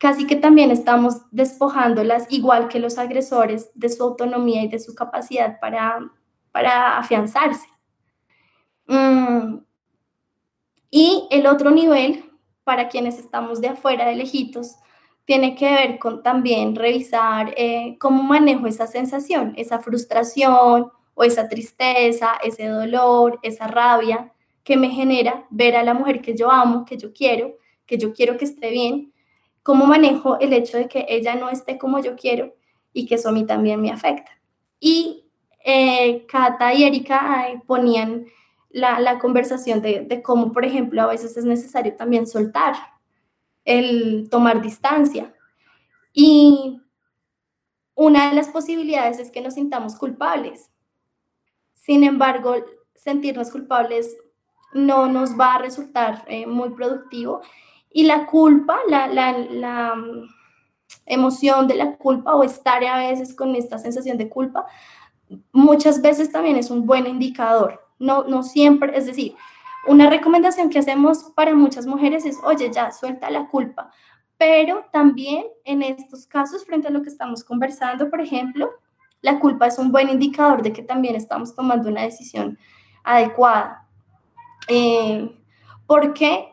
casi 0.00 0.26
que 0.26 0.34
también 0.34 0.70
estamos 0.70 1.30
despojándolas, 1.30 2.26
igual 2.30 2.68
que 2.68 2.78
los 2.78 2.96
agresores, 2.96 3.70
de 3.74 3.90
su 3.90 4.02
autonomía 4.02 4.62
y 4.62 4.68
de 4.68 4.78
su 4.78 4.94
capacidad 4.94 5.60
para, 5.60 6.10
para 6.52 6.96
afianzarse. 6.96 7.68
Mm. 8.86 9.58
Y 10.90 11.28
el 11.30 11.46
otro 11.46 11.70
nivel, 11.70 12.24
para 12.64 12.88
quienes 12.88 13.18
estamos 13.18 13.60
de 13.60 13.68
afuera 13.68 14.06
de 14.06 14.16
lejitos, 14.16 14.76
tiene 15.26 15.54
que 15.54 15.70
ver 15.70 15.98
con 15.98 16.22
también 16.22 16.74
revisar 16.74 17.52
eh, 17.58 17.98
cómo 18.00 18.22
manejo 18.22 18.66
esa 18.66 18.86
sensación, 18.86 19.52
esa 19.56 19.80
frustración 19.80 20.90
o 21.12 21.24
esa 21.24 21.46
tristeza, 21.46 22.38
ese 22.42 22.68
dolor, 22.68 23.38
esa 23.42 23.66
rabia 23.66 24.32
que 24.64 24.78
me 24.78 24.88
genera 24.88 25.46
ver 25.50 25.76
a 25.76 25.82
la 25.82 25.92
mujer 25.92 26.22
que 26.22 26.34
yo 26.34 26.50
amo, 26.50 26.86
que 26.86 26.96
yo 26.96 27.12
quiero, 27.12 27.58
que 27.84 27.98
yo 27.98 28.14
quiero 28.14 28.38
que 28.38 28.46
esté 28.46 28.70
bien, 28.70 29.12
cómo 29.70 29.86
manejo 29.86 30.36
el 30.40 30.52
hecho 30.52 30.78
de 30.78 30.88
que 30.88 31.06
ella 31.08 31.36
no 31.36 31.48
esté 31.48 31.78
como 31.78 32.00
yo 32.00 32.16
quiero 32.16 32.56
y 32.92 33.06
que 33.06 33.14
eso 33.14 33.28
a 33.28 33.32
mí 33.32 33.46
también 33.46 33.80
me 33.80 33.92
afecta. 33.92 34.32
Y 34.80 35.30
eh, 35.64 36.26
Cata 36.26 36.74
y 36.74 36.82
Erika 36.82 37.46
ponían 37.68 38.26
la, 38.70 38.98
la 38.98 39.20
conversación 39.20 39.80
de, 39.80 40.00
de 40.00 40.22
cómo, 40.22 40.50
por 40.50 40.64
ejemplo, 40.64 41.00
a 41.02 41.06
veces 41.06 41.36
es 41.36 41.44
necesario 41.44 41.94
también 41.94 42.26
soltar, 42.26 42.74
el 43.64 44.26
tomar 44.28 44.60
distancia. 44.60 45.32
Y 46.12 46.80
una 47.94 48.30
de 48.30 48.34
las 48.34 48.48
posibilidades 48.48 49.20
es 49.20 49.30
que 49.30 49.40
nos 49.40 49.54
sintamos 49.54 49.94
culpables. 49.94 50.72
Sin 51.74 52.02
embargo, 52.02 52.56
sentirnos 52.96 53.52
culpables 53.52 54.16
no 54.72 55.06
nos 55.06 55.38
va 55.38 55.54
a 55.54 55.58
resultar 55.58 56.24
eh, 56.26 56.44
muy 56.44 56.70
productivo 56.70 57.42
y 57.90 58.04
la 58.04 58.26
culpa, 58.26 58.78
la, 58.88 59.06
la, 59.08 59.32
la, 59.32 59.94
emoción 61.06 61.66
de 61.66 61.74
la 61.74 61.96
culpa 61.96 62.34
o 62.34 62.42
estar 62.42 62.82
a 62.84 62.98
veces 62.98 63.34
con 63.34 63.54
esta 63.54 63.78
sensación 63.78 64.16
de 64.16 64.28
culpa, 64.28 64.66
muchas 65.52 66.02
veces 66.02 66.30
también 66.30 66.56
es 66.56 66.70
un 66.70 66.86
buen 66.86 67.06
indicador. 67.06 67.80
No, 67.98 68.24
no 68.24 68.42
siempre, 68.42 68.96
es 68.96 69.06
decir, 69.06 69.34
una 69.86 70.08
recomendación 70.08 70.70
que 70.70 70.78
hacemos 70.78 71.32
para 71.34 71.54
muchas 71.54 71.86
mujeres 71.86 72.24
es, 72.24 72.38
oye, 72.44 72.70
ya, 72.72 72.92
suelta 72.92 73.30
la 73.30 73.48
culpa, 73.48 73.90
pero 74.36 74.86
también 74.92 75.46
en 75.64 75.82
estos 75.82 76.26
casos, 76.26 76.64
frente 76.64 76.88
a 76.88 76.90
lo 76.90 77.02
que 77.02 77.08
estamos 77.08 77.44
conversando, 77.44 78.08
por 78.08 78.20
ejemplo, 78.20 78.70
la 79.20 79.38
culpa 79.38 79.66
es 79.66 79.78
un 79.78 79.92
buen 79.92 80.08
indicador 80.08 80.62
de 80.62 80.72
que 80.72 80.82
también 80.82 81.14
estamos 81.14 81.54
tomando 81.54 81.88
una 81.88 82.02
decisión 82.02 82.58
adecuada. 83.04 83.86
Eh, 84.68 85.36
porque 85.86 86.49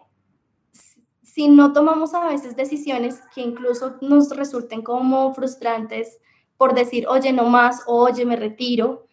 si 1.38 1.50
no 1.50 1.72
tomamos 1.72 2.16
a 2.16 2.28
veces 2.28 2.56
decisiones 2.56 3.22
que 3.36 3.42
incluso 3.42 3.98
nos 4.02 4.36
resulten 4.36 4.82
como 4.82 5.36
frustrantes 5.36 6.18
por 6.58 6.74
decir, 6.74 7.08
oye, 7.08 7.32
no 7.32 7.48
más, 7.48 7.84
oye, 7.86 8.26
me 8.26 8.36
retiro, 8.36 9.06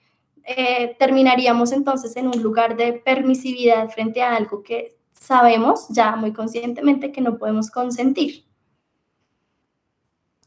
eh, 0.43 0.97
terminaríamos 0.99 1.71
entonces 1.73 2.17
en 2.17 2.29
un 2.29 2.43
lugar 2.43 2.79
de 2.79 2.95
permisividad 2.95 3.91
frente 3.91 4.23
a 4.23 4.37
algo 4.37 4.63
que 4.63 4.97
sabemos 5.13 5.87
ya 5.91 6.17
muy 6.17 6.33
conscientemente 6.33 7.13
que 7.13 7.21
no 7.21 7.37
podemos 7.37 7.71
consentir. 7.71 8.47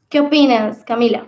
¿Qué 0.09 0.21
opinas, 0.21 0.83
Camila? 0.83 1.27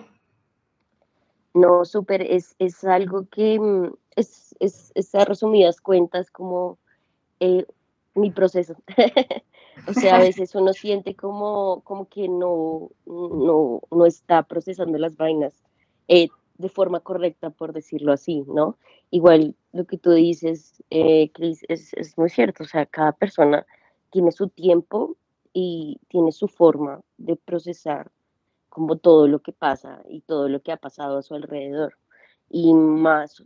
No, 1.54 1.86
súper, 1.86 2.24
es, 2.24 2.56
es, 2.58 2.84
algo 2.84 3.28
que 3.30 3.60
mm, 3.60 3.93
es, 4.16 4.56
es, 4.60 4.91
es, 4.95 5.14
a 5.14 5.26
resumidas 5.26 5.80
cuentas 5.80 6.32
como 6.32 6.80
eh, 7.39 7.68
mi 8.16 8.32
proceso. 8.32 8.74
o 9.88 9.93
sea, 9.93 10.17
a 10.17 10.19
veces 10.19 10.55
uno 10.55 10.73
siente 10.73 11.15
como, 11.15 11.82
como 11.82 12.07
que 12.07 12.27
no, 12.27 12.91
no, 13.05 13.82
no 13.91 14.05
está 14.05 14.43
procesando 14.43 14.97
las 14.97 15.17
vainas 15.17 15.63
eh, 16.07 16.30
de 16.57 16.69
forma 16.69 16.99
correcta, 16.99 17.49
por 17.49 17.73
decirlo 17.73 18.11
así, 18.11 18.43
¿no? 18.47 18.77
Igual 19.11 19.55
lo 19.71 19.86
que 19.86 19.97
tú 19.97 20.11
dices, 20.11 20.84
eh, 20.89 21.32
Chris, 21.34 21.63
es, 21.67 21.93
es 21.93 22.17
muy 22.17 22.30
cierto, 22.30 22.63
o 22.63 22.67
sea, 22.67 22.86
cada 22.86 23.11
persona 23.11 23.65
tiene 24.11 24.32
su 24.32 24.49
tiempo 24.49 25.15
y 25.53 25.99
tiene 26.09 26.32
su 26.32 26.47
forma 26.47 27.01
de 27.17 27.36
procesar 27.36 28.11
como 28.69 28.97
todo 28.97 29.27
lo 29.27 29.39
que 29.39 29.51
pasa 29.51 30.01
y 30.07 30.21
todo 30.21 30.47
lo 30.47 30.61
que 30.61 30.71
ha 30.71 30.77
pasado 30.77 31.17
a 31.17 31.23
su 31.23 31.34
alrededor. 31.34 31.97
Y 32.49 32.73
más, 32.73 33.43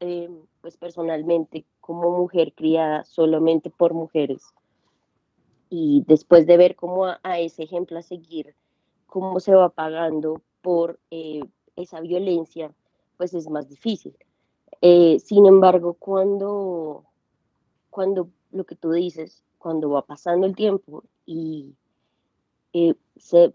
eh, 0.00 0.28
pues 0.60 0.76
personalmente, 0.76 1.64
como 1.80 2.10
mujer 2.10 2.52
criada 2.54 3.04
solamente 3.04 3.70
por 3.70 3.94
mujeres, 3.94 4.42
y 5.68 6.04
después 6.06 6.46
de 6.46 6.56
ver 6.56 6.76
cómo 6.76 7.06
a, 7.06 7.38
ese 7.38 7.64
ejemplo 7.64 7.98
a 7.98 8.02
seguir, 8.02 8.54
cómo 9.06 9.40
se 9.40 9.54
va 9.54 9.68
pagando 9.68 10.42
por 10.62 10.98
eh, 11.10 11.40
esa 11.76 12.00
violencia, 12.00 12.72
pues 13.16 13.34
es 13.34 13.48
más 13.48 13.68
difícil. 13.68 14.16
Eh, 14.80 15.18
sin 15.20 15.46
embargo, 15.46 15.94
cuando, 15.94 17.04
cuando 17.90 18.28
lo 18.52 18.64
que 18.64 18.76
tú 18.76 18.92
dices, 18.92 19.42
cuando 19.58 19.90
va 19.90 20.02
pasando 20.02 20.46
el 20.46 20.54
tiempo 20.54 21.02
y 21.24 21.74
se 23.16 23.50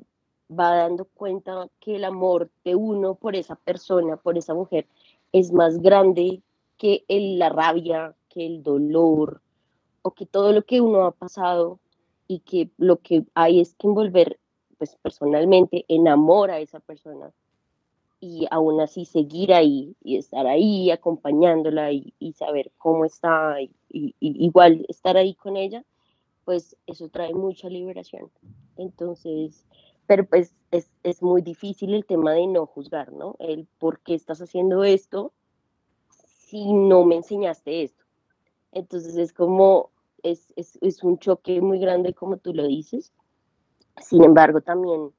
va 0.51 0.76
dando 0.76 1.05
cuenta 1.05 1.70
que 1.80 1.95
el 1.95 2.03
amor 2.03 2.49
de 2.64 2.76
uno 2.76 3.16
por 3.16 3.36
esa 3.36 3.55
persona, 3.55 4.18
por 4.18 4.38
esa 4.38 4.53
mujer, 4.53 4.88
es 5.32 5.51
más 5.51 5.80
grande 5.80 6.41
que 6.78 7.05
el, 7.07 7.39
la 7.39 7.49
rabia, 7.49 8.16
que 8.30 8.45
el 8.45 8.64
dolor, 8.64 9.41
o 10.01 10.12
que 10.12 10.26
todo 10.26 10.51
lo 10.51 10.64
que 10.64 10.82
uno 10.82 11.05
ha 11.05 11.12
pasado 11.12 11.80
y 12.32 12.40
que 12.40 12.70
lo 12.78 13.02
que 13.02 13.26
hay 13.36 13.60
es 13.60 13.76
que 13.76 13.88
envolver, 13.88 14.40
pues 14.78 14.96
personalmente, 15.02 15.84
enamora 15.90 16.54
a 16.56 16.60
esa 16.60 16.80
persona 16.80 17.34
y 18.22 18.48
aún 18.52 18.80
así 18.80 19.04
seguir 19.04 19.54
ahí 19.54 19.98
y 20.02 20.16
estar 20.16 20.48
ahí 20.48 20.92
acompañándola 20.92 21.92
y, 21.92 22.14
saber 22.38 22.72
cómo 22.78 23.04
está 23.04 23.62
y, 23.62 23.70
y, 23.90 24.16
igual 24.22 24.86
estar 24.88 25.18
ahí 25.18 25.34
con 25.34 25.58
ella, 25.58 25.84
pues 26.46 26.78
eso 26.88 27.10
trae 27.10 27.34
mucha 27.34 27.68
liberación. 27.68 28.32
Entonces, 28.78 29.66
pero 30.08 30.26
pues 30.26 30.54
es, 30.72 30.90
es, 31.04 31.22
muy 31.22 31.42
difícil 31.42 31.94
el 31.94 32.06
tema 32.06 32.32
de 32.32 32.48
no 32.48 32.66
juzgar, 32.66 33.12
¿no? 33.12 33.36
El 33.40 33.68
por 33.78 34.00
qué 34.00 34.14
estás 34.14 34.42
haciendo 34.42 34.86
esto 34.86 35.34
si 36.48 36.72
no 36.72 37.04
me 37.04 37.16
enseñaste 37.16 37.84
esto. 37.84 38.06
Entonces 38.72 39.18
es 39.18 39.34
como, 39.34 39.92
es, 40.24 40.53
es, 40.55 40.78
es 40.82 41.03
un 41.03 41.17
choque 41.19 41.61
muy 41.61 41.80
grande 41.80 42.13
como 42.13 42.38
tú 42.38 42.53
lo 42.53 42.67
dices. 42.67 43.11
Sin 43.97 44.24
embargo, 44.24 44.61
también 44.61 45.11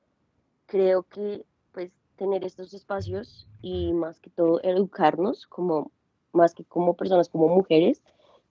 creo 0.66 1.02
que 1.04 1.44
pues 1.72 1.92
tener 2.16 2.44
estos 2.44 2.74
espacios 2.74 3.46
y 3.60 3.92
más 3.92 4.20
que 4.20 4.30
todo 4.30 4.60
educarnos 4.62 5.46
como 5.46 5.90
más 6.32 6.54
que 6.54 6.64
como 6.64 6.94
personas, 6.94 7.28
como 7.28 7.48
mujeres, 7.48 8.02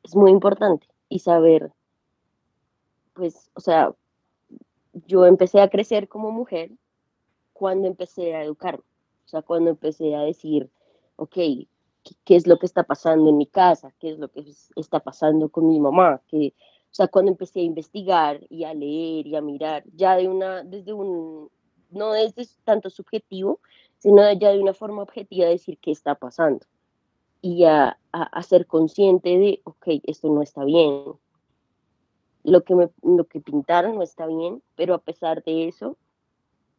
es 0.03 0.15
muy 0.15 0.31
importante 0.31 0.87
y 1.09 1.19
saber, 1.19 1.71
pues, 3.13 3.51
o 3.53 3.59
sea, 3.59 3.93
yo 5.07 5.25
empecé 5.25 5.61
a 5.61 5.69
crecer 5.69 6.07
como 6.07 6.31
mujer 6.31 6.71
cuando 7.53 7.87
empecé 7.87 8.35
a 8.35 8.43
educarme, 8.43 8.83
o 9.25 9.27
sea, 9.27 9.41
cuando 9.41 9.69
empecé 9.71 10.15
a 10.15 10.21
decir, 10.21 10.69
ok, 11.15 11.37
¿qué, 12.25 12.35
es 12.35 12.47
lo 12.47 12.57
que 12.57 12.65
está 12.65 12.83
pasando 12.83 13.29
en 13.29 13.37
mi 13.37 13.47
casa? 13.47 13.93
¿Qué 13.99 14.11
es 14.11 14.19
lo 14.19 14.29
que 14.29 14.43
está 14.75 14.99
pasando 14.99 15.49
con 15.49 15.67
mi 15.67 15.79
mamá? 15.79 16.21
Que, 16.27 16.53
o 16.57 16.93
sea, 16.93 17.07
cuando 17.07 17.31
empecé 17.31 17.61
a 17.61 17.63
investigar 17.63 18.41
y 18.49 18.63
a 18.63 18.73
leer 18.73 19.27
y 19.27 19.35
a 19.35 19.41
mirar, 19.41 19.83
ya 19.95 20.15
de 20.15 20.27
una, 20.27 20.63
desde 20.63 20.93
un, 20.93 21.49
no 21.89 22.13
desde 22.13 22.47
tanto 22.63 22.89
subjetivo, 22.89 23.59
sino 23.97 24.31
ya 24.33 24.51
de 24.51 24.59
una 24.59 24.73
forma 24.73 25.03
objetiva 25.03 25.47
decir 25.47 25.77
qué 25.79 25.91
está 25.91 26.15
pasando 26.15 26.65
y 27.41 27.63
a, 27.65 27.97
a, 28.11 28.23
a 28.23 28.43
ser 28.43 28.67
consciente 28.67 29.29
de, 29.37 29.61
ok, 29.63 29.87
esto 30.03 30.29
no 30.29 30.41
está 30.41 30.63
bien, 30.63 31.03
lo 32.43 32.63
que, 32.63 32.75
me, 32.75 32.89
lo 33.03 33.25
que 33.25 33.39
pintaron 33.39 33.95
no 33.95 34.03
está 34.03 34.25
bien, 34.25 34.61
pero 34.75 34.93
a 34.93 34.99
pesar 34.99 35.43
de 35.43 35.67
eso, 35.67 35.97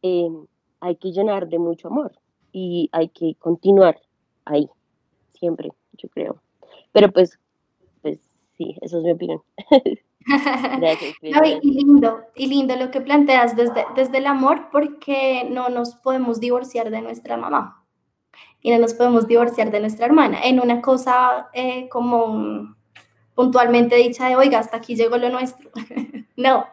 eh, 0.01 0.29
hay 0.79 0.95
que 0.97 1.11
llenar 1.11 1.47
de 1.47 1.59
mucho 1.59 1.87
amor 1.87 2.19
y 2.51 2.89
hay 2.91 3.09
que 3.09 3.35
continuar 3.35 4.01
ahí, 4.45 4.69
siempre, 5.33 5.71
yo 5.93 6.09
creo. 6.09 6.41
Pero 6.91 7.11
pues, 7.11 7.39
pues 8.01 8.19
sí, 8.57 8.77
eso 8.81 8.97
es 8.99 9.03
mi 9.03 9.11
opinión. 9.11 9.41
Gracias, 10.79 11.15
y 11.61 11.71
lindo, 11.71 12.21
y 12.35 12.47
lindo 12.47 12.75
lo 12.75 12.91
que 12.91 13.01
planteas 13.01 13.55
desde, 13.55 13.85
desde 13.95 14.19
el 14.19 14.27
amor, 14.27 14.69
porque 14.71 15.47
no 15.49 15.69
nos 15.69 15.95
podemos 15.95 16.39
divorciar 16.39 16.89
de 16.89 17.01
nuestra 17.01 17.37
mamá 17.37 17.83
y 18.63 18.71
no 18.71 18.79
nos 18.79 18.93
podemos 18.93 19.27
divorciar 19.27 19.69
de 19.71 19.81
nuestra 19.81 20.05
hermana. 20.05 20.39
En 20.43 20.59
una 20.59 20.81
cosa 20.81 21.49
eh, 21.53 21.89
como 21.89 22.75
puntualmente 23.35 23.97
dicha 23.97 24.29
de, 24.29 24.37
oiga, 24.37 24.59
hasta 24.59 24.77
aquí 24.77 24.95
llegó 24.95 25.17
lo 25.17 25.29
nuestro. 25.29 25.69
no, 26.37 26.65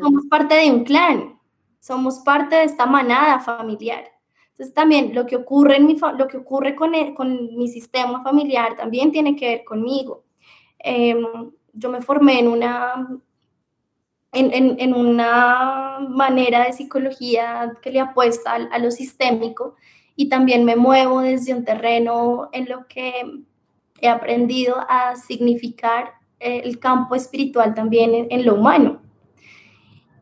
somos 0.00 0.26
parte 0.30 0.54
de 0.54 0.70
un 0.70 0.84
clan, 0.84 1.40
somos 1.80 2.18
parte 2.20 2.56
de 2.56 2.64
esta 2.64 2.84
manada 2.84 3.40
familiar. 3.40 4.04
Entonces 4.52 4.74
también 4.74 5.14
lo 5.14 5.26
que 5.26 5.36
ocurre, 5.36 5.76
en 5.76 5.86
mi, 5.86 5.96
lo 6.18 6.28
que 6.28 6.36
ocurre 6.36 6.74
con, 6.74 6.92
con 7.14 7.56
mi 7.56 7.68
sistema 7.68 8.22
familiar 8.22 8.76
también 8.76 9.10
tiene 9.12 9.34
que 9.36 9.48
ver 9.48 9.64
conmigo. 9.64 10.24
Em, 10.78 11.50
yo 11.72 11.90
me 11.90 12.02
formé 12.02 12.40
en 12.40 12.48
una, 12.48 13.08
en, 14.32 14.52
en, 14.52 14.76
en, 14.78 14.94
una 14.94 15.98
manera 16.08 16.64
de 16.64 16.72
psicología 16.72 17.78
que 17.82 17.90
le 17.90 18.00
apuesta 18.00 18.52
a, 18.52 18.56
a 18.56 18.78
lo 18.78 18.90
sistémico 18.90 19.76
y 20.16 20.28
también 20.28 20.64
me 20.64 20.76
muevo 20.76 21.20
desde 21.20 21.54
un 21.54 21.64
terreno 21.64 22.50
en 22.52 22.68
lo 22.68 22.86
que 22.88 23.12
he 24.00 24.08
aprendido 24.08 24.76
a 24.88 25.16
significar 25.16 26.22
el 26.42 26.78
campo 26.78 27.14
espiritual 27.14 27.74
también 27.74 28.26
en, 28.28 28.44
lo 28.44 28.54
humano. 28.56 29.00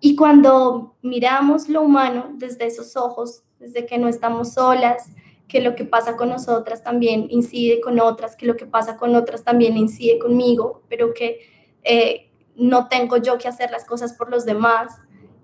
Y 0.00 0.16
cuando 0.16 0.96
miramos 1.02 1.68
lo 1.68 1.82
humano 1.82 2.30
desde 2.34 2.66
esos 2.66 2.96
ojos, 2.96 3.42
desde 3.60 3.86
que 3.86 3.98
no 3.98 4.08
estamos 4.08 4.54
solas, 4.54 5.12
que 5.46 5.60
lo 5.60 5.76
que 5.76 5.84
pasa 5.84 6.16
con 6.16 6.30
nosotras 6.30 6.82
también 6.82 7.26
incide 7.30 7.80
con 7.80 8.00
otras, 8.00 8.34
que 8.34 8.46
lo 8.46 8.56
que 8.56 8.66
pasa 8.66 8.96
con 8.96 9.14
otras 9.14 9.44
también 9.44 9.76
incide 9.76 10.18
conmigo, 10.18 10.82
pero 10.88 11.12
que 11.12 11.40
eh, 11.82 12.30
no 12.56 12.88
tengo 12.88 13.18
yo 13.18 13.36
que 13.38 13.48
hacer 13.48 13.70
las 13.70 13.84
cosas 13.84 14.14
por 14.14 14.30
los 14.30 14.44
demás, 14.44 14.96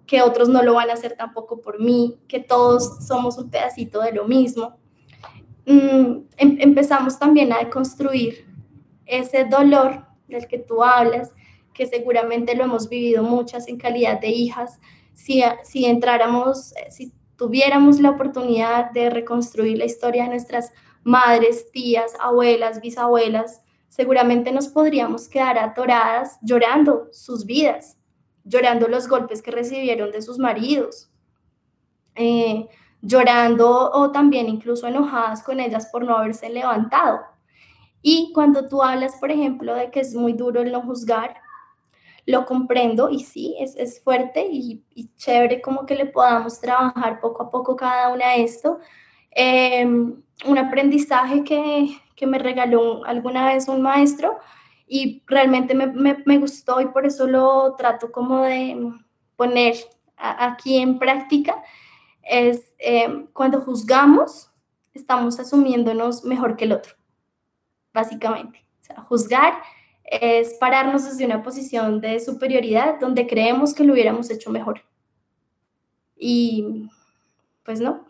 que 0.07 0.23
otros 0.23 0.49
no 0.49 0.63
lo 0.63 0.75
van 0.75 0.91
a 0.91 0.95
hacer 0.95 1.17
tampoco 1.17 1.61
por 1.61 1.81
mí, 1.81 2.19
que 2.29 2.41
todos 2.41 3.05
somos 3.07 3.37
un 3.37 3.51
pedacito 3.51 4.01
de 4.01 4.13
lo 4.13 4.27
mismo. 4.27 4.79
Mm, 5.67 6.23
em, 6.37 6.57
empezamos 6.61 7.19
también 7.19 7.53
a 7.53 7.59
deconstruir 7.59 8.47
ese 9.05 9.45
dolor 9.45 10.07
del 10.29 10.47
que 10.47 10.59
tú 10.59 10.83
hablas, 10.83 11.33
que 11.75 11.87
seguramente 11.87 12.55
lo 12.55 12.65
hemos 12.65 12.89
vivido 12.89 13.23
muchas 13.23 13.69
en 13.69 13.77
calidad 13.77 14.21
de 14.21 14.29
hijas, 14.29 14.79
si, 15.13 15.43
si 15.65 15.87
entráramos, 15.87 16.73
eh, 16.77 16.91
si 16.91 17.13
tuviéramos 17.37 18.01
la 18.01 18.11
oportunidad 18.11 18.91
de 18.91 19.11
reconstruir 19.11 19.79
la 19.79 19.85
historia 19.85 20.25
de 20.25 20.31
nuestras 20.31 20.73
madres, 21.05 21.71
tías, 21.71 22.15
abuelas, 22.21 22.81
bisabuelas, 22.81 23.63
seguramente 23.89 24.53
nos 24.53 24.69
podríamos 24.69 25.29
quedar 25.29 25.59
atoradas 25.59 26.39
llorando 26.43 27.09
sus 27.13 27.47
vidas, 27.47 27.97
llorando 28.45 28.89
los 28.89 29.09
golpes 29.09 29.43
que 29.43 29.51
recibieron 29.51 30.11
de 30.11 30.23
sus 30.23 30.39
maridos, 30.39 31.11
eh, 32.15 32.69
llorando 33.03 33.91
o 33.93 34.11
también 34.11 34.49
incluso 34.49 34.87
enojadas 34.87 35.43
con 35.43 35.61
ellas 35.61 35.89
por 35.93 36.05
no 36.05 36.17
haberse 36.17 36.49
levantado. 36.49 37.21
Y 38.03 38.33
cuando 38.35 38.69
tú 38.69 38.83
hablas, 38.83 39.17
por 39.17 39.31
ejemplo, 39.31 39.75
de 39.75 39.91
que 39.91 40.01
es 40.01 40.15
muy 40.15 40.33
duro 40.33 40.63
el 40.63 40.73
no 40.73 40.83
juzgar, 40.83 41.37
lo 42.27 42.45
comprendo 42.45 43.09
y 43.09 43.21
sí, 43.21 43.55
es, 43.59 43.77
es 43.77 44.03
fuerte 44.03 44.47
y, 44.51 44.85
y, 44.95 45.15
chévere 45.15 45.63
como 45.63 45.87
que 45.87 45.95
le 45.95 46.07
podamos 46.07 46.61
trabajar 46.61 47.21
poco 47.21 47.45
a 47.45 47.51
poco 47.51 47.77
cada 47.77 48.13
una 48.13 48.33
de 48.33 48.43
esto. 48.43 48.81
Em, 49.31 50.23
un 50.45 50.59
aprendizaje 50.59 51.45
que, 51.45 51.89
que, 52.17 52.27
me 52.27 52.39
regaló 52.39 53.05
alguna 53.05 53.47
vez 53.47 53.69
un 53.69 53.81
maestro 53.81 54.39
y 54.89 55.23
realmente 55.27 55.75
me, 55.75 55.87
me, 55.87 56.23
me 56.27 56.39
gustó 56.39 56.81
y 56.81 56.87
por 56.87 57.07
eso 57.07 57.27
lo 57.27 57.75
trato 57.77 58.11
como 58.11 58.43
de 58.43 58.93
poner 59.37 59.77
aquí 60.17 60.79
en 60.79 60.99
práctica, 60.99 61.63
es 62.23 62.75
em, 62.79 63.27
cuando 63.33 63.61
juzgamos, 63.61 64.51
estamos 64.95 65.39
asumiéndonos 65.39 66.25
mejor 66.25 66.57
que 66.57 66.65
el 66.65 66.73
otro, 66.73 66.95
básicamente. 67.93 68.67
O 68.81 68.85
sea, 68.85 69.01
juzgar 69.03 69.55
es 70.07 70.55
pararnos 70.55 71.05
desde 71.05 71.27
una 71.27 71.43
posición 71.43 72.01
de 72.01 72.21
superioridad 72.21 73.01
donde 73.01 73.27
creemos 73.27 73.75
que 73.75 73.85
lo 73.85 73.93
hubiéramos 73.93 74.31
hecho 74.31 74.51
mejor. 74.51 74.83
Y 76.17 76.89
pues 77.65 77.81
no. 77.81 78.07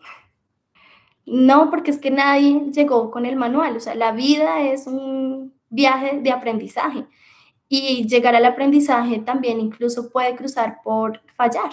No, 1.25 1.69
porque 1.69 1.91
es 1.91 1.99
que 1.99 2.11
nadie 2.11 2.71
llegó 2.71 3.11
con 3.11 3.25
el 3.25 3.35
manual. 3.35 3.75
O 3.75 3.79
sea, 3.79 3.95
la 3.95 4.11
vida 4.11 4.61
es 4.61 4.87
un 4.87 5.53
viaje 5.69 6.19
de 6.21 6.31
aprendizaje. 6.31 7.05
Y 7.67 8.07
llegar 8.07 8.35
al 8.35 8.45
aprendizaje 8.45 9.19
también 9.19 9.59
incluso 9.59 10.09
puede 10.09 10.35
cruzar 10.35 10.79
por 10.83 11.21
fallar, 11.35 11.71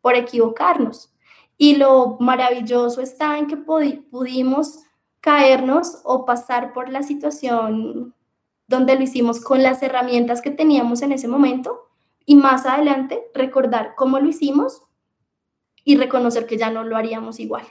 por 0.00 0.14
equivocarnos. 0.14 1.12
Y 1.58 1.76
lo 1.76 2.16
maravilloso 2.20 3.00
está 3.00 3.38
en 3.38 3.46
que 3.46 3.56
pudimos 3.56 4.84
caernos 5.20 6.00
o 6.04 6.24
pasar 6.24 6.72
por 6.72 6.88
la 6.88 7.02
situación 7.02 8.14
donde 8.66 8.94
lo 8.96 9.02
hicimos 9.02 9.40
con 9.40 9.62
las 9.62 9.82
herramientas 9.82 10.40
que 10.40 10.50
teníamos 10.50 11.02
en 11.02 11.12
ese 11.12 11.28
momento 11.28 11.90
y 12.24 12.36
más 12.36 12.66
adelante 12.66 13.22
recordar 13.34 13.94
cómo 13.96 14.18
lo 14.18 14.28
hicimos 14.28 14.82
y 15.84 15.96
reconocer 15.96 16.46
que 16.46 16.56
ya 16.56 16.70
no 16.70 16.84
lo 16.84 16.96
haríamos 16.96 17.40
igual. 17.40 17.64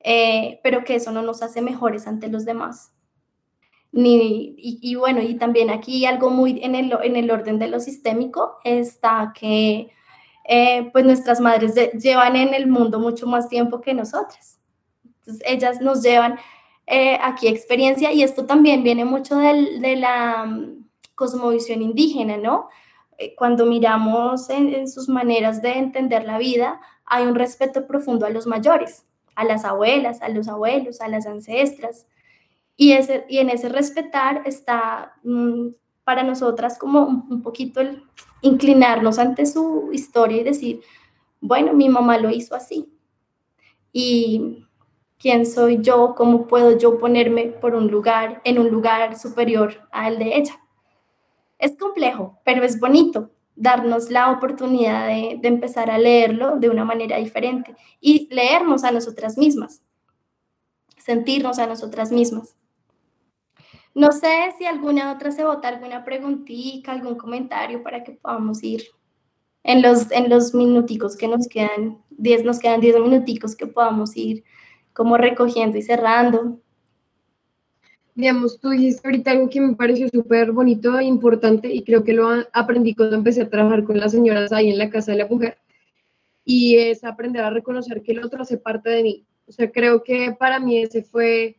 Eh, 0.00 0.60
pero 0.62 0.84
que 0.84 0.96
eso 0.96 1.12
no 1.12 1.22
nos 1.22 1.42
hace 1.42 1.60
mejores 1.60 2.06
ante 2.06 2.28
los 2.28 2.44
demás. 2.44 2.92
Ni, 3.92 4.54
y, 4.56 4.94
bueno, 4.94 5.20
y 5.20 5.34
también 5.34 5.68
aquí 5.68 6.06
algo 6.06 6.30
muy 6.30 6.60
en 6.62 6.74
el, 6.74 6.96
en 7.02 7.16
el 7.16 7.30
orden 7.30 7.58
de 7.58 7.68
lo 7.68 7.78
sistémico 7.78 8.56
está 8.64 9.32
que 9.38 9.90
eh, 10.44 10.90
pues 10.92 11.04
nuestras 11.04 11.40
madres 11.40 11.74
llevan 12.00 12.36
en 12.36 12.54
el 12.54 12.66
mundo 12.66 12.98
mucho 12.98 13.26
más 13.26 13.48
tiempo 13.48 13.80
que 13.80 13.92
nosotras. 13.94 14.60
Entonces 15.04 15.42
ellas 15.46 15.80
nos 15.80 16.02
llevan 16.02 16.38
eh, 16.86 17.18
aquí 17.22 17.48
experiencia 17.48 18.12
y 18.12 18.22
esto 18.22 18.46
también 18.46 18.82
viene 18.82 19.04
mucho 19.04 19.38
de 19.38 19.96
la 19.96 20.44
mm, 20.44 20.84
cosmovisión 21.14 21.82
indígena, 21.82 22.36
¿no? 22.36 22.68
Eh, 23.18 23.34
cuando 23.36 23.66
miramos 23.66 24.50
en, 24.50 24.88
sus 24.88 25.08
maneras 25.08 25.62
de 25.62 25.78
entender 25.78 26.24
la 26.24 26.38
vida, 26.38 26.80
hay 27.04 27.26
un 27.26 27.34
respeto 27.34 27.86
profundo 27.86 28.26
a 28.26 28.30
los 28.30 28.46
mayores, 28.46 29.04
a 29.34 29.44
las 29.44 29.64
abuelas, 29.64 30.22
a 30.22 30.28
los 30.28 30.48
abuelos, 30.48 31.00
a 31.00 31.08
las 31.08 31.26
ancestras. 31.26 32.06
Y, 32.76 32.92
ese, 32.92 33.24
y 33.28 33.38
en 33.38 33.50
ese 33.50 33.68
respetar 33.68 34.42
está 34.46 35.14
mm, 35.22 35.68
para 36.04 36.22
nosotras 36.22 36.78
como 36.78 37.04
un 37.06 37.42
poquito 37.42 37.80
el 37.80 38.02
inclinarnos 38.42 39.18
ante 39.18 39.46
su 39.46 39.90
historia 39.92 40.40
y 40.40 40.44
decir, 40.44 40.80
bueno, 41.40 41.72
mi 41.72 41.88
mamá 41.88 42.18
lo 42.18 42.28
hizo 42.28 42.54
así. 42.54 42.92
Y 43.92 44.66
quién 45.22 45.46
soy 45.46 45.78
yo, 45.80 46.14
cómo 46.16 46.48
puedo 46.48 46.76
yo 46.76 46.98
ponerme 46.98 47.44
por 47.44 47.76
un 47.76 47.86
lugar, 47.86 48.40
en 48.42 48.58
un 48.58 48.70
lugar 48.70 49.16
superior 49.16 49.88
al 49.92 50.18
de 50.18 50.36
ella. 50.36 50.60
Es 51.60 51.76
complejo, 51.78 52.40
pero 52.44 52.64
es 52.64 52.80
bonito 52.80 53.30
darnos 53.54 54.10
la 54.10 54.32
oportunidad 54.32 55.06
de, 55.06 55.38
de, 55.40 55.46
empezar 55.46 55.90
a 55.92 55.98
leerlo 55.98 56.56
de 56.56 56.68
una 56.68 56.84
manera 56.84 57.18
diferente 57.18 57.76
y 58.00 58.26
leernos 58.34 58.82
a 58.82 58.90
nosotras 58.90 59.38
mismas, 59.38 59.82
sentirnos 60.96 61.60
a 61.60 61.68
nosotras 61.68 62.10
mismas. 62.10 62.56
No 63.94 64.10
sé 64.10 64.52
si 64.58 64.64
alguna 64.64 65.12
otra 65.12 65.30
se 65.30 65.44
vota 65.44 65.68
alguna 65.68 66.04
preguntita, 66.04 66.90
algún 66.90 67.14
comentario 67.14 67.84
para 67.84 68.02
que 68.02 68.12
podamos 68.12 68.64
ir 68.64 68.82
en 69.62 69.82
los, 69.82 70.10
en 70.10 70.28
los 70.28 70.52
minuticos 70.52 71.16
que 71.16 71.28
nos 71.28 71.46
quedan, 71.46 72.02
10, 72.10 72.44
nos 72.44 72.58
quedan 72.58 72.80
10 72.80 72.98
minuticos 72.98 73.54
que 73.54 73.68
podamos 73.68 74.16
ir 74.16 74.42
como 74.92 75.16
recogiendo 75.16 75.78
y 75.78 75.82
cerrando. 75.82 76.60
Digamos, 78.14 78.60
tú 78.60 78.70
dijiste 78.70 79.00
ahorita 79.08 79.30
algo 79.30 79.48
que 79.48 79.60
me 79.60 79.74
pareció 79.74 80.08
súper 80.08 80.52
bonito 80.52 80.98
e 80.98 81.04
importante 81.04 81.72
y 81.72 81.82
creo 81.82 82.04
que 82.04 82.12
lo 82.12 82.28
aprendí 82.52 82.94
cuando 82.94 83.16
empecé 83.16 83.42
a 83.42 83.48
trabajar 83.48 83.84
con 83.84 83.98
las 83.98 84.12
señoras 84.12 84.52
ahí 84.52 84.70
en 84.70 84.78
la 84.78 84.90
casa 84.90 85.12
de 85.12 85.18
la 85.18 85.26
mujer 85.26 85.58
y 86.44 86.76
es 86.76 87.04
aprender 87.04 87.42
a 87.42 87.50
reconocer 87.50 88.02
que 88.02 88.12
el 88.12 88.24
otro 88.24 88.42
hace 88.42 88.58
parte 88.58 88.90
de 88.90 89.02
mí. 89.02 89.26
O 89.46 89.52
sea, 89.52 89.70
creo 89.70 90.02
que 90.02 90.32
para 90.38 90.60
mí 90.60 90.78
ese 90.78 91.02
fue 91.02 91.56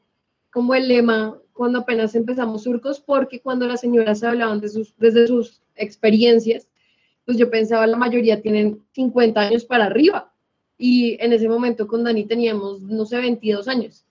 como 0.51 0.75
el 0.75 0.87
lema 0.87 1.39
cuando 1.53 1.79
apenas 1.79 2.15
empezamos 2.15 2.63
surcos, 2.63 2.99
porque 2.99 3.39
cuando 3.39 3.67
las 3.67 3.81
señoras 3.81 4.23
hablaban 4.23 4.59
de 4.59 4.69
sus, 4.69 4.95
desde 4.97 5.27
sus 5.27 5.61
experiencias, 5.75 6.67
pues 7.25 7.37
yo 7.37 7.49
pensaba 7.49 7.87
la 7.87 7.97
mayoría 7.97 8.41
tienen 8.41 8.83
50 8.91 9.39
años 9.39 9.65
para 9.65 9.85
arriba 9.85 10.32
y 10.85 11.15
en 11.23 11.31
ese 11.31 11.47
momento 11.47 11.87
con 11.87 12.03
Dani 12.03 12.25
teníamos, 12.25 12.81
no 12.81 13.05
sé, 13.05 13.15
22 13.15 13.69
años. 13.69 14.03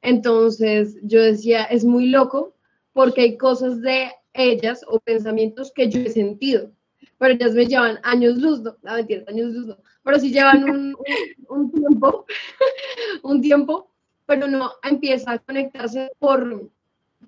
Entonces 0.00 0.96
yo 1.04 1.22
decía, 1.22 1.62
es 1.62 1.84
muy 1.84 2.06
loco 2.06 2.56
porque 2.92 3.20
hay 3.20 3.36
cosas 3.36 3.80
de 3.82 4.10
ellas 4.32 4.84
o 4.88 4.98
pensamientos 4.98 5.70
que 5.72 5.88
yo 5.88 6.00
he 6.00 6.10
sentido, 6.10 6.72
pero 7.18 7.34
ellas 7.34 7.54
me 7.54 7.66
llevan 7.66 8.00
años 8.02 8.36
luz, 8.38 8.62
no, 8.62 8.76
no 8.82 8.94
mentira, 8.94 9.22
años 9.28 9.52
luz, 9.52 9.66
no, 9.68 9.78
pero 10.02 10.18
sí 10.18 10.32
llevan 10.32 10.68
un, 10.68 10.96
un, 11.48 11.70
tiempo, 11.70 12.26
un 13.22 13.40
tiempo, 13.40 13.88
pero 14.26 14.48
no 14.48 14.72
empieza 14.82 15.30
a 15.30 15.38
conectarse 15.38 16.10
por, 16.18 16.68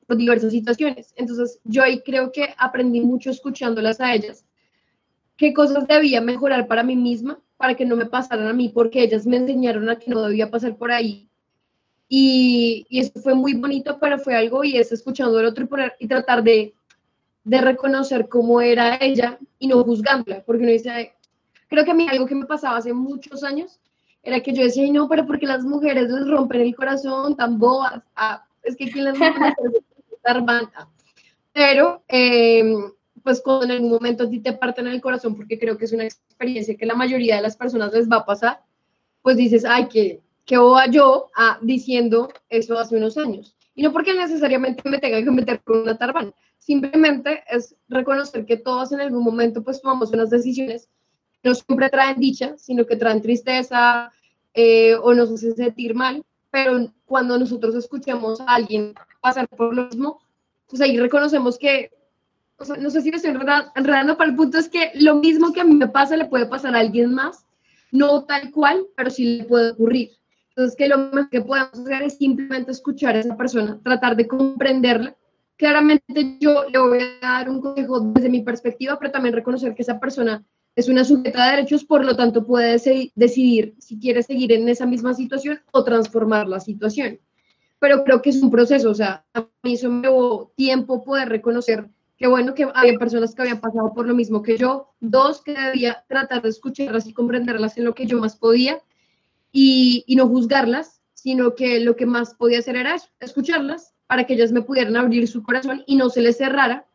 por 0.05 0.17
diversas 0.17 0.51
situaciones. 0.51 1.15
Entonces 1.15 1.61
yo 1.63 1.85
ahí 1.85 2.01
creo 2.01 2.33
que 2.33 2.53
aprendí 2.59 3.01
mucho 3.01 3.31
escuchándolas 3.31 4.01
a 4.01 4.13
ellas, 4.13 4.45
qué 5.37 5.55
cosas 5.55 5.87
debía 5.87 6.21
mejorar 6.21 6.67
para 6.67 6.83
mí 6.83 6.97
misma 6.97 7.39
para 7.65 7.77
que 7.77 7.87
no 7.87 7.97
me 7.97 8.05
pasaran 8.05 8.47
a 8.47 8.53
mí, 8.53 8.69
porque 8.69 9.03
ellas 9.03 9.27
me 9.27 9.39
enseñaron 9.39 9.89
a 9.89 9.99
que 9.99 10.11
no 10.11 10.21
debía 10.21 10.51
pasar 10.51 10.77
por 10.77 10.93
ahí. 10.93 11.31
Y, 12.11 12.85
y 12.91 13.01
eso 13.01 13.19
fue 13.23 13.35
muy 13.35 13.55
bonito, 13.55 13.97
pero 13.99 14.19
fue 14.19 14.37
algo 14.37 14.65
y 14.65 14.77
es 14.77 14.93
escuchando 14.93 15.39
al 15.39 15.47
otro 15.47 15.65
y, 15.65 16.05
y 16.05 16.07
tratar 16.07 16.43
de, 16.43 16.75
de 17.43 17.61
reconocer 17.63 18.29
cómo 18.29 18.61
era 18.61 18.99
ella 19.01 19.39
y 19.59 19.67
no 19.67 19.83
juzgándola, 19.83 20.45
porque 20.45 20.65
uno 20.65 20.73
dice, 20.73 21.15
creo 21.69 21.87
que 21.87 21.93
a 21.93 21.95
mí 21.95 22.07
algo 22.07 22.27
que 22.27 22.35
me 22.35 22.45
pasaba 22.45 22.77
hace 22.77 22.93
muchos 22.93 23.43
años 23.43 23.81
era 24.23 24.41
que 24.41 24.53
yo 24.53 24.63
decía, 24.63 24.87
no, 24.93 25.09
pero 25.09 25.25
porque 25.25 25.47
las 25.47 25.65
mujeres 25.65 26.11
les 26.11 26.29
rompen 26.29 26.61
el 26.61 26.77
corazón 26.77 27.35
tan 27.35 27.59
boas, 27.59 28.03
ah, 28.15 28.45
es 28.63 28.77
que 28.77 28.91
quién 28.91 29.07
las 29.07 29.17
mujeres 29.17 29.55
Pero 31.55 32.03
eh, 32.09 32.75
pues 33.25 33.41
cuando 33.41 33.65
en 33.65 33.71
algún 33.73 33.91
momento 33.91 34.25
a 34.25 34.31
ti 34.31 34.39
te 34.39 34.53
parten 34.53 34.87
el 34.87 35.01
corazón, 35.01 35.35
porque 35.35 35.59
creo 35.59 35.79
que 35.79 35.87
es 35.87 35.93
una 35.93 36.05
experiencia 36.05 36.77
que 36.77 36.87
la 36.87 36.95
mayoría 36.95 37.37
de 37.37 37.43
las 37.43 37.57
personas 37.57 37.93
les 37.93 38.09
va 38.09 38.19
a 38.19 38.27
pasar, 38.27 38.61
pues 39.23 39.39
dices, 39.39 39.65
ay, 39.65 39.89
que 39.89 40.21
qué 40.45 40.59
boba 40.59 40.87
yo 40.87 41.31
ah, 41.35 41.59
diciendo 41.63 42.29
eso 42.51 42.79
hace 42.79 42.97
unos 42.97 43.17
años. 43.17 43.57
Y 43.75 43.83
no 43.83 43.93
porque 43.93 44.13
necesariamente 44.13 44.89
me 44.89 44.99
tenga 44.99 45.25
que 45.25 45.31
meter 45.31 45.63
con 45.63 45.79
una 45.79 45.97
tarbana, 45.97 46.33
simplemente 46.59 47.43
es 47.51 47.75
reconocer 47.89 48.45
que 48.45 48.59
todos 48.59 48.93
en 48.93 49.01
algún 49.01 49.25
momento 49.25 49.65
pues 49.65 49.81
tomamos 49.81 50.13
unas 50.13 50.31
decisiones 50.31 50.89
que 51.43 51.49
no 51.49 51.55
siempre 51.55 51.89
traen 51.89 52.21
dicha, 52.21 52.57
sino 52.59 52.87
que 52.87 52.97
traen 52.97 53.23
tristeza 53.23 54.13
eh, 54.53 54.95
o 54.97 55.15
nos 55.15 55.33
hacen 55.33 55.57
sentir 55.57 55.95
mal, 55.95 56.23
pero 56.51 56.93
cuando 57.07 57.39
nosotros 57.39 57.75
escuchamos 57.75 58.41
a 58.41 58.55
alguien 58.55 58.95
pasar 59.23 59.49
por 59.49 59.75
lo 59.75 59.87
mismo, 59.87 60.21
pues 60.69 60.83
ahí 60.83 60.99
reconocemos 60.99 61.59
que 61.59 61.91
no 62.59 62.91
sé 62.91 63.01
si 63.03 63.11
me 63.11 63.17
estoy 63.17 63.33
enredando, 63.33 64.17
pero 64.17 64.31
el 64.31 64.37
punto 64.37 64.59
es 64.59 64.69
que 64.69 64.93
lo 64.95 65.17
mismo 65.17 65.53
que 65.53 65.61
a 65.61 65.65
mí 65.65 65.75
me 65.75 65.89
pasa 65.89 66.17
le 66.17 66.27
puede 66.27 66.47
pasar 66.47 66.75
a 66.75 66.81
alguien 66.81 67.13
más, 67.13 67.45
no 67.91 68.25
tal 68.25 68.51
cual, 68.51 68.87
pero 68.97 69.11
sí 69.11 69.39
le 69.39 69.45
puede 69.45 69.73
ocurrir. 69.73 70.11
Entonces, 70.51 70.77
que 70.77 70.89
lo 70.89 70.99
más 70.99 71.29
que 71.31 71.41
podemos 71.41 71.73
hacer 71.73 72.03
es 72.03 72.17
simplemente 72.17 72.71
escuchar 72.71 73.17
a 73.17 73.21
esa 73.21 73.37
persona, 73.37 73.81
tratar 73.83 74.15
de 74.15 74.29
comprenderla. 74.29 75.17
Claramente 75.57 76.37
yo 76.41 76.65
le 76.71 76.79
voy 76.79 76.99
a 77.23 77.27
dar 77.27 77.51
un 77.51 77.61
consejo 77.61 78.01
desde 78.01 78.29
mi 78.29 78.43
perspectiva, 78.43 78.99
pero 78.99 79.11
también 79.11 79.35
reconocer 79.35 79.75
que 79.75 79.83
esa 79.83 79.99
persona 79.99 80.45
es 80.77 80.89
una 80.89 81.05
sujeta 81.05 81.45
de 81.45 81.57
derechos, 81.57 81.85
por 81.85 82.05
lo 82.05 82.17
tanto 82.17 82.45
puede 82.45 82.79
decidir 83.15 83.75
si 83.79 83.99
quiere 83.99 84.23
seguir 84.23 84.53
en 84.53 84.69
esa 84.69 84.87
misma 84.87 85.15
situación 85.15 85.61
o 85.73 85.85
transformar 85.85 86.49
la 86.49 86.61
situación. 86.61 87.19
Pero 87.79 88.05
creo 88.05 88.23
que 88.23 88.31
es 88.31 88.43
un 88.43 88.51
proceso, 88.51 88.91
o 88.91 88.95
sea, 88.95 89.25
a 89.35 89.47
mí 89.63 89.75
eso 89.75 89.91
me 89.91 90.03
llevó 90.03 90.53
tiempo 90.57 91.05
poder 91.05 91.29
reconocer 91.29 91.89
Qué 92.25 92.29
bueno 92.29 92.55
que 92.55 92.67
había 92.75 92.99
personas 92.99 93.35
que 93.35 93.43
habían 93.43 93.61
pasado 93.61 93.93
por 93.93 94.07
lo 94.07 94.15
mismo 94.15 94.43
que 94.43 94.57
yo. 94.57 94.95
Dos, 94.99 95.43
que 95.43 95.53
debía 95.53 96.07
tratar 96.09 96.41
de 96.41 96.49
escucharlas 96.49 97.07
y 97.07 97.13
comprenderlas 97.13 97.77
en 97.77 97.85
lo 97.85 97.95
que 97.95 98.07
yo 98.07 98.19
más 98.19 98.35
podía 98.35 98.81
y, 99.53 100.07
no 100.17 100.27
juzgarlas, 100.27 101.03
sino 101.13 101.55
que 101.55 101.81
lo 101.81 101.97
que 101.97 102.07
más 102.07 102.33
podía 102.33 102.61
hacer 102.61 102.77
era 102.77 102.97
escucharlas 103.21 103.93
para 104.07 104.25
que 104.25 104.33
ellas 104.33 104.53
me 104.53 104.63
pudieran 104.63 104.97
abrir 104.97 105.29
su 105.29 105.43
corazón 105.43 105.85
y 105.87 105.97
no 105.97 106.09
se 106.09 106.23
les 106.23 106.39
cerrara, 106.39 106.87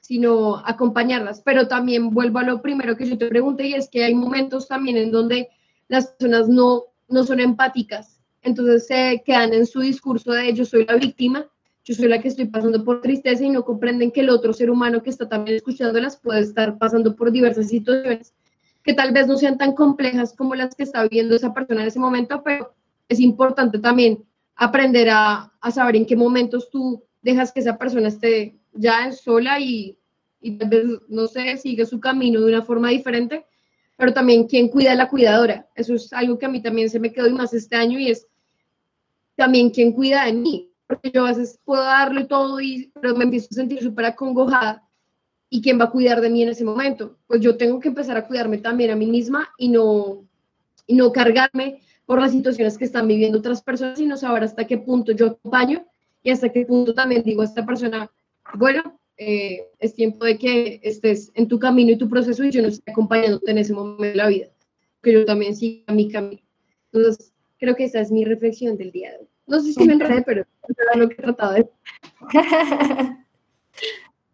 sino 0.00 0.56
acompañarlas. 0.64 1.42
Pero 1.42 1.68
también 1.68 2.08
vuelvo 2.08 2.38
a 2.38 2.44
lo 2.44 2.62
primero 2.62 2.96
que 2.96 3.06
yo 3.06 3.18
te 3.18 3.28
pregunté 3.28 3.66
y 3.66 3.74
es 3.74 3.90
que 3.90 4.04
hay 4.04 4.14
momentos 4.14 4.66
también 4.66 4.96
en 4.96 5.10
donde 5.10 5.50
las 5.88 6.06
personas 6.06 6.48
no, 6.48 6.84
no 7.06 7.24
son 7.24 7.40
empáticas, 7.40 8.22
entonces 8.40 8.86
se 8.86 9.22
quedan 9.26 9.52
en 9.52 9.66
su 9.66 9.80
discurso 9.80 10.32
de 10.32 10.54
yo 10.54 10.64
soy 10.64 10.86
la 10.86 10.94
víctima, 10.94 11.50
yo 11.90 11.96
soy 11.96 12.06
la 12.06 12.20
que 12.20 12.28
estoy 12.28 12.44
pasando 12.44 12.84
por 12.84 13.00
tristeza 13.00 13.42
y 13.42 13.50
no 13.50 13.64
comprenden 13.64 14.12
que 14.12 14.20
el 14.20 14.30
otro 14.30 14.52
ser 14.52 14.70
humano 14.70 15.02
que 15.02 15.10
está 15.10 15.28
también 15.28 15.56
escuchándolas 15.56 16.16
puede 16.16 16.42
estar 16.42 16.78
pasando 16.78 17.16
por 17.16 17.32
diversas 17.32 17.66
situaciones 17.66 18.32
que 18.84 18.94
tal 18.94 19.10
vez 19.10 19.26
no 19.26 19.36
sean 19.36 19.58
tan 19.58 19.74
complejas 19.74 20.32
como 20.32 20.54
las 20.54 20.76
que 20.76 20.84
está 20.84 21.02
viviendo 21.02 21.34
esa 21.34 21.52
persona 21.52 21.82
en 21.82 21.88
ese 21.88 21.98
momento, 21.98 22.44
pero 22.44 22.72
es 23.08 23.18
importante 23.18 23.80
también 23.80 24.22
aprender 24.54 25.10
a, 25.10 25.52
a 25.60 25.70
saber 25.72 25.96
en 25.96 26.06
qué 26.06 26.14
momentos 26.14 26.70
tú 26.70 27.02
dejas 27.22 27.50
que 27.50 27.58
esa 27.58 27.76
persona 27.76 28.06
esté 28.06 28.56
ya 28.72 29.10
sola 29.10 29.58
y, 29.58 29.98
y 30.40 30.58
tal 30.58 30.68
vez, 30.68 30.84
no 31.08 31.26
sé, 31.26 31.56
sigue 31.56 31.84
su 31.86 31.98
camino 31.98 32.38
de 32.40 32.52
una 32.54 32.62
forma 32.62 32.90
diferente, 32.90 33.46
pero 33.96 34.12
también 34.12 34.46
quién 34.46 34.68
cuida 34.68 34.92
a 34.92 34.94
la 34.94 35.08
cuidadora. 35.08 35.68
Eso 35.74 35.94
es 35.94 36.12
algo 36.12 36.38
que 36.38 36.46
a 36.46 36.50
mí 36.50 36.62
también 36.62 36.88
se 36.88 37.00
me 37.00 37.12
quedó 37.12 37.26
y 37.26 37.32
más 37.32 37.52
este 37.52 37.74
año 37.74 37.98
y 37.98 38.12
es 38.12 38.28
también 39.34 39.70
quién 39.70 39.90
cuida 39.90 40.26
de 40.26 40.34
mí, 40.34 40.69
porque 40.90 41.12
yo 41.12 41.24
a 41.24 41.28
veces 41.28 41.60
puedo 41.64 41.84
darle 41.84 42.24
todo, 42.24 42.60
y, 42.60 42.90
pero 43.00 43.14
me 43.14 43.22
empiezo 43.22 43.46
a 43.52 43.54
sentir 43.54 43.80
súper 43.80 44.06
acongojada 44.06 44.82
y 45.48 45.62
quién 45.62 45.78
va 45.78 45.84
a 45.84 45.90
cuidar 45.90 46.20
de 46.20 46.30
mí 46.30 46.42
en 46.42 46.48
ese 46.48 46.64
momento. 46.64 47.16
Pues 47.28 47.40
yo 47.40 47.56
tengo 47.56 47.78
que 47.78 47.88
empezar 47.88 48.16
a 48.16 48.26
cuidarme 48.26 48.58
también 48.58 48.90
a 48.90 48.96
mí 48.96 49.06
misma 49.06 49.48
y 49.56 49.68
no, 49.68 50.26
y 50.88 50.96
no 50.96 51.12
cargarme 51.12 51.80
por 52.06 52.20
las 52.20 52.32
situaciones 52.32 52.76
que 52.76 52.86
están 52.86 53.06
viviendo 53.06 53.38
otras 53.38 53.62
personas, 53.62 53.98
sino 53.98 54.16
saber 54.16 54.42
hasta 54.42 54.66
qué 54.66 54.78
punto 54.78 55.12
yo 55.12 55.28
acompaño 55.28 55.86
y 56.24 56.30
hasta 56.30 56.48
qué 56.48 56.66
punto 56.66 56.92
también 56.92 57.22
digo 57.22 57.42
a 57.42 57.44
esta 57.44 57.64
persona, 57.64 58.10
bueno, 58.54 58.98
eh, 59.16 59.68
es 59.78 59.94
tiempo 59.94 60.24
de 60.24 60.38
que 60.38 60.80
estés 60.82 61.30
en 61.34 61.46
tu 61.46 61.60
camino 61.60 61.92
y 61.92 61.98
tu 61.98 62.08
proceso 62.08 62.42
y 62.42 62.50
yo 62.50 62.62
no 62.62 62.68
estoy 62.68 62.90
acompañándote 62.90 63.48
en 63.52 63.58
ese 63.58 63.74
momento 63.74 64.02
de 64.02 64.14
la 64.16 64.26
vida, 64.26 64.48
que 65.04 65.12
yo 65.12 65.24
también 65.24 65.54
siga 65.54 65.94
mi 65.94 66.10
camino. 66.10 66.42
Entonces, 66.92 67.32
creo 67.60 67.76
que 67.76 67.84
esa 67.84 68.00
es 68.00 68.10
mi 68.10 68.24
reflexión 68.24 68.76
del 68.76 68.90
día 68.90 69.12
de 69.12 69.18
hoy. 69.18 69.29
No 69.50 69.58
sé 69.58 69.72
si 69.72 69.84
me 69.84 69.94
enredé, 69.94 70.22
pero 70.22 70.44
era 70.68 70.94
lo 70.96 71.08
que 71.08 71.16
trataba 71.16 71.54
de... 71.54 71.68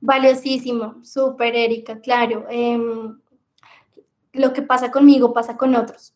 Valiosísimo, 0.01 1.03
súper 1.03 1.57
Erika, 1.57 1.99
claro. 2.01 2.45
Em, 2.51 3.19
lo 4.35 4.53
que 4.53 4.61
pasa 4.61 4.91
conmigo 4.91 5.33
pasa 5.33 5.57
con 5.57 5.75
otros. 5.75 6.14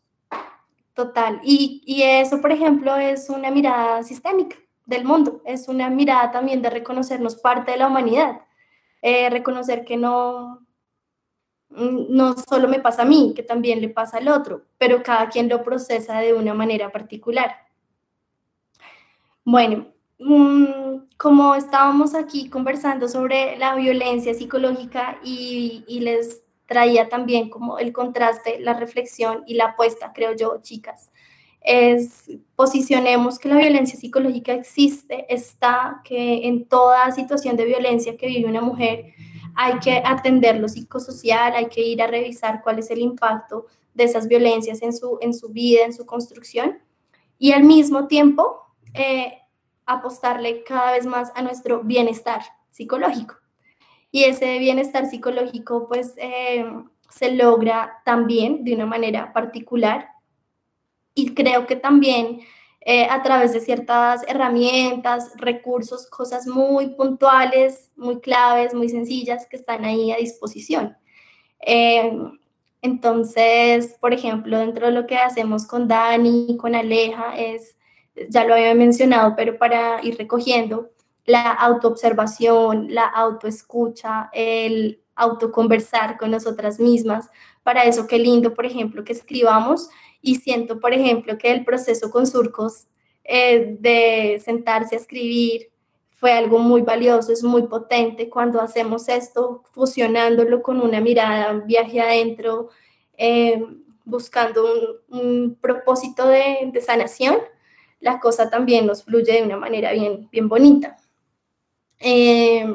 Total. 0.92 1.40
Y, 1.42 1.82
y 1.86 2.02
eso, 2.02 2.42
por 2.42 2.52
ejemplo, 2.52 2.94
es 2.96 3.30
una 3.30 3.50
mirada 3.50 4.02
sistémica 4.02 4.56
del 4.84 5.04
mundo, 5.04 5.40
es 5.46 5.66
una 5.68 5.88
mirada 5.88 6.30
también 6.30 6.60
de 6.60 6.68
reconocernos 6.68 7.36
parte 7.36 7.70
de 7.70 7.78
la 7.78 7.86
humanidad, 7.86 8.42
eh, 9.00 9.30
reconocer 9.30 9.86
que 9.86 9.96
no, 9.96 10.66
no 11.70 12.36
solo 12.36 12.68
me 12.68 12.80
pasa 12.80 13.02
a 13.02 13.06
mí, 13.06 13.32
que 13.34 13.42
también 13.42 13.80
le 13.80 13.88
pasa 13.88 14.18
al 14.18 14.28
otro, 14.28 14.66
pero 14.76 15.02
cada 15.02 15.30
quien 15.30 15.48
lo 15.48 15.62
procesa 15.62 16.18
de 16.20 16.34
una 16.34 16.52
manera 16.52 16.92
particular. 16.92 17.69
Bueno, 19.50 19.86
mm, 20.18 21.08
como 21.16 21.56
estábamos 21.56 22.14
aquí 22.14 22.48
conversando 22.48 23.08
sobre 23.08 23.56
la 23.58 23.74
violencia 23.74 24.32
psicológica 24.32 25.18
y, 25.24 25.84
y 25.88 26.00
les 26.00 26.42
traía 26.66 27.08
también 27.08 27.50
como 27.50 27.78
el 27.78 27.92
contraste, 27.92 28.60
la 28.60 28.74
reflexión 28.74 29.42
y 29.46 29.54
la 29.54 29.70
apuesta, 29.70 30.12
creo 30.14 30.36
yo, 30.36 30.60
chicas 30.62 31.10
es 31.62 32.30
posicionemos 32.56 33.38
que 33.38 33.48
la 33.48 33.56
violencia 33.56 33.98
psicológica 33.98 34.52
existe, 34.52 35.26
está, 35.32 36.00
que 36.04 36.46
en 36.46 36.66
toda 36.66 37.10
situación 37.12 37.56
de 37.56 37.66
violencia 37.66 38.16
que 38.16 38.26
vive 38.26 38.48
una 38.48 38.62
mujer 38.62 39.12
hay 39.56 39.78
que 39.80 40.00
atender 40.04 40.58
lo 40.58 40.68
psicosocial, 40.68 41.54
hay 41.54 41.66
que 41.66 41.82
ir 41.82 42.00
a 42.02 42.06
revisar 42.06 42.62
cuál 42.62 42.78
es 42.78 42.90
el 42.90 43.00
impacto 43.00 43.66
de 43.94 44.04
esas 44.04 44.28
violencias 44.28 44.80
en 44.80 44.92
su, 44.92 45.18
en 45.20 45.34
su 45.34 45.48
vida, 45.48 45.84
en 45.84 45.92
su 45.92 46.06
construcción, 46.06 46.78
y 47.38 47.52
al 47.52 47.64
mismo 47.64 48.06
tiempo 48.06 48.60
eh, 48.94 49.39
apostarle 49.92 50.64
cada 50.64 50.92
vez 50.92 51.06
más 51.06 51.32
a 51.34 51.42
nuestro 51.42 51.82
bienestar 51.82 52.42
psicológico. 52.70 53.36
Y 54.10 54.24
ese 54.24 54.58
bienestar 54.58 55.06
psicológico 55.06 55.88
pues 55.88 56.14
eh, 56.16 56.64
se 57.10 57.32
logra 57.32 58.02
también 58.04 58.64
de 58.64 58.74
una 58.74 58.86
manera 58.86 59.32
particular 59.32 60.08
y 61.14 61.34
creo 61.34 61.66
que 61.66 61.76
también 61.76 62.40
eh, 62.82 63.04
a 63.04 63.22
través 63.22 63.52
de 63.52 63.60
ciertas 63.60 64.22
herramientas, 64.26 65.32
recursos, 65.36 66.08
cosas 66.08 66.46
muy 66.46 66.94
puntuales, 66.94 67.90
muy 67.94 68.20
claves, 68.20 68.72
muy 68.72 68.88
sencillas 68.88 69.46
que 69.46 69.56
están 69.56 69.84
ahí 69.84 70.12
a 70.12 70.16
disposición. 70.16 70.96
Eh, 71.60 72.10
entonces, 72.82 73.96
por 74.00 74.14
ejemplo, 74.14 74.58
dentro 74.58 74.86
de 74.86 74.92
lo 74.92 75.06
que 75.06 75.18
hacemos 75.18 75.66
con 75.66 75.88
Dani, 75.88 76.56
con 76.56 76.74
Aleja, 76.74 77.36
es, 77.36 77.76
ya 78.28 78.44
lo 78.44 78.54
había 78.54 78.74
mencionado, 78.74 79.34
pero 79.36 79.58
para 79.58 80.04
ir 80.04 80.16
recogiendo, 80.18 80.90
la 81.26 81.52
autoobservación, 81.52 82.92
la 82.94 83.06
autoescucha, 83.06 84.30
el 84.32 85.02
autoconversar 85.14 86.16
con 86.18 86.30
nosotras 86.30 86.80
mismas. 86.80 87.30
Para 87.62 87.84
eso, 87.84 88.06
qué 88.06 88.18
lindo, 88.18 88.54
por 88.54 88.66
ejemplo, 88.66 89.04
que 89.04 89.12
escribamos 89.12 89.88
y 90.22 90.36
siento, 90.36 90.80
por 90.80 90.92
ejemplo, 90.92 91.38
que 91.38 91.52
el 91.52 91.64
proceso 91.64 92.10
con 92.10 92.26
surcos 92.26 92.86
eh, 93.24 93.76
de 93.78 94.40
sentarse 94.44 94.96
a 94.96 94.98
escribir 94.98 95.70
fue 96.20 96.32
algo 96.32 96.58
muy 96.58 96.82
valioso, 96.82 97.32
es 97.32 97.42
muy 97.42 97.62
potente 97.62 98.28
cuando 98.28 98.60
hacemos 98.60 99.08
esto, 99.08 99.64
fusionándolo 99.72 100.62
con 100.62 100.80
una 100.80 101.00
mirada, 101.00 101.52
viaje 101.64 102.00
adentro, 102.00 102.68
eh, 103.16 103.64
buscando 104.04 105.00
un, 105.08 105.56
propósito 105.60 106.26
de, 106.26 106.78
sanación, 106.84 107.38
la 108.00 108.18
cosa 108.18 108.50
también 108.50 108.86
nos 108.86 109.04
fluye 109.04 109.32
de 109.32 109.42
una 109.42 109.56
manera 109.56 109.92
bien, 109.92 110.28
bien 110.32 110.48
bonita. 110.48 110.96
Eh, 111.98 112.66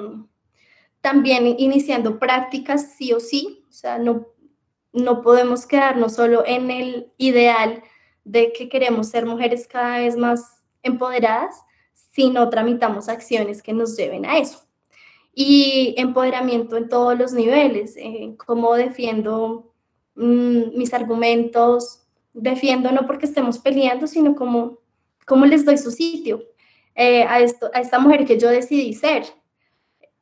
también 1.01 1.55
iniciando 1.57 2.19
prácticas 2.19 2.93
sí 2.97 3.11
o 3.13 3.19
sí, 3.19 3.65
o 3.69 3.73
sea, 3.73 3.97
no 3.97 4.35
no 4.95 5.21
podemos 5.21 5.67
quedarnos 5.67 6.13
solo 6.13 6.43
en 6.45 6.71
el 6.71 7.11
ideal 7.17 7.83
de 8.23 8.53
que 8.53 8.69
queremos 8.69 9.09
ser 9.09 9.25
mujeres 9.25 9.67
cada 9.67 9.99
vez 9.99 10.15
más 10.15 10.63
empoderadas, 10.83 11.61
sino 11.93 12.49
tramitamos 12.49 13.09
acciones 13.09 13.61
que 13.61 13.73
nos 13.73 13.97
lleven 13.97 14.25
a 14.25 14.37
eso. 14.37 14.63
Y 15.33 15.93
empoderamiento 15.97 16.77
en 16.77 16.87
todos 16.87 17.17
los 17.19 17.33
niveles, 17.33 17.95
eh, 17.97 18.35
cómo 18.45 18.73
defiendo 18.75 19.73
mm, 20.15 20.77
mis 20.77 20.93
argumentos, 20.93 22.03
defiendo 22.33 22.89
no 22.93 23.05
porque 23.05 23.25
estemos 23.25 23.59
peleando, 23.59 24.07
sino 24.07 24.33
como 24.33 24.79
cómo 25.25 25.45
les 25.45 25.65
doy 25.65 25.77
su 25.77 25.91
sitio 25.91 26.43
eh, 26.95 27.23
a, 27.23 27.39
esto, 27.39 27.69
a 27.73 27.81
esta 27.81 27.99
mujer 27.99 28.25
que 28.25 28.39
yo 28.39 28.49
decidí 28.49 28.93
ser. 28.93 29.23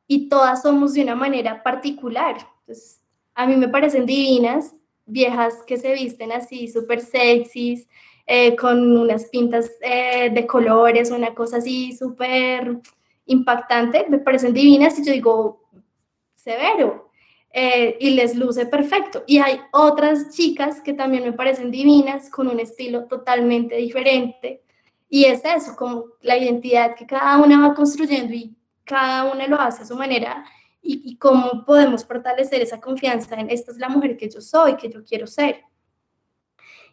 Y 0.06 0.28
todas 0.28 0.62
somos 0.62 0.94
de 0.94 1.02
una 1.02 1.14
manera 1.14 1.62
particular. 1.62 2.36
Entonces, 2.60 3.00
a 3.34 3.46
mí 3.46 3.56
me 3.56 3.68
parecen 3.68 4.06
divinas, 4.06 4.74
viejas 5.06 5.62
que 5.66 5.76
se 5.76 5.92
visten 5.94 6.32
así, 6.32 6.68
súper 6.68 7.00
sexys, 7.00 7.86
eh, 8.26 8.56
con 8.56 8.96
unas 8.96 9.26
pintas 9.26 9.70
eh, 9.82 10.30
de 10.30 10.46
colores, 10.46 11.10
una 11.10 11.34
cosa 11.34 11.58
así 11.58 11.92
súper 11.92 12.78
impactante, 13.26 14.06
me 14.08 14.18
parecen 14.18 14.54
divinas 14.54 14.98
y 14.98 15.04
yo 15.04 15.12
digo, 15.12 15.68
severo, 16.34 17.10
eh, 17.52 17.96
y 18.00 18.10
les 18.10 18.34
luce 18.36 18.66
perfecto. 18.66 19.24
Y 19.26 19.38
hay 19.38 19.60
otras 19.72 20.30
chicas 20.30 20.80
que 20.80 20.94
también 20.94 21.24
me 21.24 21.32
parecen 21.32 21.70
divinas, 21.70 22.30
con 22.30 22.48
un 22.48 22.60
estilo 22.60 23.04
totalmente 23.04 23.76
diferente. 23.76 24.63
Y 25.14 25.26
es 25.26 25.44
eso, 25.44 25.76
como 25.76 26.06
la 26.22 26.36
identidad 26.36 26.96
que 26.96 27.06
cada 27.06 27.38
una 27.40 27.68
va 27.68 27.72
construyendo 27.72 28.34
y 28.34 28.56
cada 28.82 29.32
una 29.32 29.46
lo 29.46 29.60
hace 29.60 29.84
a 29.84 29.86
su 29.86 29.94
manera 29.94 30.44
y, 30.82 31.16
cómo 31.18 31.64
podemos 31.64 32.04
fortalecer 32.04 32.60
esa 32.60 32.80
confianza 32.80 33.36
en 33.36 33.48
esta 33.48 33.70
es 33.70 33.78
la 33.78 33.88
mujer 33.88 34.16
que 34.16 34.28
yo 34.28 34.40
soy, 34.40 34.74
que 34.74 34.90
yo 34.90 35.04
quiero 35.04 35.28
ser. 35.28 35.62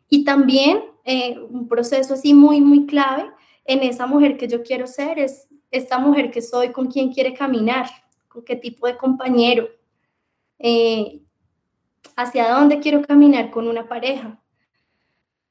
Y 0.07 0.23
también 0.23 0.83
eh, 1.03 1.39
un 1.39 1.67
proceso 1.67 2.13
así 2.13 2.35
muy, 2.35 2.61
muy 2.61 2.85
clave 2.85 3.27
en 3.65 3.81
esa 3.81 4.05
mujer 4.05 4.37
que 4.37 4.47
yo 4.47 4.61
quiero 4.61 4.85
ser 4.85 5.17
es 5.17 5.47
esta 5.71 5.97
mujer 5.97 6.29
que 6.29 6.43
soy, 6.43 6.71
con 6.71 6.91
quién 6.91 7.11
quiere 7.11 7.33
caminar, 7.33 7.89
con 8.27 8.43
qué 8.45 8.55
tipo 8.55 8.85
de 8.85 8.97
compañero, 8.97 9.67
eh, 10.59 11.23
hacia 12.15 12.53
dónde 12.53 12.79
quiero 12.81 13.01
caminar 13.01 13.49
con 13.49 13.67
una 13.67 13.89
pareja. 13.89 14.40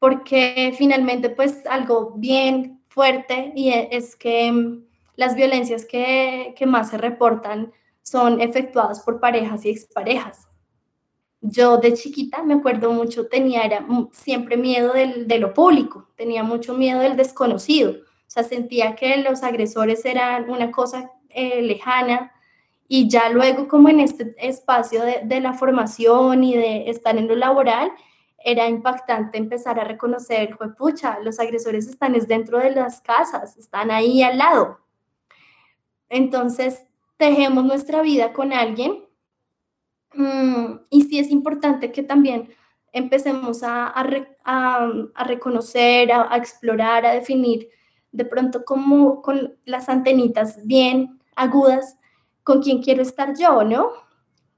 Porque 0.01 0.75
finalmente, 0.77 1.31
pues 1.31 1.65
algo 1.67 2.15
bien 2.17 2.83
fuerte 2.89 3.53
y 3.55 3.71
e, 3.71 3.89
es 3.93 4.17
que 4.17 4.51
mm, 4.51 4.85
las 5.15 5.37
violencias 5.37 5.85
que, 5.85 6.55
que 6.57 6.67
más 6.67 6.91
se 6.91 6.99
reportan 6.99 7.73
son 8.03 8.41
efectuadas 8.41 9.01
por 9.01 9.21
parejas 9.21 9.65
y 9.65 9.71
exparejas. 9.71 10.49
Yo 11.43 11.79
de 11.79 11.95
chiquita 11.95 12.43
me 12.43 12.55
acuerdo 12.55 12.93
mucho, 12.93 13.29
tenía 13.29 13.63
era, 13.63 13.87
siempre 14.13 14.57
miedo 14.57 14.93
del, 14.93 15.29
de 15.29 15.39
lo 15.39 15.55
público, 15.55 16.09
tenía 16.17 16.43
mucho 16.43 16.75
miedo 16.75 17.01
del 17.01 17.17
desconocido, 17.17 17.93
o 17.93 18.31
sea, 18.31 18.43
sentía 18.43 18.95
que 18.95 19.17
los 19.19 19.43
agresores 19.43 20.05
eran 20.05 20.51
una 20.51 20.71
cosa 20.71 21.11
eh, 21.31 21.63
lejana 21.63 22.33
Y 22.89 23.09
ya 23.09 23.29
luego, 23.31 23.69
como 23.69 23.89
en 23.89 24.01
este 24.01 24.35
espacio 24.39 25.03
de, 25.03 25.21
de 25.25 25.41
la 25.41 25.55
formación 25.55 26.45
y 26.45 26.57
de 26.57 26.91
estar 26.91 27.17
en 27.17 27.29
lo 27.29 27.37
laboral, 27.37 27.93
era 28.43 28.69
impactante 28.69 29.39
empezar 29.39 29.79
a 29.79 29.85
reconocer, 29.85 30.57
pucha, 30.77 31.19
los 31.21 31.39
agresores 31.39 31.87
están 31.87 32.15
dentro 32.27 32.59
de 32.59 32.71
las 32.71 33.01
casas, 33.01 33.57
están 33.57 33.91
ahí 33.91 34.23
al 34.23 34.39
lado. 34.39 34.81
Entonces, 36.09 36.85
tejemos 37.17 37.65
nuestra 37.65 38.01
vida 38.01 38.33
con 38.33 38.53
alguien. 38.53 39.05
Mm, 40.15 40.81
y 40.89 41.03
sí 41.03 41.19
es 41.19 41.31
importante 41.31 41.93
que 41.93 42.03
también 42.03 42.49
empecemos 42.93 43.63
a, 43.63 43.87
a, 44.45 45.25
reconocer, 45.25 46.11
a, 46.13 46.37
explorar, 46.37 47.07
a 47.07 47.13
definir 47.13 47.69
de 48.11 48.25
pronto 48.25 48.65
como 48.65 49.23
con 49.23 49.57
las 49.65 49.89
antenitas 49.89 50.67
bien 50.67 51.21
agudas 51.37 51.97
con 52.43 52.63
quién 52.63 52.83
quiero 52.83 53.03
estar 53.03 53.37
yo, 53.39 53.63
¿no? 53.63 53.91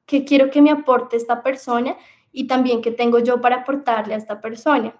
¿Qué 0.07 0.25
quiero 0.25 0.51
que 0.51 0.63
me 0.63 0.71
aporte 0.71 1.17
esta 1.17 1.43
persona 1.43 1.97
y 2.33 2.47
también 2.47 2.81
qué 2.81 2.91
tengo 2.91 3.19
yo 3.19 3.41
para 3.41 3.57
aportarle 3.57 4.15
a 4.15 4.17
esta 4.17 4.41
persona? 4.41 4.97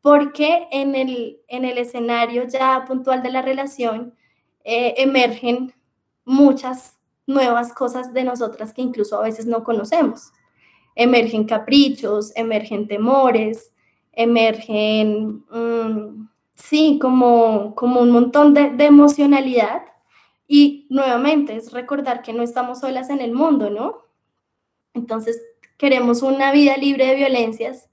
Porque 0.00 0.66
en 0.70 0.94
el, 0.94 1.40
en 1.46 1.64
el 1.64 1.78
escenario 1.78 2.44
ya 2.44 2.84
puntual 2.86 3.22
de 3.22 3.30
la 3.30 3.42
relación 3.42 4.14
eh, 4.64 4.94
emergen 4.96 5.74
muchas 6.24 6.98
nuevas 7.26 7.72
cosas 7.72 8.12
de 8.12 8.24
nosotras 8.24 8.72
que 8.72 8.82
incluso 8.82 9.18
a 9.18 9.22
veces 9.22 9.46
no 9.46 9.62
conocemos. 9.62 10.32
Emergen 10.94 11.44
caprichos, 11.44 12.32
emergen 12.34 12.88
temores, 12.88 13.72
emergen, 14.12 15.44
mm, 15.50 16.28
sí, 16.54 16.98
como, 17.00 17.74
como 17.74 18.00
un 18.00 18.10
montón 18.10 18.54
de, 18.54 18.70
de 18.70 18.86
emocionalidad. 18.86 19.82
Y 20.46 20.86
nuevamente 20.90 21.54
es 21.56 21.72
recordar 21.72 22.22
que 22.22 22.32
no 22.32 22.42
estamos 22.42 22.80
solas 22.80 23.08
en 23.10 23.20
el 23.20 23.32
mundo, 23.32 23.70
¿no? 23.70 23.98
Entonces, 24.94 25.40
queremos 25.80 26.20
una 26.20 26.52
vida 26.52 26.76
libre 26.76 27.06
de 27.06 27.14
violencias, 27.14 27.88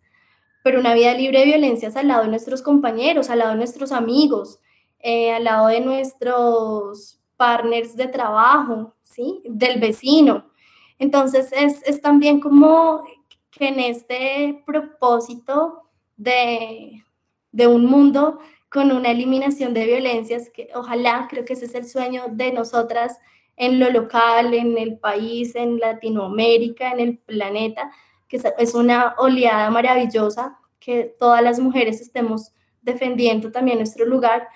pero 0.62 0.82
una 0.82 0.94
vida 0.94 1.14
libre 1.14 1.40
de 1.40 1.46
violencias 1.46 1.96
al 1.96 2.10
lado 2.10 2.24
de 2.24 2.28
nuestros 2.28 2.62
compañeros, 2.62 3.30
al 3.30 3.40
lado 3.40 3.52
de 3.52 3.58
nuestros 3.58 3.94
amigos, 3.94 4.60
eh, 5.00 5.32
al 5.32 5.46
lado 5.46 5.68
de 5.68 5.80
nuestros 5.80 7.22
partners 7.38 7.96
de 7.96 8.10
trabajo, 8.10 8.94
¿sí? 9.04 9.40
Del 9.46 9.80
vecino. 9.80 10.52
Entonces 11.00 11.54
es, 11.54 11.82
es 11.84 12.02
también 12.02 12.42
como 12.42 13.06
que 13.52 13.70
en 13.70 13.80
este 13.80 14.62
propósito 14.66 15.84
de, 16.18 17.06
de 17.54 17.68
un 17.68 17.86
mundo 17.86 18.40
con 18.70 18.92
una 18.92 19.12
eliminación 19.12 19.74
de 19.74 19.86
violencias, 19.86 20.50
que 20.50 20.68
ojalá, 20.76 21.28
creo 21.30 21.46
que 21.46 21.54
ese 21.54 21.66
es 21.66 21.76
el 21.76 21.88
sueño 21.88 22.26
de 22.32 22.52
nosotras 22.52 23.18
en 23.58 23.80
lo 23.80 23.90
local, 23.90 24.54
en 24.54 24.78
el 24.78 24.98
país, 24.98 25.56
en 25.56 25.80
Latinoamérica, 25.80 26.92
en 26.92 27.00
el 27.02 27.18
planeta, 27.18 27.92
que 28.30 28.42
es 28.58 28.74
una 28.74 29.16
oleada 29.18 29.70
maravillosa, 29.70 30.58
que 30.80 31.16
todas 31.20 31.44
las 31.44 31.60
mujeres 31.60 32.00
estemos 32.00 32.54
defendiendo 32.82 33.52
también 33.52 33.80
nuestro 33.80 34.06
lugar, 34.06 34.48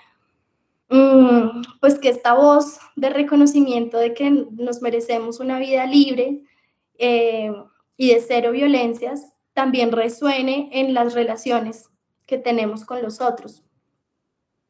Mm, 0.94 1.62
pues 1.80 1.98
que 2.00 2.10
esta 2.10 2.34
voz 2.34 2.78
de 2.98 3.10
reconocimiento 3.10 3.98
de 3.98 4.14
que 4.14 4.30
nos 4.30 4.82
merecemos 4.82 5.40
una 5.40 5.58
vida 5.58 5.86
libre 5.86 6.44
eh, 6.98 7.54
y 7.96 8.14
de 8.14 8.20
cero 8.20 8.52
violencias 8.52 9.32
también 9.54 9.94
resuene 9.94 10.70
en 10.74 10.94
las 10.94 11.14
relaciones 11.14 11.90
que 12.26 12.38
tenemos 12.38 12.84
con 12.84 13.02
los 13.02 13.22
otros. 13.22 13.64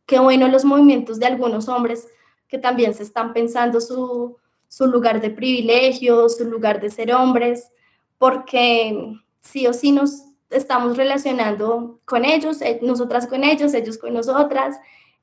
Qué 0.06 0.20
bueno 0.20 0.48
los 0.48 0.64
movimientos 0.64 1.20
de 1.20 1.26
algunos 1.26 1.68
hombres 1.68 2.08
que 2.52 2.60
también 2.60 2.94
se 2.94 3.04
están 3.04 3.32
pensando 3.32 3.80
su, 3.80 4.38
su 4.68 4.86
lugar 4.86 5.22
de 5.22 5.30
privilegio, 5.30 6.28
su 6.28 6.44
lugar 6.44 6.82
de 6.82 6.90
ser 6.90 7.14
hombres, 7.14 7.72
porque 8.18 9.16
sí 9.40 9.66
o 9.68 9.74
sí 9.74 9.94
nos 9.94 10.26
estamos 10.50 10.98
relacionando 10.98 12.02
con 12.04 12.26
ellos, 12.26 12.62
eh, 12.62 12.80
nosotras 12.84 13.26
con 13.26 13.46
ellos, 13.46 13.74
ellos 13.74 13.98
con 13.98 14.14
nosotras, 14.14 14.76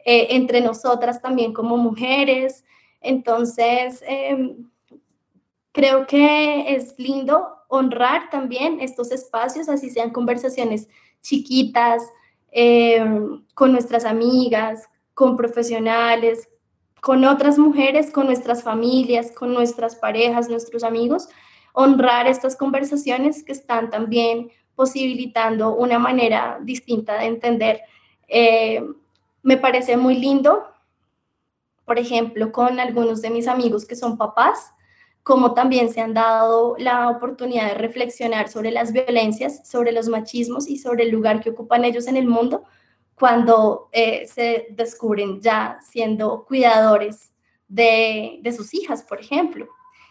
eh, 0.07 0.29
entre 0.31 0.63
nosotras 0.63 1.21
también 1.21 1.53
como 1.53 1.77
mujeres. 1.77 2.65
Entonces, 3.03 4.03
em, 4.07 4.71
creo 5.73 6.07
que 6.07 6.75
es 6.75 6.95
lindo 6.97 7.47
honrar 7.69 8.31
también 8.31 8.81
estos 8.81 9.13
espacios, 9.13 9.69
así 9.69 9.91
sean 9.91 10.11
conversaciones 10.11 10.89
chiquitas, 11.21 12.03
em, 12.51 13.45
con 13.55 13.73
nuestras 13.73 14.07
amigas, 14.07 14.89
con 15.13 15.37
profesionales, 15.37 16.49
con 17.01 17.25
otras 17.25 17.59
mujeres, 17.59 18.11
con 18.11 18.27
nuestras 18.27 18.63
familias, 18.63 19.33
con 19.33 19.55
nuestras 19.55 19.97
parejas, 19.97 20.49
nuestros 20.49 20.85
amigos, 20.85 21.29
honrar 21.73 22.27
estas 22.27 22.57
conversaciones 22.57 23.45
que 23.45 23.53
están 23.53 23.91
también 23.91 24.51
posibilitando 24.75 25.75
una 25.75 25.99
manera 25.99 26.59
distinta 26.63 27.19
de 27.19 27.27
entender. 27.27 27.81
Eh, 28.29 28.85
me 29.43 29.57
parece 29.57 29.97
muy 29.97 30.17
lindo, 30.17 30.67
por 31.85 31.99
ejemplo, 31.99 32.53
con 32.53 32.81
algunos 32.81 33.23
de 33.23 33.31
mis 33.31 33.49
amigos 33.49 33.87
que 33.87 33.97
son 33.97 34.19
papás, 34.19 34.73
como 35.23 35.53
también 35.55 35.93
se 35.93 36.01
han 36.01 36.15
dado 36.15 36.75
la 36.79 37.11
oportunidad 37.11 37.69
de 37.69 37.75
reflexionar 37.75 38.49
sobre 38.49 38.71
las 38.71 38.93
violencias, 38.93 39.69
sobre 39.69 39.93
los 39.93 40.09
machismos 40.09 40.69
y 40.69 40.79
sobre 40.79 41.05
el 41.05 41.11
lugar 41.11 41.41
que 41.41 41.51
ocupan 41.51 41.85
ellos 41.85 42.07
en 42.07 42.17
el 42.17 42.27
mundo 42.27 42.65
cuando 43.19 43.89
eh, 43.93 44.27
se 44.27 44.69
descubren 44.71 45.41
ya 45.41 45.79
siendo 45.83 46.45
cuidadores 46.47 47.33
de, 47.67 48.39
de 48.43 48.53
sus 48.53 48.73
hijas, 48.75 49.03
por 49.03 49.21
ejemplo, 49.21 49.69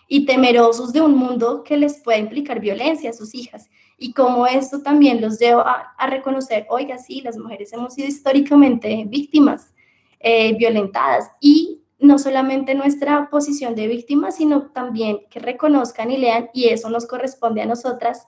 y 0.08 0.26
temerosos 0.26 0.94
de 0.94 1.02
un 1.02 1.16
mundo 1.16 1.64
que 1.64 1.78
les 1.78 2.02
pueda 2.02 2.18
implicar 2.18 2.60
violencia 2.60 3.10
a 3.10 3.14
sus 3.14 3.36
hijas. 3.36 3.70
Y 3.98 4.14
cómo 4.14 4.46
esto 4.48 4.82
también 4.82 5.22
los 5.22 5.40
lleva 5.40 5.94
a, 5.98 6.08
reconocer, 6.08 6.66
oiga, 6.70 6.98
sí, 6.98 7.22
las 7.22 7.38
mujeres 7.38 7.74
hemos 7.74 7.94
sido 7.94 8.08
históricamente 8.08 9.06
víctimas 9.08 9.74
eh, 10.20 10.56
violentadas 10.56 11.30
y 11.42 11.84
no 12.00 12.20
solamente 12.20 12.76
nuestra 12.76 13.30
posición 13.30 13.76
de 13.76 13.88
víctima, 13.88 14.32
sino 14.32 14.70
también 14.72 15.22
que 15.30 15.40
reconozcan 15.40 16.12
y 16.12 16.18
lean, 16.18 16.50
y 16.54 16.66
eso 16.70 16.90
nos 16.90 17.08
corresponde 17.08 17.62
a 17.62 17.66
nosotras, 17.66 18.28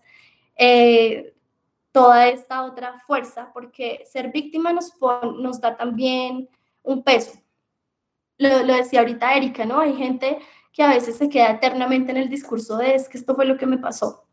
eh, 0.57 1.36
toda 1.91 2.27
esta 2.27 2.63
otra 2.63 2.99
fuerza, 2.99 3.51
porque 3.53 4.03
ser 4.05 4.31
víctima 4.31 4.73
nos, 4.73 4.93
nos 5.37 5.59
da 5.59 5.75
también 5.75 6.49
un 6.83 7.03
peso. 7.03 7.33
Lo, 8.37 8.63
lo 8.63 8.73
decía 8.73 9.01
ahorita 9.01 9.35
Erika, 9.35 9.65
¿no? 9.65 9.79
Hay 9.79 9.95
gente 9.95 10.39
que 10.71 10.83
a 10.83 10.89
veces 10.89 11.17
se 11.17 11.29
queda 11.29 11.51
eternamente 11.51 12.11
en 12.11 12.17
el 12.17 12.29
discurso 12.29 12.77
de 12.77 12.95
es 12.95 13.09
que 13.09 13.17
esto 13.17 13.35
fue 13.35 13.45
lo 13.45 13.57
que 13.57 13.65
me 13.65 13.77
pasó 13.77 14.25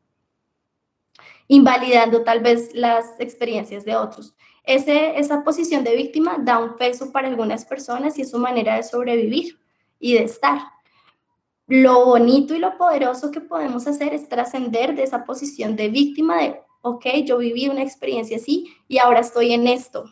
invalidando 1.49 2.23
tal 2.23 2.41
vez 2.41 2.75
las 2.75 3.19
experiencias 3.19 3.85
de 3.85 3.97
otros. 3.97 4.35
Ese, 4.65 5.19
esa 5.19 5.45
posición 5.45 5.85
de 5.85 5.95
víctima 5.95 6.37
da 6.39 6.59
un 6.59 6.77
peso 6.77 7.13
para 7.13 7.29
algunas 7.29 7.65
personas 7.65 8.19
y 8.19 8.23
es 8.23 8.31
su 8.31 8.39
manera 8.39 8.77
de 8.77 8.83
sobrevivir 8.83 9.59
y 10.01 10.15
de 10.15 10.25
estar. 10.25 10.59
Lo 11.69 12.05
bonito 12.05 12.55
y 12.55 12.59
lo 12.59 12.77
poderoso 12.77 13.31
que 13.31 13.41
podemos 13.41 13.87
hacer 13.87 14.13
es 14.13 14.29
trascender 14.29 14.95
de 14.95 15.05
esa 15.05 15.25
posición 15.25 15.77
de 15.77 15.89
víctima 15.89 16.39
de, 16.39 16.61
ok, 16.89 17.07
yo 17.25 17.39
viví 17.39 17.69
una 17.69 17.83
experiencia 17.83 18.37
así 18.37 18.75
y 18.89 18.99
ahora 18.99 19.21
estoy 19.21 19.53
en 19.53 19.67
esto. 19.67 20.05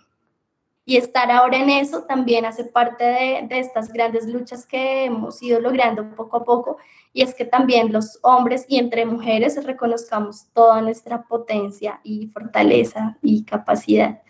Y 0.87 0.97
estar 0.97 1.31
ahora 1.31 1.57
en 1.57 1.71
eso 1.71 2.03
también 2.05 2.45
hace 2.45 2.65
parte 2.65 3.05
de, 3.05 3.47
de 3.49 3.59
estas 3.59 3.91
grandes 3.91 4.27
luchas 4.27 4.67
que 4.67 5.05
hemos 5.07 5.43
ido 5.43 5.59
logrando 5.61 6.11
poco 6.15 6.37
a 6.39 6.45
poco 6.45 6.77
y 7.15 7.23
es 7.23 7.35
que 7.35 7.45
también 7.45 7.93
los 7.93 8.19
hombres 8.23 8.67
y 8.69 8.79
entre 8.79 9.07
mujeres 9.07 9.65
reconozcamos 9.65 10.49
toda 10.53 10.83
nuestra 10.83 11.23
potencia 11.23 12.01
y 12.03 12.27
fortaleza 12.27 13.17
y 13.23 13.45
capacidad 13.45 14.21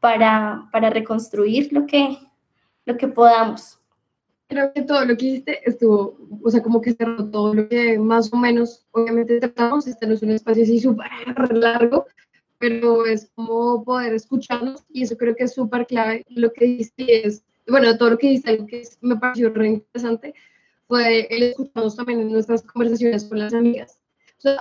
para, 0.00 0.68
para 0.72 0.90
reconstruir 0.90 1.72
lo 1.72 1.86
que, 1.86 2.18
lo 2.84 2.96
que 2.96 3.08
podamos. 3.08 3.78
Creo 4.54 4.72
que 4.72 4.82
todo 4.82 5.04
lo 5.04 5.16
que 5.16 5.26
hiciste 5.26 5.68
estuvo, 5.68 6.16
o 6.40 6.48
sea, 6.48 6.62
como 6.62 6.80
que 6.80 6.92
cerró 6.92 7.28
todo 7.28 7.54
lo 7.54 7.68
que 7.68 7.98
más 7.98 8.32
o 8.32 8.36
menos, 8.36 8.86
obviamente 8.92 9.40
tratamos, 9.40 9.88
este 9.88 10.06
no 10.06 10.14
es 10.14 10.22
un 10.22 10.30
espacio 10.30 10.62
así 10.62 10.78
súper 10.78 11.08
largo, 11.50 12.06
pero 12.60 13.04
es 13.04 13.32
como 13.34 13.82
poder 13.82 14.14
escucharnos 14.14 14.84
y 14.90 15.02
eso 15.02 15.16
creo 15.16 15.34
que 15.34 15.42
es 15.42 15.54
súper 15.54 15.88
clave. 15.88 16.24
Lo 16.28 16.52
que 16.52 16.66
dijiste 16.66 17.26
es, 17.26 17.44
bueno, 17.66 17.98
todo 17.98 18.10
lo 18.10 18.18
que 18.18 18.28
dijiste, 18.28 18.50
algo 18.50 18.66
que 18.68 18.84
me 19.00 19.16
pareció 19.16 19.50
re 19.50 19.70
interesante, 19.70 20.34
fue 20.86 21.26
el 21.34 21.42
escucharnos 21.42 21.96
también 21.96 22.20
en 22.20 22.30
nuestras 22.30 22.62
conversaciones 22.62 23.24
con 23.24 23.40
las 23.40 23.54
amigas. 23.54 23.98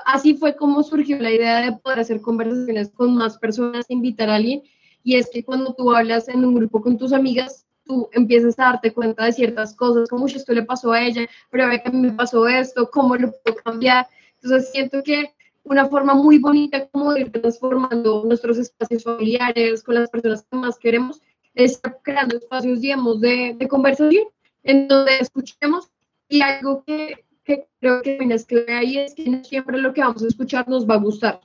así 0.08 0.34
fue 0.34 0.56
como 0.56 0.82
surgió 0.82 1.20
la 1.20 1.32
idea 1.32 1.62
de 1.62 1.78
poder 1.78 2.00
hacer 2.00 2.20
conversaciones 2.20 2.90
con 2.90 3.14
más 3.14 3.38
personas, 3.38 3.86
invitar 3.90 4.32
a 4.32 4.36
alguien. 4.38 4.64
Y 5.04 5.18
es 5.18 5.30
que 5.30 5.44
cuando 5.44 5.76
tú 5.76 5.94
hablas 5.94 6.30
en 6.30 6.44
un 6.44 6.56
grupo 6.56 6.82
con 6.82 6.98
tus 6.98 7.14
amigas, 7.14 7.68
tú 7.86 8.10
empiezas 8.14 8.58
a 8.60 8.66
darte 8.66 8.94
cuenta 8.94 9.26
de 9.26 9.34
ciertas 9.34 9.76
cosas, 9.76 10.10
como 10.10 10.28
si 10.28 10.38
esto 10.38 10.54
le 10.54 10.64
pasó 10.64 10.92
a 10.92 11.02
ella, 11.02 11.28
pero 11.50 11.66
a 11.66 11.68
ver, 11.68 11.82
a 11.86 11.92
mí 11.92 12.00
me 12.00 12.14
pasó 12.14 12.48
esto, 12.48 12.90
cómo 12.92 13.16
lo 13.16 13.32
puedo 13.32 13.58
cambiar. 13.58 14.08
Entonces 14.42 14.72
siento 14.72 15.04
que 15.04 15.34
una 15.64 15.88
forma 15.88 16.14
muy 16.14 16.40
bonita 16.40 16.88
como 16.90 17.14
de 17.14 17.22
ir 17.22 17.32
transformando 17.32 18.24
nuestros 18.26 18.58
espacios 18.58 19.04
familiares 19.04 19.84
con 19.84 19.96
las 19.96 20.10
personas 20.10 20.46
que 20.50 20.58
más 20.58 20.78
queremos 20.78 21.22
es 21.54 21.80
creando 22.04 22.38
espacios, 22.38 22.82
digamos, 22.82 23.22
de, 23.22 23.56
de 23.58 23.68
conversación 23.68 24.26
en 24.64 24.88
donde 24.88 25.20
escuchemos 25.20 25.90
y 26.28 26.42
algo 26.42 26.84
que 26.84 27.24
que 27.44 27.68
creo 27.80 28.02
que 28.02 28.18
es 28.18 28.46
clave 28.46 28.74
ahí 28.74 28.98
es 28.98 29.14
que 29.14 29.30
no 29.30 29.44
siempre 29.44 29.78
lo 29.78 29.94
que 29.94 30.02
vamos 30.02 30.24
a 30.24 30.28
escuchar 30.28 30.68
nos 30.68 30.90
va 30.90 30.96
a 30.96 31.00
gustar. 31.00 31.42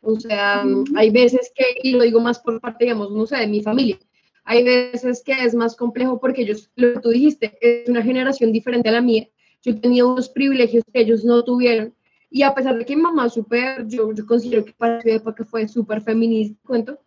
O 0.00 0.18
sea, 0.20 0.64
hay 0.96 1.10
veces 1.10 1.50
que, 1.54 1.64
y 1.82 1.92
lo 1.92 2.04
digo 2.04 2.20
más 2.20 2.38
por 2.38 2.60
parte, 2.60 2.84
digamos, 2.84 3.10
no 3.10 3.26
sé, 3.26 3.36
de 3.38 3.46
mi 3.46 3.60
familia, 3.60 3.98
hay 4.46 4.62
veces 4.62 5.22
que 5.22 5.32
es 5.32 5.54
más 5.54 5.76
complejo 5.76 6.18
porque 6.20 6.42
ellos, 6.42 6.70
lo 6.76 6.94
que 6.94 7.00
tú 7.00 7.10
dijiste, 7.10 7.58
es 7.60 7.88
una 7.88 8.02
generación 8.02 8.52
diferente 8.52 8.88
a 8.88 8.92
la 8.92 9.00
mía. 9.00 9.28
Yo 9.62 9.78
tenía 9.80 10.06
unos 10.06 10.28
privilegios 10.28 10.84
que 10.92 11.00
ellos 11.00 11.24
no 11.24 11.42
tuvieron. 11.44 11.92
Y 12.30 12.42
a 12.42 12.54
pesar 12.54 12.78
de 12.78 12.84
que 12.84 12.94
mi 12.94 13.02
mamá 13.02 13.28
súper, 13.28 13.86
yo, 13.88 14.12
yo 14.12 14.24
considero 14.24 14.64
que 14.64 14.72
para 14.72 15.02
su 15.02 15.08
época 15.08 15.44
fue 15.44 15.66
súper 15.66 16.00
feminista, 16.00 16.56
cuento, 16.64 16.98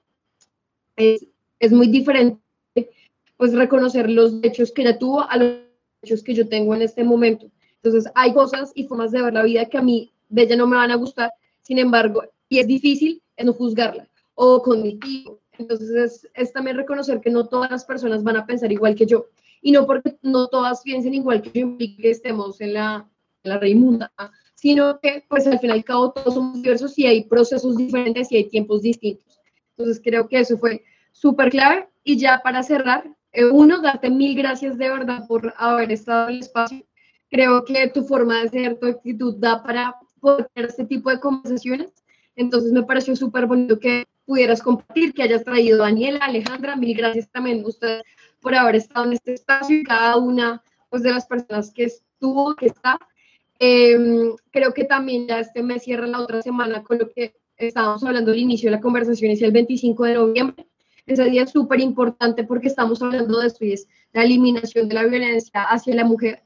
es, 0.98 1.26
es 1.60 1.72
muy 1.72 1.88
diferente 1.88 2.40
pues 3.38 3.54
reconocer 3.54 4.10
los 4.10 4.34
hechos 4.44 4.74
que 4.74 4.82
ella 4.82 5.00
tuvo 5.00 5.22
a 5.22 5.38
los 5.38 5.60
hechos 6.02 6.22
que 6.22 6.34
yo 6.34 6.50
tengo 6.50 6.76
en 6.76 6.82
este 6.82 7.06
momento. 7.06 7.50
Entonces, 7.82 8.12
hay 8.16 8.34
cosas 8.34 8.74
y 8.76 8.84
formas 8.84 9.12
de 9.12 9.22
ver 9.22 9.34
la 9.34 9.44
vida 9.44 9.66
que 9.66 9.78
a 9.78 9.82
mí 9.82 10.12
de 10.28 10.42
ella 10.42 10.58
no 10.58 10.68
me 10.68 10.76
van 10.76 10.92
a 10.92 10.96
gustar, 10.96 11.32
sin 11.62 11.80
embargo, 11.80 12.24
y 12.50 12.60
es 12.60 12.68
difícil 12.68 13.22
no 13.42 13.54
juzgarla 13.54 14.10
o 14.36 14.62
cognitivo. 14.62 15.40
Entonces, 15.60 15.90
es, 15.92 16.30
es, 16.34 16.54
también 16.54 16.78
reconocer 16.78 17.22
que 17.22 17.30
no 17.30 17.48
todas 17.48 17.70
las 17.70 17.86
personas 17.86 18.24
van 18.24 18.38
a 18.38 18.46
pensar 18.46 18.72
igual 18.72 18.96
que 18.96 19.06
yo. 19.06 19.28
Y 19.62 19.72
no 19.72 19.86
porque 19.86 20.18
no 20.22 20.48
todas 20.48 20.82
piensen 20.82 21.14
igual 21.14 21.42
que 21.42 21.52
yo 21.52 21.62
implique 21.62 22.02
que 22.02 22.12
estemos 22.12 22.60
en 22.62 22.74
la, 22.74 23.08
en 23.44 23.50
la 23.50 23.60
reimunda, 23.60 24.12
sino 24.56 25.00
que, 25.00 25.26
pues, 25.30 25.46
al 25.48 25.60
fin 25.60 25.70
y 25.70 25.74
al 25.74 25.84
cabo, 25.84 26.12
todos 26.12 26.34
somos 26.34 26.62
diversos 26.62 26.98
y 26.98 27.06
hay 27.06 27.26
procesos 27.26 27.78
diferentes 27.78 28.32
y 28.32 28.38
hay 28.38 28.50
tiempos 28.50 28.82
distintos. 28.82 29.40
Entonces, 29.78 30.02
creo 30.04 30.28
que 30.28 30.40
eso 30.40 30.58
fue 30.58 30.84
súper 31.12 31.50
clave. 31.50 31.88
Y 32.04 32.18
ya 32.18 32.42
para 32.44 32.64
cerrar, 32.64 33.04
eh, 33.34 33.46
uno, 33.46 33.82
darte 33.82 34.10
mil 34.10 34.36
gracias 34.36 34.78
de 34.78 34.90
verdad 34.90 35.28
por 35.28 35.54
haber 35.58 35.92
estado 35.92 36.30
en 36.30 36.36
el 36.36 36.42
espacio 36.42 36.84
creo 37.30 37.64
que 37.64 37.88
tu 37.90 38.04
forma 38.04 38.42
de 38.42 38.50
ser, 38.50 38.80
tu 38.80 38.88
actitud 38.88 39.36
da 39.38 39.64
para 39.64 39.96
poder 40.20 40.50
tener 40.54 40.70
este 40.70 40.86
tipo 40.86 41.10
de 41.10 41.20
conversaciones. 41.20 41.92
Entonces 42.36 42.72
me 42.72 42.84
pareció 42.84 43.16
súper 43.16 43.46
bonito 43.46 43.80
que 43.80 44.08
pudieras 44.30 44.62
compartir, 44.62 45.16
que 45.16 45.24
hayas 45.24 45.44
traído 45.44 45.80
Daniela, 45.80 46.20
Alejandra, 46.20 46.76
mil 46.76 46.96
gracias 46.96 47.28
también 47.32 47.64
a 47.64 47.68
ustedes 47.68 48.04
por 48.40 48.54
haber 48.54 48.76
estado 48.76 49.08
en 49.08 49.14
este 49.14 49.34
espacio 49.34 49.78
y 49.78 49.84
cada 49.84 50.18
una 50.18 50.62
pues, 50.92 51.02
de 51.02 51.12
las 51.12 51.26
personas 51.26 51.72
que 51.74 51.86
estuvo, 51.86 52.54
que 52.54 52.68
está. 52.68 53.00
Em, 53.58 54.36
creo 54.52 54.72
que 54.72 54.84
también 54.84 55.28
ya 55.28 55.40
este 55.40 55.64
mes 55.64 55.82
cierra 55.82 56.06
la 56.06 56.20
otra 56.20 56.44
semana 56.44 56.84
con 56.84 57.00
lo 57.00 57.10
que 57.10 57.34
estábamos 57.58 58.04
hablando 58.04 58.30
al 58.30 58.38
inicio 58.38 58.70
de 58.70 58.76
la 58.76 58.82
conversación, 58.82 59.32
es 59.32 59.42
el 59.42 59.52
25 59.52 60.04
de 60.04 60.14
noviembre. 60.14 60.68
Ese 61.08 61.24
día 61.26 61.42
es 61.42 61.50
súper 61.50 61.80
importante 61.80 62.44
porque 62.44 62.68
estamos 62.68 63.02
hablando 63.02 63.40
de 63.40 63.48
esto 63.48 63.66
y 63.66 63.74
es 63.74 63.88
la 64.14 64.26
eliminación 64.26 64.88
de 64.90 64.94
la 64.94 65.06
violencia 65.06 65.64
hacia 65.64 65.96
la 65.96 66.04
mujer 66.04 66.44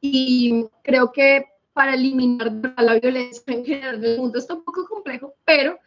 y 0.00 0.66
creo 0.84 1.10
que 1.10 1.46
para 1.72 1.94
eliminar 1.94 2.52
la 2.78 2.94
violencia 3.00 3.42
en 3.48 3.64
general 3.64 4.00
del 4.00 4.20
mundo 4.20 4.38
está 4.38 4.54
un 4.54 4.62
poco 4.62 4.86
complejo, 4.86 5.34
pero 5.44 5.80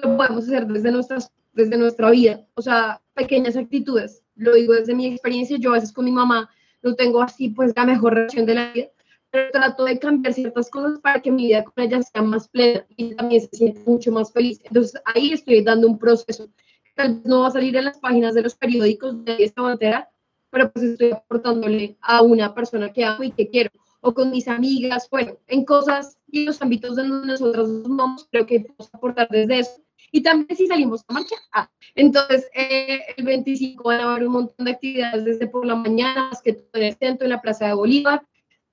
pues 0.00 0.10
lo 0.10 0.16
podemos 0.16 0.44
hacer 0.44 0.66
desde, 0.66 0.90
nuestras, 0.90 1.30
desde 1.52 1.76
nuestra 1.76 2.10
vida, 2.10 2.46
o 2.54 2.62
sea, 2.62 3.00
pequeñas 3.14 3.56
actitudes. 3.56 4.22
Lo 4.36 4.54
digo 4.54 4.72
desde 4.72 4.94
mi 4.94 5.06
experiencia, 5.06 5.58
yo 5.58 5.70
a 5.70 5.74
veces 5.74 5.92
con 5.92 6.04
mi 6.04 6.12
mamá 6.12 6.48
no 6.82 6.94
tengo 6.94 7.22
así 7.22 7.50
pues 7.50 7.72
la 7.76 7.84
mejor 7.84 8.14
relación 8.14 8.46
de 8.46 8.54
la 8.54 8.72
vida, 8.72 8.88
pero 9.30 9.50
trato 9.50 9.84
de 9.84 9.98
cambiar 9.98 10.32
ciertas 10.32 10.70
cosas 10.70 10.98
para 11.00 11.20
que 11.20 11.30
mi 11.30 11.46
vida 11.46 11.64
con 11.64 11.84
ella 11.84 12.02
sea 12.02 12.22
más 12.22 12.48
plena 12.48 12.86
y 12.96 13.14
también 13.14 13.42
se 13.42 13.48
sienta 13.56 13.80
mucho 13.86 14.10
más 14.12 14.32
feliz. 14.32 14.60
Entonces 14.64 15.00
ahí 15.14 15.32
estoy 15.32 15.62
dando 15.62 15.86
un 15.88 15.98
proceso. 15.98 16.48
Tal 16.94 17.14
vez 17.14 17.24
no 17.24 17.40
va 17.40 17.48
a 17.48 17.50
salir 17.50 17.76
en 17.76 17.84
las 17.84 17.98
páginas 17.98 18.34
de 18.34 18.42
los 18.42 18.54
periódicos 18.54 19.24
de 19.24 19.36
esta 19.44 19.62
manera, 19.62 20.10
pero 20.50 20.70
pues 20.72 20.84
estoy 20.84 21.12
aportándole 21.12 21.96
a 22.00 22.22
una 22.22 22.54
persona 22.54 22.92
que 22.92 23.04
amo 23.04 23.24
y 23.24 23.30
que 23.30 23.48
quiero, 23.48 23.70
o 24.00 24.12
con 24.12 24.30
mis 24.30 24.48
amigas, 24.48 25.08
bueno, 25.10 25.38
en 25.46 25.64
cosas 25.64 26.18
y 26.32 26.46
los 26.46 26.60
ámbitos 26.62 26.96
donde 26.96 27.26
nosotros 27.26 27.68
nos 27.68 27.96
vamos, 27.96 28.26
creo 28.32 28.46
que 28.46 28.60
podemos 28.60 28.90
aportar 28.92 29.28
desde 29.30 29.60
eso. 29.60 29.82
Y 30.10 30.22
también 30.22 30.56
si 30.56 30.66
salimos 30.66 31.04
a 31.06 31.12
marcha. 31.12 31.36
Ah, 31.52 31.70
entonces, 31.94 32.48
eh, 32.54 33.00
el 33.16 33.24
25 33.24 33.84
van 33.84 34.00
a 34.00 34.10
haber 34.12 34.26
un 34.26 34.32
montón 34.32 34.64
de 34.64 34.72
actividades 34.72 35.24
desde 35.24 35.46
por 35.46 35.64
la 35.64 35.76
mañana, 35.76 36.30
más 36.30 36.42
que 36.42 36.54
todo 36.54 36.82
en 36.82 36.88
el 36.88 36.96
centro, 36.96 37.26
en 37.26 37.30
la 37.30 37.40
Plaza 37.40 37.66
de 37.66 37.74
Bolívar. 37.74 38.26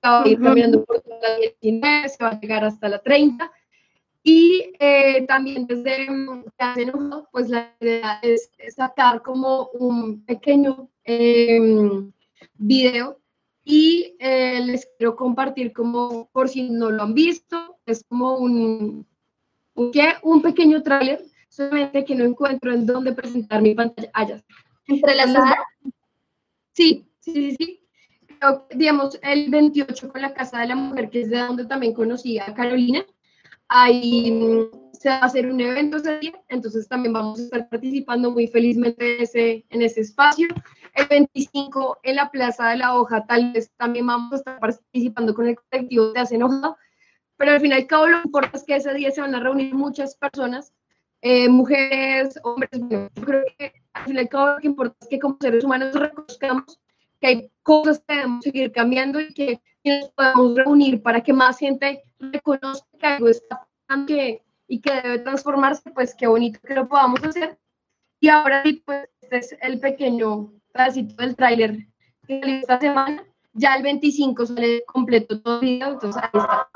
Va 0.04 0.22
a 0.22 0.28
ir 0.28 0.40
caminando 0.40 0.84
por 0.84 1.02
la 1.06 1.36
19, 1.36 2.08
se 2.08 2.24
va 2.24 2.30
a 2.30 2.40
llegar 2.40 2.64
hasta 2.64 2.88
la 2.88 2.98
30. 2.98 3.52
Y 4.22 4.72
eh, 4.78 5.26
también 5.26 5.66
desde 5.66 6.04
enojado, 6.04 7.28
pues 7.30 7.50
la 7.50 7.74
idea 7.80 8.20
es 8.22 8.50
sacar 8.74 9.22
como 9.22 9.68
un 9.74 10.24
pequeño 10.24 10.90
eh, 11.04 11.60
video 12.54 13.19
y 13.64 14.16
eh, 14.18 14.60
les 14.64 14.88
quiero 14.96 15.16
compartir 15.16 15.72
como 15.72 16.28
por 16.32 16.48
si 16.48 16.70
no 16.70 16.90
lo 16.90 17.02
han 17.02 17.14
visto, 17.14 17.78
es 17.86 18.04
como 18.08 18.36
un, 18.36 19.06
un, 19.74 19.92
un 20.22 20.42
pequeño 20.42 20.82
tráiler, 20.82 21.24
solamente 21.48 22.04
que 22.04 22.14
no 22.14 22.24
encuentro 22.24 22.72
en 22.72 22.86
dónde 22.86 23.12
presentar 23.12 23.62
mi 23.62 23.74
pantalla. 23.74 24.10
Allá. 24.14 24.44
¿Entre 24.86 25.14
las 25.14 25.34
Sí, 26.72 27.06
sí, 27.20 27.32
sí, 27.32 27.56
sí. 27.58 27.80
digamos, 28.74 29.18
el 29.22 29.50
28 29.50 30.10
con 30.10 30.22
la 30.22 30.32
Casa 30.32 30.60
de 30.60 30.68
la 30.68 30.76
Mujer, 30.76 31.10
que 31.10 31.22
es 31.22 31.30
de 31.30 31.38
donde 31.38 31.66
también 31.66 31.92
conocí 31.92 32.38
a 32.38 32.54
Carolina, 32.54 33.04
ahí 33.68 34.30
mm, 34.30 34.92
se 34.92 35.08
va 35.08 35.16
a 35.16 35.26
hacer 35.26 35.50
un 35.50 35.60
evento 35.60 35.98
ese 35.98 36.18
día, 36.18 36.32
entonces 36.48 36.88
también 36.88 37.12
vamos 37.12 37.38
a 37.38 37.42
estar 37.42 37.68
participando 37.68 38.30
muy 38.30 38.46
felizmente 38.46 39.16
en 39.16 39.22
ese, 39.22 39.64
en 39.68 39.82
ese 39.82 40.00
espacio. 40.00 40.48
El 40.94 41.06
25 41.06 41.98
en 42.02 42.16
la 42.16 42.30
Plaza 42.30 42.68
de 42.68 42.76
la 42.76 42.94
Hoja, 42.94 43.24
tal 43.26 43.52
vez 43.52 43.70
también 43.76 44.06
vamos 44.06 44.32
a 44.32 44.36
estar 44.36 44.58
participando 44.58 45.34
con 45.34 45.46
el 45.46 45.56
colectivo 45.56 46.12
de 46.12 46.20
Hacen 46.20 46.42
Hoja, 46.42 46.76
pero 47.36 47.52
al 47.52 47.60
final 47.60 47.78
y 47.78 47.82
al 47.82 47.86
cabo 47.86 48.06
lo 48.06 48.18
que 48.18 48.28
importa 48.28 48.56
es 48.56 48.64
que 48.64 48.76
ese 48.76 48.92
día 48.94 49.10
se 49.10 49.20
van 49.20 49.34
a 49.34 49.40
reunir 49.40 49.74
muchas 49.74 50.16
personas, 50.16 50.72
eh, 51.22 51.48
mujeres, 51.48 52.38
hombres, 52.42 52.70
bueno, 52.72 53.08
yo 53.14 53.24
creo 53.24 53.44
que 53.58 53.72
al 53.92 54.04
final 54.04 54.16
y 54.16 54.26
al 54.26 54.28
cabo 54.28 54.46
lo 54.48 54.58
que 54.58 54.66
importa 54.66 54.96
es 55.00 55.08
que 55.08 55.18
como 55.18 55.36
seres 55.40 55.64
humanos 55.64 55.94
reconozcamos 55.94 56.80
que 57.20 57.26
hay 57.26 57.52
cosas 57.62 58.02
que 58.06 58.14
debemos 58.14 58.44
seguir 58.44 58.72
cambiando 58.72 59.20
y 59.20 59.32
que 59.34 59.60
nos 59.84 60.10
podemos 60.10 60.54
reunir 60.56 61.02
para 61.02 61.22
que 61.22 61.32
más 61.32 61.58
gente 61.58 62.02
reconozca 62.18 62.86
que 62.98 63.06
algo 63.06 63.28
está 63.28 63.66
pasando 63.86 64.14
y 64.68 64.80
que 64.80 64.92
debe 65.02 65.18
transformarse, 65.18 65.90
pues 65.90 66.14
qué 66.14 66.26
bonito 66.26 66.60
que 66.62 66.74
lo 66.74 66.88
podamos 66.88 67.22
hacer. 67.24 67.58
Y 68.20 68.28
ahora 68.28 68.62
sí, 68.62 68.82
pues 68.84 69.08
este 69.20 69.38
es 69.38 69.56
el 69.62 69.80
pequeño 69.80 70.52
pedacito 70.72 71.14
del 71.16 71.36
tráiler 71.36 71.86
que 72.26 72.40
salió 72.40 72.56
esta 72.56 72.80
semana. 72.80 73.24
Ya 73.52 73.74
el 73.74 73.82
25 73.82 74.46
sale 74.46 74.84
completo 74.86 75.40
todo 75.40 75.56
el 75.56 75.60
video, 75.60 75.88
entonces 75.88 76.22
ahí 76.22 76.30
está. 76.32 76.68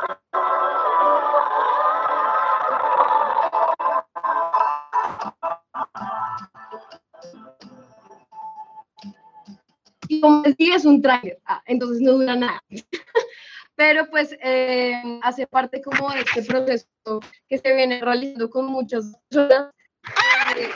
Y 10.08 10.20
como 10.20 10.42
les 10.42 10.56
digo, 10.56 10.74
es 10.74 10.84
un 10.84 11.00
tráiler, 11.00 11.40
ah, 11.46 11.62
entonces 11.66 12.00
no 12.00 12.12
dura 12.12 12.36
nada. 12.36 12.62
Pero 13.76 14.08
pues 14.08 14.36
eh, 14.40 15.20
hace 15.22 15.46
parte 15.46 15.82
como 15.82 16.10
de 16.10 16.20
este 16.20 16.42
proceso 16.42 17.20
que 17.48 17.58
se 17.58 17.74
viene 17.74 18.00
realizando 18.00 18.48
con 18.48 18.66
muchas 18.66 19.16
personas 19.28 19.74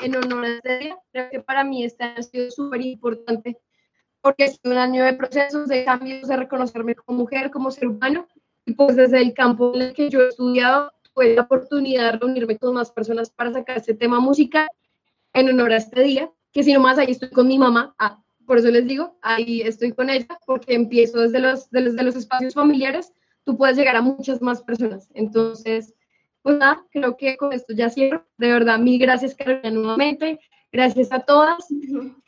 en 0.03 0.17
honor 0.17 0.45
a 0.45 0.49
este 0.57 0.79
día. 0.79 0.99
Creo 1.13 1.31
que 1.31 1.41
para 1.41 1.65
mí 1.65 1.85
este 1.85 2.05
año 2.05 2.15
ha 2.19 2.23
sido 2.23 2.51
súper 2.51 2.81
importante 2.83 3.59
porque 4.21 4.49
sido 4.49 4.73
un 4.73 4.79
año 4.79 5.05
de 5.05 5.15
procesos, 5.15 5.69
de 5.69 5.85
cambios, 5.85 6.29
de 6.29 6.37
reconocerme 6.37 6.95
como 6.95 7.19
mujer, 7.19 7.51
como 7.51 7.71
ser 7.71 7.89
humano. 7.89 8.27
Y 8.67 8.75
pues 8.75 8.97
desde 8.97 9.23
el 9.23 9.33
campo 9.33 9.73
en 9.75 9.83
el 9.83 9.93
que 9.95 10.11
yo 10.11 10.21
he 10.23 10.29
estudiado, 10.29 10.93
tuve 11.03 11.35
la 11.35 11.43
oportunidad 11.43 12.13
de 12.13 12.19
reunirme 12.19 12.59
con 12.59 12.75
más 12.75 12.91
personas 12.91 13.31
para 13.31 13.53
sacar 13.53 13.79
este 13.79 13.95
tema 13.95 14.21
musical 14.21 14.69
en 15.33 15.49
honor 15.49 15.73
a 15.73 15.77
este 15.77 16.03
día, 16.03 16.31
que 16.53 16.63
si 16.63 16.73
no 16.73 16.81
más 16.81 16.99
ahí 16.99 17.13
estoy 17.13 17.31
con 17.31 17.49
mi 17.49 17.59
mamá, 17.59 17.95
ah, 17.99 18.23
por 18.47 18.59
eso 18.59 18.71
les 18.71 18.87
digo, 18.87 19.19
ahí 19.23 19.61
estoy 19.63 19.93
con 19.93 20.11
ella, 20.11 20.39
porque 20.47 20.75
empiezo 20.75 21.21
desde 21.21 21.39
los, 21.39 21.71
desde 21.71 22.03
los 22.03 22.17
espacios 22.17 22.55
familiares, 22.55 23.13
tú 23.45 23.57
puedes 23.57 23.77
llegar 23.77 23.97
a 23.97 24.03
muchas 24.03 24.43
más 24.43 24.63
personas. 24.63 25.09
Entonces, 25.15 25.95
pues 26.43 26.57
nada, 26.57 26.85
creo 26.91 27.17
que 27.17 27.37
con 27.37 27.53
esto 27.53 27.73
ya 27.75 27.91
cierro. 27.91 28.25
De 28.37 28.51
verdad, 28.51 28.79
mil 28.79 28.99
gracias, 29.01 29.35
Carolina, 29.35 29.71
nuevamente. 29.71 30.41
Gracias 30.73 31.13
a 31.13 31.21
todas. 31.21 31.67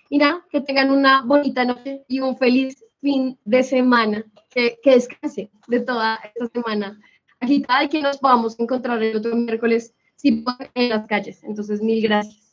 Y 0.09 0.19
nada, 0.19 0.45
que 0.51 0.61
tengan 0.61 0.91
una 0.91 1.23
bonita 1.23 1.65
noche 1.65 2.05
y 2.09 2.21
un 2.21 2.37
feliz 2.37 2.85
fin 3.01 3.39
de 3.45 3.63
semana. 3.63 4.25
Que, 4.51 4.79
que 4.83 4.91
descanse 4.93 5.51
de 5.69 5.81
toda 5.81 6.19
esta 6.25 6.49
semana 6.49 7.01
agitada 7.39 7.85
y 7.85 7.89
que 7.89 8.03
nos 8.03 8.19
podamos 8.19 8.59
encontrar 8.59 9.03
el 9.03 9.17
otro 9.17 9.37
miércoles 9.37 9.95
si 10.17 10.45
en 10.75 10.89
las 10.89 11.07
calles. 11.07 11.43
Entonces, 11.45 11.81
mil 11.81 12.03
gracias. 12.03 12.50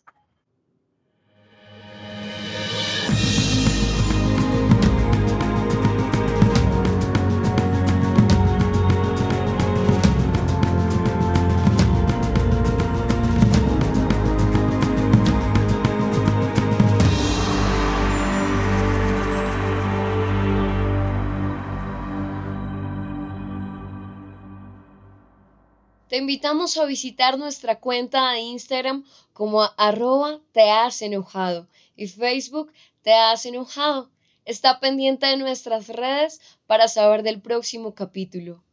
Te 26.08 26.16
invitamos 26.16 26.78
a 26.78 26.86
visitar 26.86 27.38
nuestra 27.38 27.82
cuenta 27.82 28.32
de 28.32 28.40
Instagram 28.40 29.04
como 29.34 29.64
arroba 29.76 30.40
te 30.54 30.72
has 30.72 31.02
enojado 31.02 31.68
y 31.98 32.08
Facebook 32.08 32.72
te 33.02 33.14
has 33.14 33.46
enojado. 33.46 34.10
Está 34.46 34.80
pendiente 34.80 35.26
de 35.28 35.36
nuestras 35.36 35.90
redes 35.90 36.40
para 36.66 36.88
saber 36.88 37.24
del 37.24 37.42
próximo 37.42 37.94
capítulo. 37.94 38.64